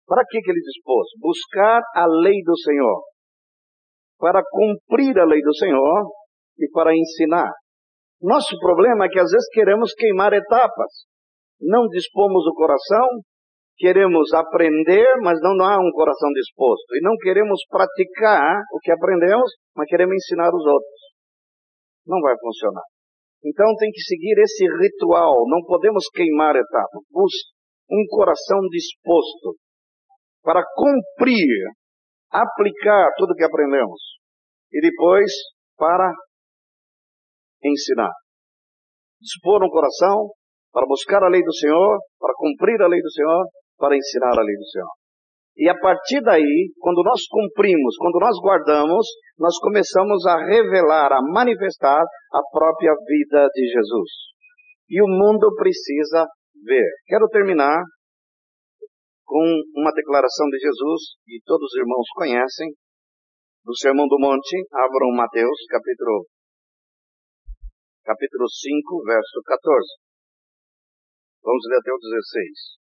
Para 0.05 0.23
que, 0.29 0.39
que 0.39 0.51
ele 0.51 0.61
dispôs? 0.61 1.07
Buscar 1.19 1.81
a 1.95 2.05
lei 2.05 2.43
do 2.43 2.55
Senhor. 2.59 3.01
Para 4.19 4.43
cumprir 4.43 5.17
a 5.17 5.25
lei 5.25 5.41
do 5.41 5.55
Senhor 5.55 6.11
e 6.59 6.69
para 6.69 6.95
ensinar. 6.95 7.51
Nosso 8.21 8.57
problema 8.59 9.05
é 9.05 9.09
que 9.09 9.19
às 9.19 9.31
vezes 9.31 9.49
queremos 9.51 9.93
queimar 9.93 10.31
etapas. 10.33 10.91
Não 11.59 11.87
dispomos 11.87 12.45
o 12.45 12.53
coração, 12.53 13.07
queremos 13.77 14.31
aprender, 14.33 15.07
mas 15.23 15.39
não 15.41 15.53
há 15.65 15.77
um 15.79 15.91
coração 15.91 16.29
disposto. 16.31 16.95
E 16.95 17.01
não 17.01 17.15
queremos 17.17 17.59
praticar 17.67 18.61
o 18.71 18.79
que 18.79 18.91
aprendemos, 18.91 19.51
mas 19.75 19.87
queremos 19.87 20.15
ensinar 20.15 20.49
os 20.49 20.65
outros 20.65 20.94
não 22.05 22.19
vai 22.21 22.35
funcionar. 22.39 22.83
Então 23.43 23.65
tem 23.77 23.91
que 23.91 24.01
seguir 24.01 24.35
esse 24.41 24.65
ritual, 24.65 25.45
não 25.47 25.61
podemos 25.65 26.05
queimar 26.13 26.55
etapas. 26.55 27.03
Um 27.89 28.05
coração 28.09 28.59
disposto 28.71 29.55
para 30.41 30.63
cumprir, 30.75 31.69
aplicar 32.31 33.11
tudo 33.17 33.35
que 33.35 33.43
aprendemos. 33.43 34.01
E 34.71 34.81
depois 34.81 35.31
para 35.77 36.11
ensinar. 37.63 38.11
Dispor 39.21 39.63
um 39.63 39.69
coração 39.69 40.31
para 40.71 40.85
buscar 40.87 41.23
a 41.23 41.29
lei 41.29 41.41
do 41.41 41.53
Senhor, 41.53 41.99
para 42.19 42.33
cumprir 42.35 42.81
a 42.81 42.87
lei 42.87 43.01
do 43.01 43.11
Senhor, 43.11 43.45
para 43.77 43.95
ensinar 43.95 44.37
a 44.37 44.43
lei 44.43 44.55
do 44.55 44.65
Senhor. 44.65 45.04
E 45.57 45.69
a 45.69 45.79
partir 45.79 46.21
daí, 46.21 46.73
quando 46.79 47.01
nós 47.03 47.21
cumprimos, 47.31 47.95
quando 47.97 48.19
nós 48.19 48.35
guardamos, 48.43 49.07
nós 49.39 49.57
começamos 49.59 50.25
a 50.25 50.37
revelar, 50.37 51.13
a 51.13 51.21
manifestar 51.21 52.03
a 52.33 52.41
própria 52.51 52.93
vida 53.07 53.47
de 53.53 53.65
Jesus. 53.67 54.11
E 54.89 55.01
o 55.01 55.07
mundo 55.07 55.55
precisa 55.55 56.27
ver. 56.63 56.89
Quero 57.07 57.27
terminar 57.29 57.83
com 59.25 59.43
uma 59.75 59.91
declaração 59.91 60.47
de 60.49 60.59
Jesus, 60.59 61.01
que 61.25 61.39
todos 61.45 61.65
os 61.71 61.79
irmãos 61.79 62.07
conhecem, 62.15 62.69
do 63.63 63.75
Sermão 63.75 64.07
do 64.07 64.19
Monte, 64.19 64.61
abram 64.71 65.09
Mateus, 65.15 65.57
capítulo, 65.69 66.27
capítulo 68.03 68.45
5, 68.47 69.03
verso 69.03 69.41
14. 69.43 69.87
Vamos 71.41 71.63
ler 71.69 71.79
até 71.79 71.91
o 71.91 71.97
16. 71.97 72.84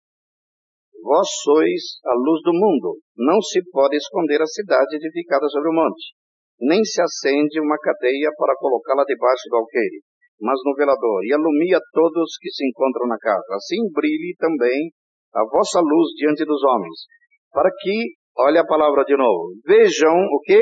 Vós 1.02 1.28
sois 1.44 2.00
a 2.06 2.14
luz 2.14 2.42
do 2.44 2.54
mundo. 2.54 3.00
Não 3.18 3.42
se 3.42 3.62
pode 3.72 3.96
esconder 3.96 4.42
a 4.42 4.48
cidade 4.48 4.96
edificada 4.96 5.48
sobre 5.48 5.70
o 5.70 5.74
monte, 5.74 6.14
nem 6.60 6.84
se 6.84 7.02
acende 7.02 7.60
uma 7.60 7.78
cadeia 7.80 8.30
para 8.38 8.56
colocá-la 8.60 9.04
debaixo 9.06 9.48
do 9.50 9.58
alqueire, 9.58 10.04
mas 10.42 10.60
no 10.66 10.76
velador, 10.76 11.24
e 11.24 11.34
alumia 11.34 11.80
todos 11.94 12.38
que 12.40 12.52
se 12.52 12.68
encontram 12.68 13.08
na 13.08 13.18
casa. 13.18 13.56
Assim 13.56 13.80
brilhe 13.94 14.36
também 14.38 14.92
a 15.34 15.44
vossa 15.46 15.80
luz 15.80 16.12
diante 16.18 16.44
dos 16.44 16.62
homens, 16.64 17.08
para 17.52 17.70
que, 17.72 18.16
olha 18.38 18.62
a 18.62 18.68
palavra 18.68 19.04
de 19.06 19.16
novo, 19.16 19.56
vejam 19.66 20.16
o 20.16 20.40
que? 20.44 20.62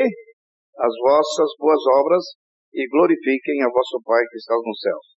As 0.78 0.94
vossas 1.02 1.50
boas 1.58 1.82
obras 1.98 2.22
e 2.72 2.86
glorifiquem 2.88 3.62
a 3.62 3.70
vosso 3.70 4.00
Pai 4.04 4.22
que 4.30 4.36
está 4.36 4.54
nos 4.54 4.80
céus. 4.80 5.17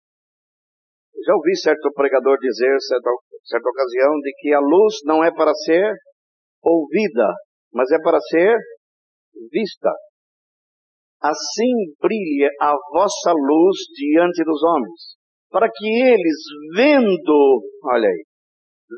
Já 1.26 1.34
ouvi 1.34 1.54
certo 1.56 1.92
pregador 1.94 2.38
dizer, 2.38 2.76
certa, 2.80 3.10
certa 3.44 3.68
ocasião, 3.68 4.18
de 4.20 4.32
que 4.38 4.54
a 4.54 4.60
luz 4.60 4.94
não 5.04 5.22
é 5.22 5.30
para 5.30 5.52
ser 5.54 5.92
ouvida, 6.62 7.28
mas 7.72 7.90
é 7.90 7.98
para 8.02 8.18
ser 8.20 8.56
vista. 9.50 9.90
Assim 11.22 11.92
brilhe 12.00 12.48
a 12.60 12.74
vossa 12.92 13.32
luz 13.32 13.76
diante 13.94 14.42
dos 14.44 14.62
homens, 14.62 15.16
para 15.50 15.68
que 15.68 15.86
eles, 15.86 16.36
vendo, 16.74 17.60
olha 17.84 18.08
aí, 18.08 18.24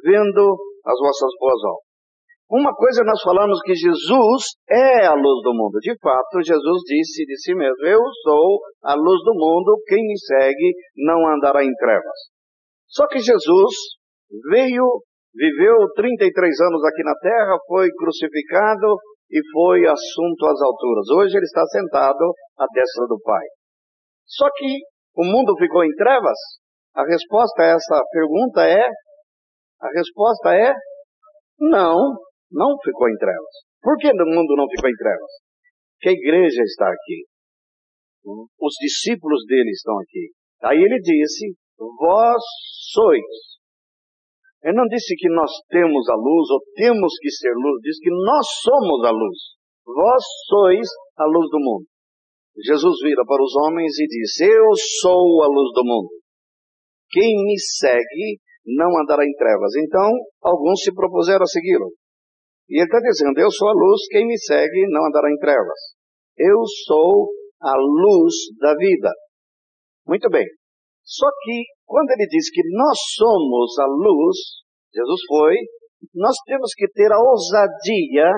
vendo 0.05 0.57
as 0.85 0.99
vossas 0.99 1.31
boas 1.39 1.61
obras, 1.65 1.92
uma 2.61 2.75
coisa 2.75 3.03
nós 3.05 3.23
falamos 3.23 3.61
que 3.63 3.75
Jesus 3.75 4.43
é 4.69 5.07
a 5.07 5.15
luz 5.15 5.43
do 5.43 5.55
mundo. 5.55 5.79
De 5.81 5.97
fato, 5.99 6.43
Jesus 6.45 6.83
disse 6.85 7.25
de 7.25 7.37
si 7.41 7.55
mesmo: 7.55 7.87
Eu 7.87 8.01
sou 8.23 8.61
a 8.85 8.95
luz 8.95 9.25
do 9.25 9.33
mundo, 9.33 9.81
quem 9.87 10.05
me 10.05 10.19
segue 10.19 10.75
não 10.97 11.27
andará 11.35 11.65
em 11.65 11.73
trevas. 11.75 12.19
Só 12.89 13.07
que 13.07 13.21
Jesus 13.21 13.73
veio, 14.51 14.85
viveu 15.35 15.77
33 15.97 16.61
anos 16.61 16.85
aqui 16.85 17.03
na 17.03 17.15
terra, 17.15 17.57
foi 17.67 17.89
crucificado 17.97 18.99
e 19.31 19.41
foi 19.53 19.87
assunto 19.87 20.47
às 20.47 20.61
alturas. 20.61 21.09
Hoje 21.09 21.37
ele 21.39 21.47
está 21.47 21.65
sentado 21.65 22.35
à 22.59 22.67
destra 22.67 23.07
do 23.07 23.19
Pai. 23.23 23.47
Só 24.27 24.47
que 24.55 24.77
o 25.17 25.25
mundo 25.25 25.57
ficou 25.57 25.85
em 25.85 25.95
trevas? 25.95 26.39
A 26.95 27.03
resposta 27.05 27.63
a 27.63 27.67
essa 27.67 28.03
pergunta 28.13 28.67
é: 28.67 28.87
a 29.81 29.89
resposta 29.97 30.55
é 30.55 30.75
não 31.59 31.97
não 32.53 32.77
ficou 32.85 33.09
em 33.09 33.17
trevas. 33.17 33.55
Por 33.81 33.97
que 33.99 34.09
o 34.09 34.27
mundo 34.27 34.55
não 34.57 34.69
ficou 34.69 34.89
em 34.89 34.97
trevas? 34.97 35.33
Porque 35.97 36.11
a 36.11 36.13
igreja 36.13 36.63
está 36.63 36.87
aqui. 36.87 37.27
Os 38.61 38.75
discípulos 38.81 39.45
dele 39.47 39.71
estão 39.71 39.99
aqui. 39.99 40.31
Aí 40.63 40.79
ele 40.79 41.01
disse: 41.01 41.57
Vós 41.99 42.43
sois. 42.93 43.53
Ele 44.63 44.77
não 44.77 44.87
disse 44.87 45.17
que 45.17 45.29
nós 45.29 45.51
temos 45.69 46.09
a 46.09 46.15
luz 46.15 46.51
ou 46.51 46.61
temos 46.77 47.13
que 47.21 47.31
ser 47.31 47.51
luz, 47.51 47.81
diz 47.83 47.99
que 47.99 48.11
nós 48.11 48.47
somos 48.63 49.05
a 49.05 49.11
luz. 49.11 49.39
Vós 49.85 50.23
sois 50.47 50.87
a 51.19 51.25
luz 51.27 51.51
do 51.51 51.59
mundo. 51.59 51.87
Jesus 52.65 52.95
vira 53.03 53.25
para 53.27 53.43
os 53.43 53.55
homens 53.57 53.99
e 53.99 54.07
diz: 54.07 54.41
Eu 54.41 54.71
sou 55.01 55.43
a 55.43 55.49
luz 55.49 55.73
do 55.75 55.85
mundo. 55.85 56.11
Quem 57.11 57.45
me 57.45 57.59
segue 57.59 58.39
não 58.65 58.97
andará 59.01 59.25
em 59.25 59.35
trevas. 59.35 59.75
Então, 59.77 60.11
alguns 60.41 60.83
se 60.83 60.95
propuseram 60.95 61.43
a 61.43 61.47
segui-lo. 61.47 61.91
E 62.73 62.81
ele 62.81 62.89
está 62.89 62.99
dizendo: 63.01 63.37
Eu 63.37 63.51
sou 63.53 63.69
a 63.69 63.77
luz, 63.77 64.01
quem 64.09 64.27
me 64.27 64.39
segue 64.39 64.89
não 64.89 65.05
andará 65.05 65.31
em 65.31 65.37
trevas. 65.37 65.93
Eu 66.39 66.57
sou 66.89 67.29
a 67.61 67.77
luz 67.77 68.33
da 68.59 68.75
vida. 68.75 69.13
Muito 70.09 70.31
bem. 70.31 70.47
Só 71.05 71.29
que, 71.43 71.65
quando 71.85 72.11
ele 72.13 72.27
diz 72.27 72.49
que 72.49 72.63
nós 72.73 72.97
somos 73.15 73.79
a 73.79 73.85
luz, 73.85 74.37
Jesus 74.89 75.21
foi, 75.29 75.55
nós 76.15 76.35
temos 76.47 76.73
que 76.75 76.89
ter 76.89 77.13
a 77.13 77.21
ousadia 77.21 78.33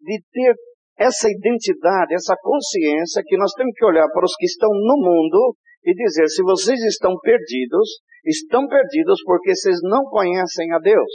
de 0.00 0.22
ter 0.30 0.54
essa 0.96 1.26
identidade, 1.28 2.14
essa 2.14 2.36
consciência 2.40 3.20
que 3.26 3.36
nós 3.36 3.50
temos 3.54 3.74
que 3.74 3.84
olhar 3.84 4.06
para 4.12 4.24
os 4.24 4.36
que 4.38 4.46
estão 4.46 4.70
no 4.70 4.96
mundo 4.96 5.56
e 5.84 5.92
dizer: 5.92 6.28
se 6.28 6.42
vocês 6.44 6.78
estão 6.84 7.18
perdidos, 7.18 7.98
estão 8.24 8.68
perdidos 8.68 9.20
porque 9.24 9.56
vocês 9.56 9.78
não 9.82 10.04
conhecem 10.04 10.70
a 10.72 10.78
Deus 10.78 11.10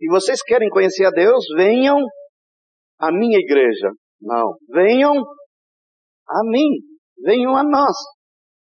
e 0.00 0.10
vocês 0.10 0.42
querem 0.42 0.68
conhecer 0.68 1.06
a 1.06 1.10
Deus, 1.10 1.44
venham 1.56 1.98
à 2.98 3.10
minha 3.10 3.38
igreja. 3.38 3.90
Não, 4.20 4.56
venham 4.68 5.12
a 5.12 6.40
mim, 6.50 6.70
venham 7.22 7.56
a 7.56 7.62
nós. 7.62 7.96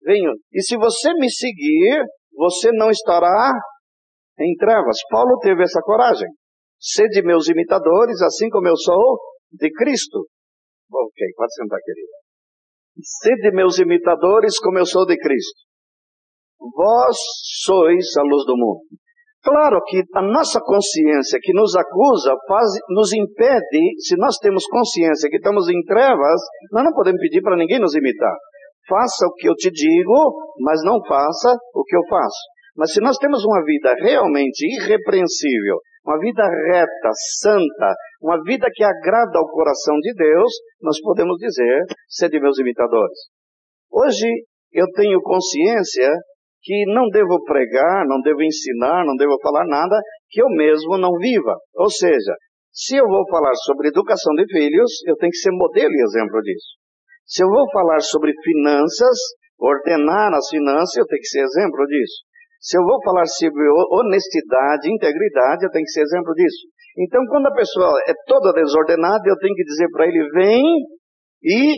Venham. 0.02 0.34
E 0.52 0.62
se 0.62 0.76
você 0.78 1.14
me 1.14 1.32
seguir, 1.32 2.04
você 2.36 2.72
não 2.74 2.90
estará 2.90 3.52
em 4.40 4.56
trevas. 4.58 4.98
Paulo 5.10 5.38
teve 5.40 5.64
essa 5.64 5.80
coragem. 5.82 6.28
Sede 6.80 7.22
meus 7.24 7.48
imitadores, 7.48 8.22
assim 8.22 8.50
como 8.50 8.68
eu 8.68 8.76
sou 8.76 9.18
de 9.52 9.72
Cristo. 9.72 10.28
Ok, 10.92 11.28
pode 11.36 11.54
sentar, 11.54 11.80
querida. 11.82 12.12
Sede 13.02 13.56
meus 13.56 13.80
imitadores, 13.80 14.60
como 14.60 14.78
eu 14.78 14.86
sou 14.86 15.06
de 15.06 15.18
Cristo. 15.18 15.62
Vós 16.60 17.18
sois 17.64 18.06
a 18.18 18.24
luz 18.24 18.46
do 18.46 18.56
mundo. 18.58 18.82
Claro 19.44 19.82
que 19.86 20.02
a 20.16 20.22
nossa 20.22 20.62
consciência 20.62 21.38
que 21.42 21.52
nos 21.54 21.76
acusa 21.76 22.34
faz, 22.48 22.70
nos 22.90 23.12
impede, 23.12 24.00
se 24.00 24.16
nós 24.16 24.38
temos 24.38 24.66
consciência 24.68 25.30
que 25.30 25.36
estamos 25.36 25.68
em 25.68 25.84
trevas, 25.84 26.40
nós 26.72 26.86
não 26.86 26.94
podemos 26.94 27.20
pedir 27.20 27.42
para 27.42 27.58
ninguém 27.58 27.78
nos 27.78 27.94
imitar. 27.94 28.34
Faça 28.88 29.28
o 29.28 29.34
que 29.34 29.50
eu 29.50 29.54
te 29.54 29.70
digo, 29.70 30.54
mas 30.62 30.82
não 30.86 31.04
faça 31.06 31.58
o 31.76 31.84
que 31.84 31.96
eu 31.96 32.02
faço. 32.10 32.40
Mas 32.76 32.94
se 32.94 33.02
nós 33.02 33.18
temos 33.18 33.44
uma 33.44 33.62
vida 33.66 33.94
realmente 34.02 34.66
irrepreensível, 34.66 35.78
uma 36.06 36.18
vida 36.20 36.44
reta, 36.44 37.10
santa, 37.42 37.96
uma 38.22 38.42
vida 38.44 38.68
que 38.74 38.84
agrada 38.84 39.40
ao 39.40 39.50
coração 39.50 39.98
de 40.00 40.14
Deus, 40.14 40.54
nós 40.82 41.00
podemos 41.02 41.38
dizer, 41.38 41.84
sede 42.08 42.40
meus 42.40 42.58
imitadores. 42.60 43.18
Hoje 43.92 44.28
eu 44.72 44.86
tenho 44.96 45.22
consciência 45.22 46.10
que 46.64 46.86
não 46.88 47.10
devo 47.10 47.44
pregar, 47.44 48.08
não 48.08 48.22
devo 48.22 48.42
ensinar, 48.42 49.06
não 49.06 49.16
devo 49.16 49.38
falar 49.44 49.66
nada 49.68 50.00
que 50.30 50.42
eu 50.42 50.48
mesmo 50.50 50.98
não 50.98 51.12
viva. 51.20 51.56
Ou 51.76 51.90
seja, 51.90 52.34
se 52.72 52.96
eu 52.96 53.06
vou 53.06 53.28
falar 53.30 53.54
sobre 53.66 53.90
educação 53.90 54.34
de 54.34 54.46
filhos, 54.48 55.04
eu 55.06 55.16
tenho 55.18 55.30
que 55.30 55.38
ser 55.38 55.52
modelo 55.52 55.92
e 55.92 56.04
exemplo 56.04 56.42
disso. 56.42 56.80
Se 57.26 57.44
eu 57.44 57.50
vou 57.50 57.70
falar 57.72 58.00
sobre 58.00 58.32
finanças, 58.42 59.18
ordenar 59.60 60.34
as 60.34 60.50
finanças, 60.50 60.96
eu 60.96 61.06
tenho 61.06 61.22
que 61.22 61.28
ser 61.28 61.44
exemplo 61.44 61.86
disso. 61.86 62.24
Se 62.60 62.78
eu 62.78 62.84
vou 62.84 62.98
falar 63.04 63.26
sobre 63.28 63.62
honestidade, 63.92 64.90
integridade, 64.90 65.66
eu 65.66 65.72
tenho 65.72 65.84
que 65.84 65.92
ser 65.92 66.02
exemplo 66.02 66.34
disso. 66.34 66.68
Então, 66.98 67.22
quando 67.28 67.48
a 67.48 67.54
pessoa 67.54 67.92
é 68.08 68.14
toda 68.26 68.54
desordenada, 68.54 69.24
eu 69.28 69.38
tenho 69.38 69.54
que 69.54 69.64
dizer 69.64 69.90
para 69.92 70.08
ele: 70.08 70.30
vem 70.32 70.64
e 71.44 71.76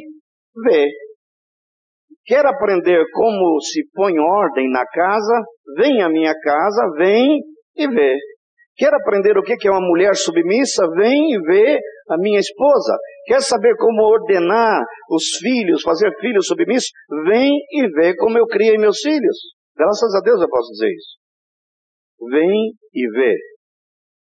vê. 0.64 0.86
Quer 2.26 2.46
aprender 2.46 3.04
como 3.14 3.60
se 3.62 3.84
põe 3.94 4.18
ordem 4.18 4.70
na 4.70 4.84
casa? 4.86 5.44
Vem 5.78 6.02
à 6.02 6.10
minha 6.10 6.34
casa, 6.34 6.92
vem 6.98 7.40
e 7.76 7.88
vê. 7.88 8.16
Quer 8.76 8.94
aprender 8.94 9.38
o 9.38 9.44
que 9.44 9.68
é 9.68 9.72
uma 9.72 9.88
mulher 9.88 10.16
submissa? 10.16 10.86
Vem 10.96 11.34
e 11.34 11.40
vê 11.42 11.80
a 12.10 12.18
minha 12.18 12.40
esposa. 12.40 12.98
Quer 13.26 13.42
saber 13.42 13.76
como 13.78 14.04
ordenar 14.04 14.82
os 15.10 15.24
filhos, 15.40 15.82
fazer 15.82 16.12
filhos 16.20 16.48
submissos? 16.48 16.90
Vem 17.26 17.52
e 17.72 17.88
vê 17.90 18.16
como 18.16 18.38
eu 18.38 18.46
criei 18.48 18.78
meus 18.78 19.00
filhos. 19.00 19.38
Graças 19.78 20.14
a 20.16 20.20
Deus 20.22 20.42
eu 20.42 20.50
posso 20.50 20.72
dizer 20.72 20.90
isso. 20.90 21.18
Vem 22.30 22.72
e 22.94 23.10
vê. 23.12 23.36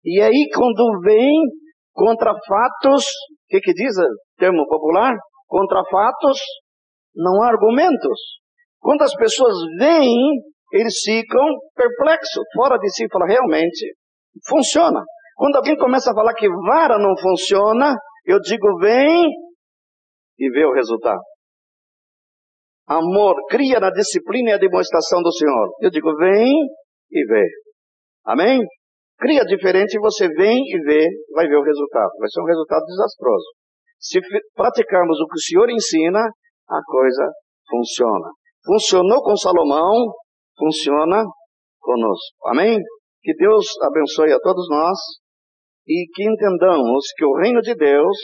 E 0.04 0.20
aí, 0.20 0.48
quando 0.54 1.00
vem 1.04 1.30
contra 1.92 2.32
fatos, 2.46 3.04
o 3.04 3.48
que, 3.48 3.60
que 3.60 3.72
diz 3.72 3.96
o 3.98 4.06
termo 4.38 4.66
popular? 4.66 5.14
Contra 5.46 5.82
fatos, 5.90 6.38
não 7.14 7.42
há 7.42 7.48
argumentos. 7.48 8.18
Quando 8.80 9.02
as 9.02 9.14
pessoas 9.14 9.54
veem, 9.78 10.42
eles 10.72 10.94
ficam 11.04 11.44
perplexos, 11.74 12.44
fora 12.54 12.78
de 12.78 12.90
si, 12.90 13.06
falam, 13.12 13.28
realmente, 13.28 13.94
funciona. 14.48 15.02
Quando 15.36 15.56
alguém 15.56 15.76
começa 15.76 16.10
a 16.10 16.14
falar 16.14 16.34
que 16.34 16.48
vara 16.48 16.98
não 16.98 17.16
funciona, 17.16 17.96
eu 18.24 18.38
digo, 18.40 18.78
vem 18.78 19.28
e 20.38 20.50
vê 20.50 20.64
o 20.64 20.72
resultado. 20.72 21.20
Amor 22.86 23.36
cria 23.48 23.78
na 23.78 23.90
disciplina 23.90 24.50
e 24.50 24.52
a 24.54 24.58
demonstração 24.58 25.22
do 25.22 25.32
Senhor. 25.32 25.70
Eu 25.80 25.90
digo, 25.90 26.14
vem 26.16 26.52
e 27.10 27.26
vê. 27.26 27.46
Amém? 28.24 28.60
Cria 29.18 29.44
diferente, 29.44 29.98
você 30.00 30.28
vem 30.28 30.58
e 30.58 30.78
vê, 30.84 31.06
vai 31.34 31.46
ver 31.46 31.56
o 31.56 31.62
resultado. 31.62 32.10
Vai 32.18 32.28
ser 32.28 32.40
um 32.40 32.46
resultado 32.46 32.84
desastroso. 32.84 33.44
Se 33.98 34.20
praticarmos 34.54 35.20
o 35.20 35.26
que 35.26 35.36
o 35.36 35.40
Senhor 35.40 35.70
ensina, 35.70 36.20
a 36.72 36.80
coisa 36.84 37.30
funciona. 37.68 38.28
Funcionou 38.64 39.22
com 39.22 39.36
Salomão, 39.36 40.12
funciona 40.56 41.24
conosco. 41.80 42.48
Amém? 42.48 42.78
Que 43.22 43.34
Deus 43.34 43.66
abençoe 43.82 44.32
a 44.32 44.40
todos 44.40 44.68
nós 44.70 44.98
e 45.86 46.06
que 46.14 46.24
entendamos 46.24 47.04
que 47.16 47.24
o 47.24 47.36
reino 47.36 47.60
de 47.60 47.74
Deus 47.74 48.16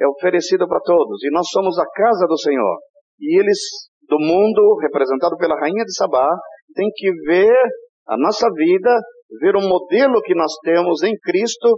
é 0.00 0.06
oferecido 0.06 0.66
para 0.68 0.80
todos 0.80 1.22
e 1.24 1.30
nós 1.30 1.46
somos 1.50 1.78
a 1.78 1.86
casa 1.86 2.26
do 2.26 2.38
Senhor. 2.38 2.78
E 3.20 3.38
eles 3.38 3.58
do 4.08 4.18
mundo, 4.18 4.78
representado 4.80 5.36
pela 5.36 5.58
rainha 5.58 5.84
de 5.84 5.94
Sabá, 5.94 6.28
têm 6.74 6.88
que 6.94 7.10
ver 7.26 7.56
a 8.06 8.16
nossa 8.16 8.46
vida, 8.54 8.90
ver 9.40 9.56
o 9.56 9.68
modelo 9.68 10.20
que 10.22 10.34
nós 10.34 10.52
temos 10.62 11.02
em 11.02 11.14
Cristo 11.18 11.76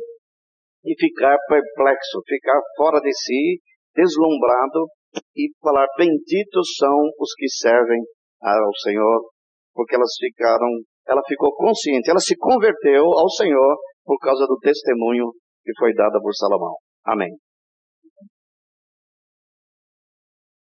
e 0.84 0.94
ficar 0.98 1.36
perplexo, 1.48 2.20
ficar 2.26 2.60
fora 2.76 3.00
de 3.00 3.12
si, 3.12 3.60
deslumbrado 3.94 4.86
e 5.36 5.50
falar: 5.62 5.86
Benditos 5.96 6.76
são 6.76 6.96
os 7.18 7.34
que 7.36 7.48
servem 7.48 8.00
ao 8.42 8.74
Senhor, 8.82 9.30
porque 9.74 9.94
elas 9.94 10.12
ficaram, 10.18 10.68
ela 11.06 11.22
ficou 11.26 11.54
consciente, 11.54 12.10
ela 12.10 12.20
se 12.20 12.36
converteu 12.36 13.04
ao 13.04 13.28
Senhor 13.30 13.76
por 14.04 14.18
causa 14.18 14.46
do 14.46 14.58
testemunho 14.58 15.30
que 15.62 15.72
foi 15.78 15.94
dado 15.94 16.20
por 16.22 16.34
Salomão. 16.34 16.74
Amém. 17.04 17.30